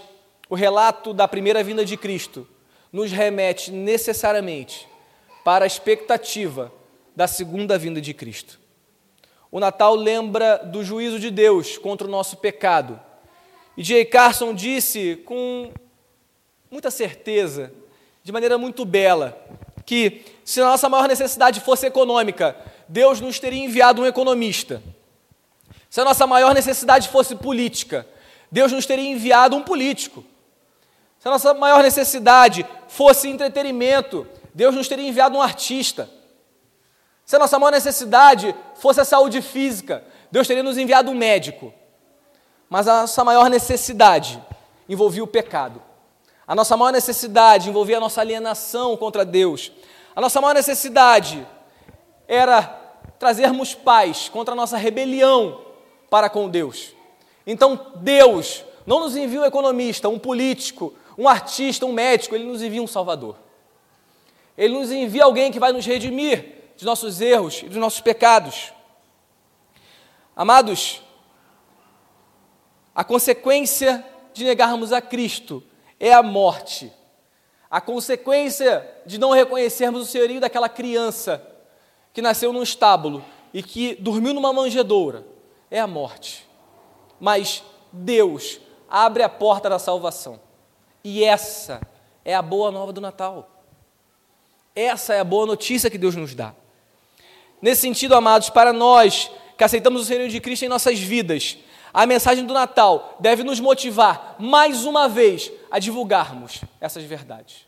o 0.51 0.57
relato 0.57 1.15
da 1.15 1.29
primeira 1.29 1.63
vinda 1.63 1.85
de 1.85 1.97
Cristo 1.97 2.49
nos 2.93 3.13
remete 3.13 3.71
necessariamente 3.71 4.89
para 5.45 5.65
a 5.65 5.67
expectativa 5.69 6.73
da 7.15 7.29
segunda 7.29 7.79
vinda 7.79 8.01
de 8.01 8.13
Cristo. 8.13 8.59
O 9.53 9.61
Natal 9.61 9.95
lembra 9.95 10.57
do 10.57 10.83
juízo 10.83 11.21
de 11.21 11.31
Deus 11.31 11.79
contra 11.79 12.09
o 12.09 12.11
nosso 12.11 12.39
pecado. 12.39 13.01
E 13.77 13.85
J. 13.85 14.05
Carson 14.07 14.53
disse 14.53 15.17
com 15.25 15.71
muita 16.69 16.91
certeza, 16.91 17.73
de 18.25 18.33
maneira 18.33 18.59
muito 18.59 18.85
bela, 18.85 19.41
que 19.87 20.25
se 20.45 20.61
a 20.61 20.65
nossa 20.65 20.89
maior 20.89 21.07
necessidade 21.07 21.61
fosse 21.61 21.87
econômica, 21.87 22.57
Deus 22.93 23.23
nos 23.23 23.39
teria 23.41 23.65
enviado 23.65 24.03
um 24.03 24.07
economista. 24.07 24.83
Se 25.89 25.99
a 25.99 26.05
nossa 26.05 26.27
maior 26.27 26.53
necessidade 26.53 27.09
fosse 27.09 27.35
política, 27.35 28.07
Deus 28.51 28.71
nos 28.71 28.85
teria 28.85 29.11
enviado 29.11 29.57
um 29.57 29.63
político. 29.63 30.23
Se 31.19 31.27
a 31.27 31.31
nossa 31.31 31.55
maior 31.55 31.83
necessidade 31.83 32.67
fosse 32.89 33.31
entretenimento, 33.31 34.27
Deus 34.53 34.75
nos 34.75 34.89
teria 34.89 35.09
enviado 35.09 35.39
um 35.39 35.41
artista. 35.41 36.11
Se 37.25 37.35
a 37.35 37.39
nossa 37.39 37.59
maior 37.59 37.71
necessidade 37.73 38.55
fosse 38.75 39.01
a 39.01 39.07
saúde 39.07 39.41
física, 39.41 40.05
Deus 40.31 40.47
teria 40.47 40.63
nos 40.63 40.77
enviado 40.77 41.11
um 41.11 41.15
médico. 41.15 41.73
Mas 42.69 42.87
a 42.87 43.03
nossa 43.03 43.25
maior 43.25 43.49
necessidade 43.49 44.39
envolvia 44.87 45.25
o 45.25 45.27
pecado. 45.27 45.83
A 46.47 46.55
nossa 46.55 46.77
maior 46.77 46.93
necessidade 46.93 47.71
envolvia 47.71 47.97
a 47.97 48.01
nossa 48.01 48.21
alienação 48.21 48.99
contra 48.99 49.25
Deus. 49.25 49.73
A 50.15 50.21
nossa 50.21 50.43
maior 50.43 50.53
necessidade 50.53 51.47
era 52.29 52.82
trazermos 53.23 53.73
paz 53.73 54.29
contra 54.29 54.53
a 54.53 54.57
nossa 54.57 54.77
rebelião 54.77 55.61
para 56.11 56.29
com 56.29 56.49
Deus. 56.49 56.93
Então 57.47 57.93
Deus 57.99 58.65
não 58.85 58.99
nos 58.99 59.15
envia 59.15 59.43
um 59.43 59.45
economista, 59.45 60.09
um 60.09 60.19
político, 60.19 60.93
um 61.17 61.29
artista, 61.29 61.87
um 61.87 61.93
médico, 61.93 62.35
ele 62.35 62.43
nos 62.43 62.61
envia 62.61 62.83
um 62.83 62.87
Salvador. 62.89 63.37
Ele 64.59 64.75
nos 64.75 64.91
envia 64.91 65.23
alguém 65.23 65.53
que 65.53 65.61
vai 65.61 65.71
nos 65.73 65.87
redimir 65.87 66.73
de 66.77 66.85
nossos 66.85 67.21
erros 67.21 67.63
e 67.63 67.69
dos 67.69 67.77
nossos 67.77 68.01
pecados. 68.01 68.73
Amados, 70.35 71.01
a 72.93 73.05
consequência 73.05 74.05
de 74.35 74.43
negarmos 74.43 74.93
a 74.93 75.01
Cristo 75.01 75.63
é 76.01 76.13
a 76.13 76.25
morte. 76.25 76.93
A 77.71 77.81
consequência 77.81 78.85
de 79.07 79.17
não 79.17 79.31
reconhecermos 79.31 80.03
o 80.03 80.07
senhorio 80.07 80.41
daquela 80.41 80.69
criança 80.69 81.52
que 82.13 82.23
nasceu 82.23 82.53
num 82.53 82.63
estábulo 82.63 83.25
e 83.53 83.63
que 83.63 83.95
dormiu 83.97 84.35
numa 84.35 84.53
manjedoura 84.53 85.27
é 85.71 85.81
a 85.81 85.87
morte. 85.87 86.47
Mas 87.19 87.63
Deus 87.93 88.61
abre 88.89 89.23
a 89.23 89.29
porta 89.29 89.71
da 89.71 89.79
salvação. 89.79 90.41
E 91.03 91.25
essa 91.25 91.81
é 92.25 92.35
a 92.35 92.43
boa 92.43 92.71
nova 92.71 92.93
do 92.93 93.01
Natal. 93.01 93.49
Essa 94.75 95.15
é 95.15 95.21
a 95.21 95.25
boa 95.25 95.47
notícia 95.47 95.91
que 95.91 95.99
Deus 95.99 96.15
nos 96.15 96.35
dá. 96.35 96.55
Nesse 97.61 97.83
sentido, 97.83 98.15
amados, 98.15 98.51
para 98.51 98.73
nós 98.73 99.31
que 99.57 99.65
aceitamos 99.65 100.03
o 100.03 100.05
Senhor 100.05 100.29
de 100.29 100.41
Cristo 100.41 100.65
em 100.65 100.69
nossas 100.69 100.99
vidas, 100.99 101.59
a 101.93 102.07
mensagem 102.07 102.45
do 102.45 102.55
Natal 102.55 103.17
deve 103.21 103.43
nos 103.43 103.61
motivar, 103.61 104.37
mais 104.39 104.85
uma 104.85 105.09
vez, 105.09 105.53
a 105.71 105.79
divulgarmos 105.79 106.63
essas 106.81 107.05
verdades. 107.05 107.67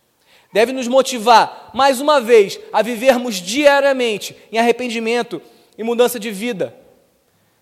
Deve 0.55 0.73
nos 0.73 0.87
motivar, 0.87 1.73
mais 1.75 2.01
uma 2.01 2.21
vez, 2.21 2.61
a 2.73 2.81
vivermos 2.81 3.39
diariamente 3.39 4.37
em 4.53 4.57
arrependimento 4.57 5.43
e 5.77 5.83
mudança 5.83 6.17
de 6.17 6.31
vida. 6.31 6.73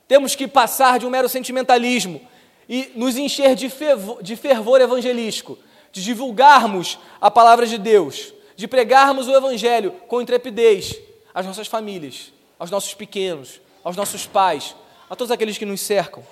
Temos 0.07 0.35
que 0.35 0.47
passar 0.47 0.99
de 0.99 1.07
um 1.07 1.09
mero 1.09 1.27
sentimentalismo 1.27 2.21
e 2.69 2.93
nos 2.95 3.17
encher 3.17 3.55
de 3.55 3.71
fervor, 3.71 4.23
de 4.23 4.37
fervor 4.37 4.79
evangelístico, 4.79 5.59
de 5.91 6.05
divulgarmos 6.05 6.99
a 7.19 7.31
palavra 7.31 7.65
de 7.67 7.79
Deus, 7.79 8.35
de 8.57 8.69
pregarmos 8.69 9.27
o 9.27 9.35
Evangelho 9.35 9.93
com 10.07 10.21
intrepidez 10.21 11.01
às 11.33 11.47
nossas 11.47 11.69
famílias, 11.69 12.31
aos 12.59 12.71
nossos 12.71 12.93
pequenos, 12.93 13.59
aos 13.83 13.97
nossos 13.97 14.27
pais, 14.27 14.77
a 15.09 15.17
todos 15.17 15.31
aqueles 15.31 15.57
que 15.57 15.65
nos 15.65 15.81
cercam. 15.81 16.23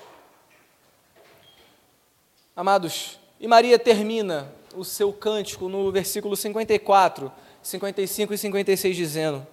Amados, 2.54 3.18
e 3.40 3.48
Maria 3.48 3.78
termina 3.78 4.59
o 4.74 4.84
seu 4.84 5.12
cântico 5.12 5.68
no 5.68 5.90
versículo 5.90 6.36
54, 6.36 7.30
55 7.62 8.34
e 8.34 8.38
56, 8.38 8.96
dizendo: 8.96 9.46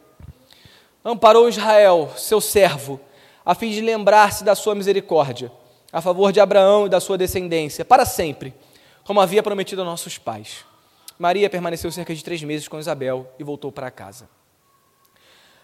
Amparou 1.04 1.50
Israel, 1.50 2.12
seu 2.16 2.40
servo, 2.40 3.00
a 3.46 3.56
fim 3.56 3.70
de 3.70 3.82
lembrar-se 3.82 4.44
da 4.44 4.56
sua 4.56 4.76
misericórdia, 4.76 5.52
a 5.92 6.02
favor 6.02 6.32
de 6.32 6.40
Abraão 6.40 6.86
e 6.86 6.90
da 6.90 7.00
sua 7.00 7.18
descendência, 7.18 7.84
para 7.84 8.06
sempre, 8.06 8.54
como 9.04 9.22
havia 9.22 9.42
prometido 9.42 9.82
a 9.82 9.86
nossos 9.86 10.18
pais. 10.18 10.66
Maria 11.18 11.50
permaneceu 11.50 11.92
cerca 11.92 12.14
de 12.14 12.24
três 12.24 12.44
meses 12.44 12.68
com 12.68 12.80
Isabel 12.80 13.28
e 13.40 13.44
voltou 13.44 13.72
para 13.72 13.90
casa. 13.90 14.30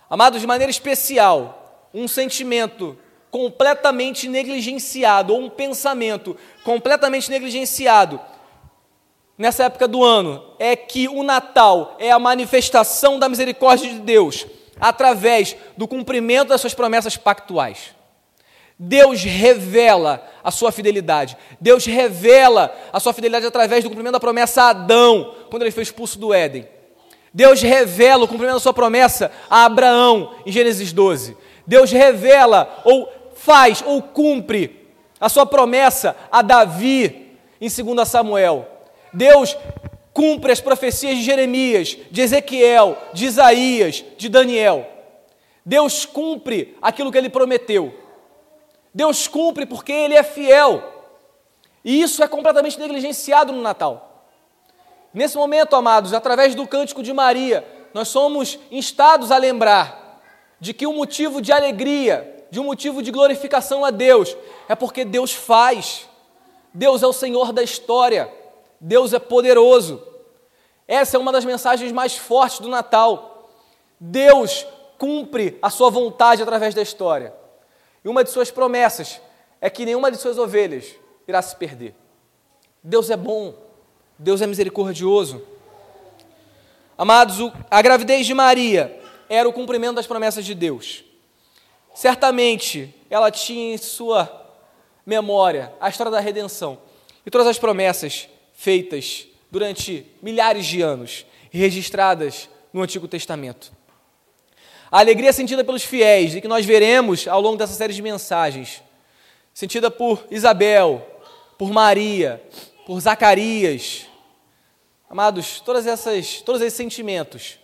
Amados, 0.10 0.42
de 0.42 0.48
maneira 0.48 0.72
especial, 0.72 1.90
um 1.94 2.08
sentimento 2.08 2.98
completamente 3.30 4.28
negligenciado, 4.28 5.34
ou 5.34 5.42
um 5.42 5.50
pensamento 5.50 6.38
completamente 6.64 7.30
negligenciado 7.30 8.20
nessa 9.38 9.66
época 9.66 9.88
do 9.88 10.04
ano, 10.04 10.44
é 10.60 10.76
que 10.76 11.08
o 11.08 11.24
Natal 11.24 11.96
é 12.00 12.12
a 12.12 12.20
manifestação 12.20 13.18
da 13.20 13.30
misericórdia 13.30 13.90
de 13.90 14.00
Deus 14.00 14.46
através 14.80 15.56
do 15.78 15.88
cumprimento 15.88 16.50
das 16.50 16.62
suas 16.62 16.74
promessas 16.74 17.16
pactuais. 17.16 17.92
Deus 18.78 19.24
revela 19.24 20.28
a 20.44 20.52
sua 20.52 20.72
fidelidade. 20.72 21.38
Deus 21.60 21.86
revela 21.86 22.76
a 22.92 23.00
sua 23.00 23.14
fidelidade 23.14 23.46
através 23.46 23.84
do 23.84 23.90
cumprimento 23.90 24.14
da 24.14 24.20
promessa 24.20 24.64
a 24.64 24.70
Adão, 24.70 25.36
quando 25.50 25.62
ele 25.62 25.72
foi 25.72 25.84
expulso 25.84 26.20
do 26.20 26.34
Éden. 26.34 26.68
Deus 27.34 27.62
revela 27.62 28.26
o 28.26 28.28
cumprimento 28.28 28.56
da 28.56 28.60
sua 28.60 28.74
promessa 28.74 29.32
a 29.50 29.66
Abraão, 29.66 30.36
em 30.46 30.52
Gênesis 30.52 30.92
12. 30.92 31.38
Deus 31.66 31.92
revela, 31.92 32.82
ou 32.84 33.10
faz, 33.36 33.84
ou 33.86 34.02
cumpre 34.02 34.88
a 35.20 35.30
sua 35.30 35.46
promessa 35.46 36.16
a 36.32 36.42
Davi, 36.42 37.38
em 37.62 37.70
2 37.70 38.08
Samuel. 38.08 38.68
Deus 39.14 39.56
cumpre 40.14 40.52
as 40.52 40.62
profecias 40.62 41.18
de 41.18 41.24
Jeremias, 41.24 41.98
de 42.10 42.22
Ezequiel, 42.22 42.98
de 43.14 43.26
Isaías, 43.26 44.04
de 44.18 44.30
Daniel. 44.30 44.88
Deus 45.66 46.06
cumpre 46.06 46.78
aquilo 46.82 47.12
que 47.12 47.18
ele 47.18 47.30
prometeu. 47.30 47.94
Deus 48.94 49.28
cumpre 49.28 49.66
porque 49.66 49.92
ele 49.92 50.16
é 50.16 50.24
fiel. 50.24 50.84
E 51.84 52.02
isso 52.02 52.24
é 52.24 52.28
completamente 52.28 52.80
negligenciado 52.80 53.52
no 53.52 53.62
Natal. 53.62 54.28
Nesse 55.14 55.38
momento, 55.38 55.76
amados, 55.76 56.14
através 56.14 56.56
do 56.56 56.68
cântico 56.68 57.04
de 57.04 57.14
Maria, 57.14 57.66
nós 57.94 58.08
somos 58.08 58.60
instados 58.72 59.32
a 59.32 59.38
lembrar 59.38 60.22
de 60.60 60.74
que 60.74 60.88
o 60.88 60.92
um 60.92 60.96
motivo 60.96 61.42
de 61.42 61.52
alegria, 61.52 62.46
de 62.50 62.60
um 62.60 62.64
motivo 62.64 63.02
de 63.02 63.12
glorificação 63.12 63.84
a 63.84 63.92
Deus, 63.92 64.36
é 64.68 64.76
porque 64.76 65.04
Deus 65.04 65.34
faz. 65.34 66.08
Deus 66.74 67.04
é 67.04 67.08
o 67.08 67.14
Senhor 67.14 67.52
da 67.52 67.62
história. 67.62 68.32
Deus 68.86 69.14
é 69.14 69.20
poderoso. 69.20 70.06
Essa 70.86 71.16
é 71.16 71.20
uma 71.20 71.32
das 71.32 71.46
mensagens 71.46 71.90
mais 71.94 72.18
fortes 72.18 72.60
do 72.60 72.68
Natal. 72.68 73.50
Deus 73.98 74.68
cumpre 74.98 75.58
a 75.62 75.70
sua 75.70 75.90
vontade 75.90 76.44
através 76.44 76.76
da 76.76 76.82
história. 76.82 77.34
E 78.04 78.10
uma 78.10 78.26
de 78.26 78.30
suas 78.30 78.52
promessas 78.52 79.22
é 79.62 79.70
que 79.70 79.86
nenhuma 79.86 80.12
de 80.12 80.18
suas 80.18 80.38
ovelhas 80.38 80.96
irá 81.26 81.42
se 81.42 81.56
perder. 81.56 81.96
Deus 82.84 83.10
é 83.10 83.16
bom, 83.16 83.56
Deus 84.20 84.42
é 84.42 84.48
misericordioso. 84.48 85.42
Amados, 86.98 87.38
a 87.72 87.82
gravidez 87.82 88.26
de 88.26 88.34
Maria 88.34 89.02
era 89.30 89.48
o 89.48 89.54
cumprimento 89.54 89.96
das 89.96 90.08
promessas 90.08 90.44
de 90.44 90.54
Deus. 90.54 91.06
Certamente 91.96 92.94
ela 93.10 93.32
tinha 93.32 93.76
em 93.76 93.78
sua 93.78 94.30
memória 95.06 95.74
a 95.80 95.88
história 95.88 96.12
da 96.12 96.20
redenção 96.20 96.78
e 97.26 97.32
todas 97.32 97.48
as 97.48 97.58
promessas 97.58 98.28
feitas 98.64 99.28
durante 99.52 100.06
milhares 100.22 100.66
de 100.66 100.82
anos 100.82 101.26
e 101.52 101.58
registradas 101.58 102.50
no 102.72 102.82
Antigo 102.82 103.10
Testamento. 103.10 103.74
A 104.90 105.00
alegria 105.00 105.34
sentida 105.34 105.66
pelos 105.66 105.84
fiéis 105.84 106.34
e 106.34 106.40
que 106.40 106.48
nós 106.48 106.66
veremos 106.66 107.28
ao 107.28 107.42
longo 107.42 107.58
dessa 107.58 107.74
série 107.74 107.92
de 107.92 108.02
mensagens, 108.02 108.82
sentida 109.54 109.92
por 109.92 110.26
Isabel, 110.32 111.06
por 111.58 111.74
Maria, 111.74 112.42
por 112.86 113.02
Zacarias. 113.02 114.06
Amados, 115.10 115.60
todas 115.60 115.86
essas, 115.86 116.42
todos 116.42 116.62
esses 116.62 116.78
sentimentos 116.78 117.60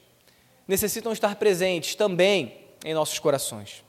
necessitam 0.68 1.14
estar 1.14 1.36
presentes 1.36 1.96
também 1.96 2.58
em 2.84 2.94
nossos 2.94 3.20
corações. 3.20 3.86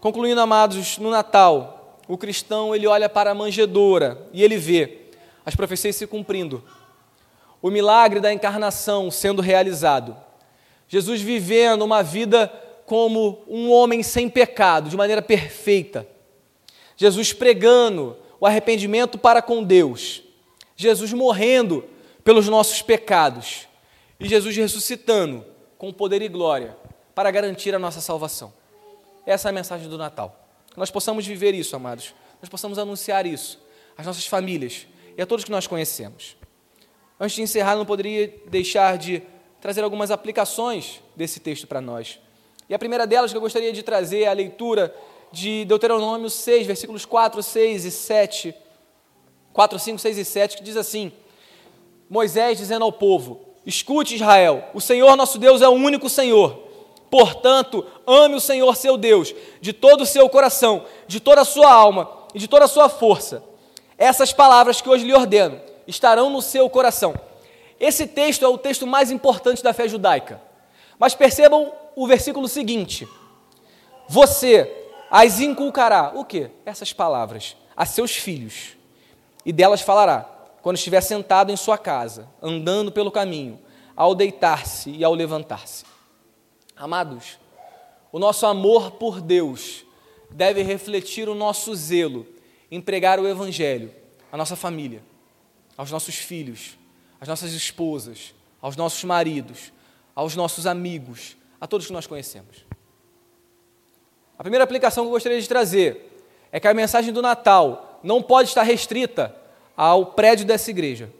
Concluindo, 0.00 0.40
amados, 0.42 0.98
no 0.98 1.10
Natal, 1.10 1.98
o 2.06 2.18
cristão 2.18 2.74
ele 2.74 2.86
olha 2.86 3.08
para 3.08 3.30
a 3.30 3.34
manjedoura 3.34 4.28
e 4.34 4.44
ele 4.44 4.58
vê 4.58 5.07
as 5.48 5.56
profecias 5.56 5.96
se 5.96 6.06
cumprindo, 6.06 6.62
o 7.62 7.70
milagre 7.70 8.20
da 8.20 8.30
encarnação 8.30 9.10
sendo 9.10 9.40
realizado, 9.40 10.14
Jesus 10.86 11.22
vivendo 11.22 11.80
uma 11.80 12.02
vida 12.02 12.48
como 12.84 13.42
um 13.48 13.72
homem 13.72 14.02
sem 14.02 14.28
pecado, 14.28 14.90
de 14.90 14.96
maneira 14.96 15.22
perfeita, 15.22 16.06
Jesus 16.98 17.32
pregando 17.32 18.14
o 18.38 18.44
arrependimento 18.44 19.16
para 19.16 19.40
com 19.40 19.64
Deus, 19.64 20.22
Jesus 20.76 21.14
morrendo 21.14 21.82
pelos 22.22 22.46
nossos 22.46 22.82
pecados 22.82 23.66
e 24.20 24.28
Jesus 24.28 24.54
ressuscitando 24.54 25.46
com 25.78 25.90
poder 25.90 26.20
e 26.20 26.28
glória 26.28 26.76
para 27.14 27.30
garantir 27.30 27.74
a 27.74 27.78
nossa 27.78 28.02
salvação. 28.02 28.52
Essa 29.24 29.48
é 29.48 29.50
a 29.50 29.54
mensagem 29.54 29.88
do 29.88 29.96
Natal. 29.96 30.46
Que 30.70 30.78
nós 30.78 30.90
possamos 30.90 31.26
viver 31.26 31.54
isso, 31.54 31.74
amados. 31.74 32.14
Nós 32.42 32.50
possamos 32.50 32.78
anunciar 32.78 33.24
isso 33.24 33.58
às 33.96 34.04
nossas 34.04 34.26
famílias 34.26 34.86
e 35.18 35.22
a 35.22 35.26
todos 35.26 35.44
que 35.44 35.50
nós 35.50 35.66
conhecemos. 35.66 36.36
Antes 37.18 37.34
de 37.34 37.42
encerrar, 37.42 37.74
não 37.74 37.84
poderia 37.84 38.32
deixar 38.46 38.96
de 38.96 39.20
trazer 39.60 39.82
algumas 39.82 40.12
aplicações 40.12 41.02
desse 41.16 41.40
texto 41.40 41.66
para 41.66 41.80
nós. 41.80 42.20
E 42.68 42.74
a 42.74 42.78
primeira 42.78 43.04
delas 43.04 43.32
que 43.32 43.36
eu 43.36 43.40
gostaria 43.40 43.72
de 43.72 43.82
trazer 43.82 44.22
é 44.22 44.28
a 44.28 44.32
leitura 44.32 44.94
de 45.32 45.64
Deuteronômio 45.64 46.30
6, 46.30 46.68
versículos 46.68 47.04
4, 47.04 47.42
6 47.42 47.84
e 47.84 47.90
7. 47.90 48.54
4, 49.52 49.78
5, 49.80 49.98
6 49.98 50.18
e 50.18 50.24
7, 50.24 50.56
que 50.58 50.62
diz 50.62 50.76
assim: 50.76 51.10
Moisés 52.08 52.56
dizendo 52.56 52.84
ao 52.84 52.92
povo: 52.92 53.40
Escute, 53.66 54.14
Israel, 54.14 54.66
o 54.72 54.80
Senhor 54.80 55.16
nosso 55.16 55.36
Deus 55.36 55.60
é 55.60 55.68
o 55.68 55.72
único 55.72 56.08
Senhor. 56.08 56.68
Portanto, 57.10 57.84
ame 58.06 58.36
o 58.36 58.40
Senhor 58.40 58.76
seu 58.76 58.96
Deus 58.96 59.34
de 59.60 59.72
todo 59.72 60.02
o 60.02 60.06
seu 60.06 60.28
coração, 60.28 60.84
de 61.08 61.18
toda 61.18 61.40
a 61.40 61.44
sua 61.44 61.72
alma 61.72 62.08
e 62.32 62.38
de 62.38 62.46
toda 62.46 62.66
a 62.66 62.68
sua 62.68 62.88
força. 62.88 63.47
Essas 63.98 64.32
palavras 64.32 64.80
que 64.80 64.88
hoje 64.88 65.04
lhe 65.04 65.12
ordeno 65.12 65.60
estarão 65.84 66.30
no 66.30 66.40
seu 66.40 66.70
coração. 66.70 67.14
Esse 67.80 68.06
texto 68.06 68.44
é 68.44 68.48
o 68.48 68.56
texto 68.56 68.86
mais 68.86 69.10
importante 69.10 69.62
da 69.62 69.72
fé 69.72 69.88
judaica. 69.88 70.40
Mas 70.98 71.16
percebam 71.16 71.72
o 71.96 72.06
versículo 72.06 72.46
seguinte: 72.46 73.08
Você 74.08 74.72
as 75.10 75.40
inculcará, 75.40 76.12
o 76.14 76.24
que? 76.24 76.48
Essas 76.64 76.92
palavras, 76.92 77.56
a 77.76 77.84
seus 77.84 78.12
filhos, 78.12 78.76
e 79.44 79.52
delas 79.52 79.80
falará, 79.80 80.28
quando 80.62 80.76
estiver 80.76 81.00
sentado 81.00 81.50
em 81.50 81.56
sua 81.56 81.76
casa, 81.76 82.28
andando 82.40 82.92
pelo 82.92 83.10
caminho, 83.10 83.58
ao 83.96 84.14
deitar-se 84.14 84.90
e 84.90 85.02
ao 85.02 85.14
levantar-se. 85.14 85.84
Amados, 86.76 87.38
o 88.12 88.18
nosso 88.18 88.46
amor 88.46 88.92
por 88.92 89.20
Deus 89.20 89.84
deve 90.30 90.62
refletir 90.62 91.28
o 91.28 91.34
nosso 91.34 91.74
zelo 91.74 92.26
em 92.70 92.80
pregar 92.80 93.18
o 93.18 93.26
Evangelho 93.26 93.92
à 94.30 94.36
nossa 94.36 94.56
família, 94.56 95.02
aos 95.76 95.90
nossos 95.90 96.16
filhos, 96.16 96.78
às 97.20 97.28
nossas 97.28 97.52
esposas, 97.52 98.34
aos 98.60 98.76
nossos 98.76 99.02
maridos, 99.04 99.72
aos 100.14 100.34
nossos 100.36 100.66
amigos, 100.66 101.36
a 101.60 101.66
todos 101.66 101.86
que 101.86 101.92
nós 101.92 102.06
conhecemos. 102.06 102.64
A 104.38 104.42
primeira 104.42 104.64
aplicação 104.64 105.04
que 105.04 105.08
eu 105.08 105.12
gostaria 105.12 105.40
de 105.40 105.48
trazer 105.48 106.22
é 106.52 106.60
que 106.60 106.68
a 106.68 106.74
mensagem 106.74 107.12
do 107.12 107.22
Natal 107.22 108.00
não 108.02 108.22
pode 108.22 108.48
estar 108.48 108.62
restrita 108.62 109.34
ao 109.76 110.06
prédio 110.06 110.46
dessa 110.46 110.70
igreja. 110.70 111.12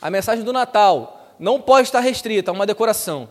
A 0.00 0.10
mensagem 0.10 0.44
do 0.44 0.52
Natal 0.52 1.34
não 1.38 1.60
pode 1.60 1.88
estar 1.88 2.00
restrita 2.00 2.50
a 2.50 2.54
uma 2.54 2.66
decoração, 2.66 3.28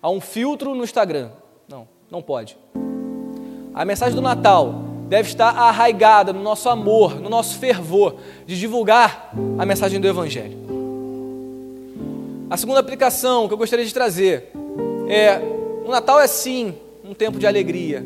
a 0.00 0.10
um 0.10 0.20
filtro 0.20 0.74
no 0.74 0.84
Instagram. 0.84 1.30
Não, 1.68 1.88
não 2.10 2.22
pode. 2.22 2.56
A 3.74 3.84
mensagem 3.84 4.14
do 4.14 4.22
Natal 4.22 4.91
deve 5.12 5.28
estar 5.28 5.50
arraigada 5.50 6.32
no 6.32 6.40
nosso 6.40 6.70
amor, 6.70 7.20
no 7.20 7.28
nosso 7.28 7.58
fervor 7.58 8.14
de 8.46 8.58
divulgar 8.58 9.30
a 9.58 9.66
mensagem 9.66 10.00
do 10.00 10.08
Evangelho. 10.08 10.56
A 12.48 12.56
segunda 12.56 12.80
aplicação 12.80 13.46
que 13.46 13.52
eu 13.52 13.58
gostaria 13.58 13.84
de 13.84 13.92
trazer 13.92 14.50
é: 15.10 15.38
o 15.84 15.90
Natal 15.90 16.18
é 16.18 16.26
sim 16.26 16.74
um 17.04 17.12
tempo 17.12 17.38
de 17.38 17.46
alegria, 17.46 18.02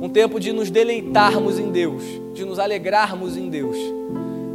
um 0.00 0.08
tempo 0.08 0.38
de 0.38 0.52
nos 0.52 0.70
deleitarmos 0.70 1.58
em 1.58 1.68
Deus, 1.68 2.04
de 2.32 2.44
nos 2.44 2.60
alegrarmos 2.60 3.36
em 3.36 3.50
Deus, 3.50 3.76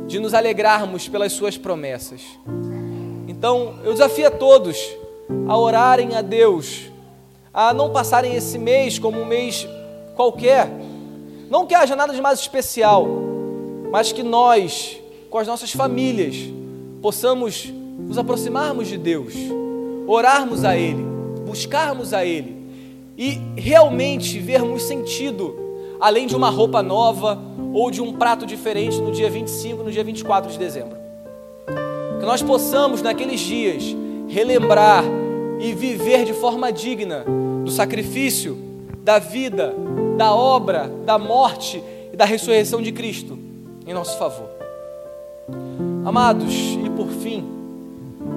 de 0.08 0.18
nos 0.18 0.34
alegrarmos 0.34 1.10
pelas 1.10 1.34
Suas 1.34 1.58
promessas. 1.58 2.22
Então, 3.28 3.76
eu 3.84 3.92
desafio 3.92 4.28
a 4.28 4.32
todos 4.32 4.78
a 5.46 5.58
orarem 5.58 6.16
a 6.16 6.22
Deus, 6.22 6.84
a 7.54 7.74
não 7.74 7.92
passarem 7.92 8.34
esse 8.34 8.58
mês 8.58 8.98
como 8.98 9.20
um 9.20 9.26
mês 9.26 9.68
qualquer, 10.16 10.70
não 11.50 11.66
que 11.66 11.76
haja 11.76 11.96
nada 11.96 12.14
de 12.14 12.22
mais 12.22 12.40
especial, 12.40 13.08
mas 13.92 14.12
que 14.12 14.24
nós, 14.24 15.00
com 15.30 15.38
as 15.38 15.48
nossas 15.48 15.72
famílias, 15.72 16.36
possamos 17.02 17.72
nos 18.00 18.18
aproximarmos 18.18 18.88
de 18.88 18.98
Deus, 18.98 19.34
orarmos 20.08 20.64
a 20.64 20.76
Ele, 20.76 21.04
buscarmos 21.46 22.14
a 22.14 22.26
Ele 22.26 22.56
e 23.18 23.40
realmente 23.56 24.40
vermos 24.40 24.84
sentido, 24.84 25.56
além 26.00 26.28
de 26.28 26.36
uma 26.36 26.50
roupa 26.50 26.84
nova 26.84 27.40
ou 27.74 27.90
de 27.90 28.02
um 28.02 28.14
prato 28.14 28.46
diferente 28.46 29.00
no 29.02 29.12
dia 29.12 29.30
25, 29.30 29.84
no 29.84 29.92
dia 29.92 30.04
24 30.04 30.52
de 30.52 30.58
dezembro. 30.58 30.98
Que 32.20 32.26
nós 32.26 32.42
possamos, 32.42 33.02
naqueles 33.02 33.40
dias, 33.40 33.84
relembrar 34.28 35.04
e 35.60 35.74
viver 35.74 36.26
de 36.26 36.34
forma 36.34 36.72
digna 36.72 37.24
do 37.64 37.72
sacrifício, 37.72 38.58
da 39.06 39.20
vida, 39.20 39.72
da 40.18 40.34
obra, 40.34 40.92
da 41.06 41.20
morte 41.20 41.82
e 42.12 42.18
da 42.18 42.26
ressurreição 42.26 42.82
de 42.82 42.92
Cristo 42.92 43.38
em 43.86 43.94
nosso 43.94 44.18
favor. 44.18 44.50
Amados, 46.04 46.52
e 46.84 46.90
por 46.90 47.08
fim, 47.10 47.46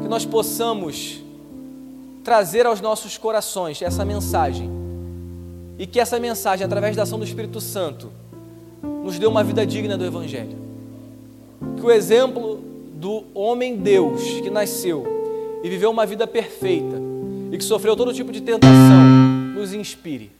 que 0.03 0.09
nós 0.09 0.27
possamos 0.27 1.23
trazer 2.23 2.67
aos 2.67 2.83
nossos 2.83 3.17
corações 3.17 3.81
essa 3.81 4.05
mensagem 4.05 4.71
e 5.79 5.87
que 5.87 5.99
essa 5.99 6.21
mensagem, 6.21 6.67
através 6.67 6.95
da 6.95 7.05
ação 7.05 7.19
do 7.19 7.25
Espírito 7.25 7.63
Santo, 7.63 8.11
nos 9.03 9.19
dê 9.19 9.27
uma 9.27 9.43
vida 9.43 9.65
digna 9.65 9.97
do 9.97 10.05
Evangelho. 10.05 10.59
Que 11.79 11.87
o 11.87 11.91
exemplo 11.91 12.61
do 12.93 13.25
homem 13.33 13.75
Deus 13.75 14.23
que 14.43 14.51
nasceu 14.51 15.07
e 15.65 15.69
viveu 15.71 15.91
uma 15.91 16.05
vida 16.05 16.27
perfeita 16.27 17.01
e 17.51 17.57
que 17.57 17.65
sofreu 17.65 17.97
todo 17.97 18.13
tipo 18.13 18.31
de 18.31 18.43
tentação 18.43 19.03
nos 19.55 19.73
inspire. 19.73 20.38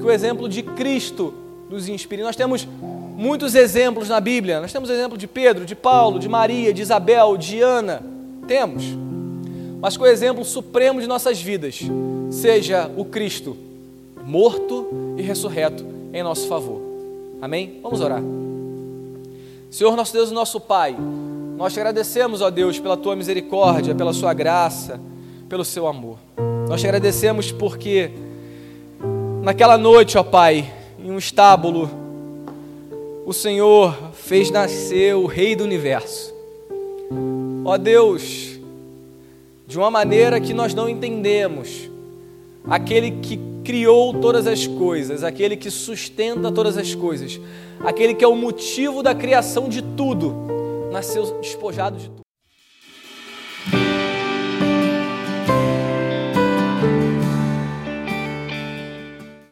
Que 0.00 0.06
o 0.06 0.10
exemplo 0.10 0.48
de 0.48 0.62
Cristo 0.62 1.34
nos 1.68 1.88
inspire. 1.88 2.22
Nós 2.22 2.36
temos 2.36 2.66
muitos 3.16 3.54
exemplos 3.54 4.08
na 4.08 4.20
Bíblia. 4.20 4.60
Nós 4.60 4.72
temos 4.72 4.90
exemplo 4.90 5.18
de 5.18 5.26
Pedro, 5.26 5.64
de 5.64 5.74
Paulo, 5.74 6.18
de 6.18 6.28
Maria, 6.28 6.72
de 6.72 6.82
Isabel, 6.82 7.36
de 7.36 7.60
Ana. 7.60 8.02
Temos 8.48 8.84
mas 9.80 9.96
que 9.96 10.02
o 10.02 10.06
exemplo 10.06 10.44
supremo 10.44 11.00
de 11.00 11.06
nossas 11.06 11.40
vidas 11.40 11.80
seja 12.30 12.90
o 12.96 13.04
Cristo, 13.04 13.56
morto 14.24 14.86
e 15.16 15.22
ressurreto 15.22 15.84
em 16.12 16.22
nosso 16.22 16.46
favor. 16.46 16.80
Amém? 17.40 17.80
Vamos 17.82 18.00
orar. 18.00 18.22
Senhor, 19.70 19.96
nosso 19.96 20.12
Deus 20.12 20.30
e 20.30 20.34
nosso 20.34 20.60
Pai, 20.60 20.94
nós 21.56 21.72
te 21.72 21.80
agradecemos, 21.80 22.42
ó 22.42 22.50
Deus, 22.50 22.78
pela 22.78 22.96
tua 22.96 23.16
misericórdia, 23.16 23.94
pela 23.94 24.12
sua 24.12 24.34
graça, 24.34 25.00
pelo 25.48 25.64
seu 25.64 25.86
amor. 25.86 26.18
Nós 26.68 26.80
te 26.80 26.86
agradecemos 26.86 27.50
porque 27.50 28.10
naquela 29.42 29.78
noite, 29.78 30.18
ó 30.18 30.22
Pai, 30.22 30.72
em 30.98 31.10
um 31.10 31.18
estábulo, 31.18 31.90
o 33.26 33.32
Senhor 33.32 33.96
fez 34.14 34.50
nascer 34.50 35.14
o 35.14 35.26
Rei 35.26 35.54
do 35.54 35.64
universo. 35.64 36.34
Ó 37.64 37.76
Deus, 37.76 38.58
de 39.66 39.78
uma 39.78 39.90
maneira 39.90 40.40
que 40.40 40.52
nós 40.52 40.74
não 40.74 40.88
entendemos. 40.88 41.88
Aquele 42.68 43.12
que 43.22 43.38
criou 43.64 44.12
todas 44.14 44.46
as 44.46 44.66
coisas, 44.66 45.22
aquele 45.22 45.56
que 45.56 45.70
sustenta 45.70 46.50
todas 46.50 46.76
as 46.76 46.94
coisas, 46.94 47.40
aquele 47.80 48.14
que 48.14 48.24
é 48.24 48.28
o 48.28 48.34
motivo 48.34 49.02
da 49.02 49.14
criação 49.14 49.68
de 49.68 49.80
tudo, 49.80 50.34
nasceu 50.90 51.38
despojado 51.40 51.98
de 51.98 52.08
tudo. 52.08 52.29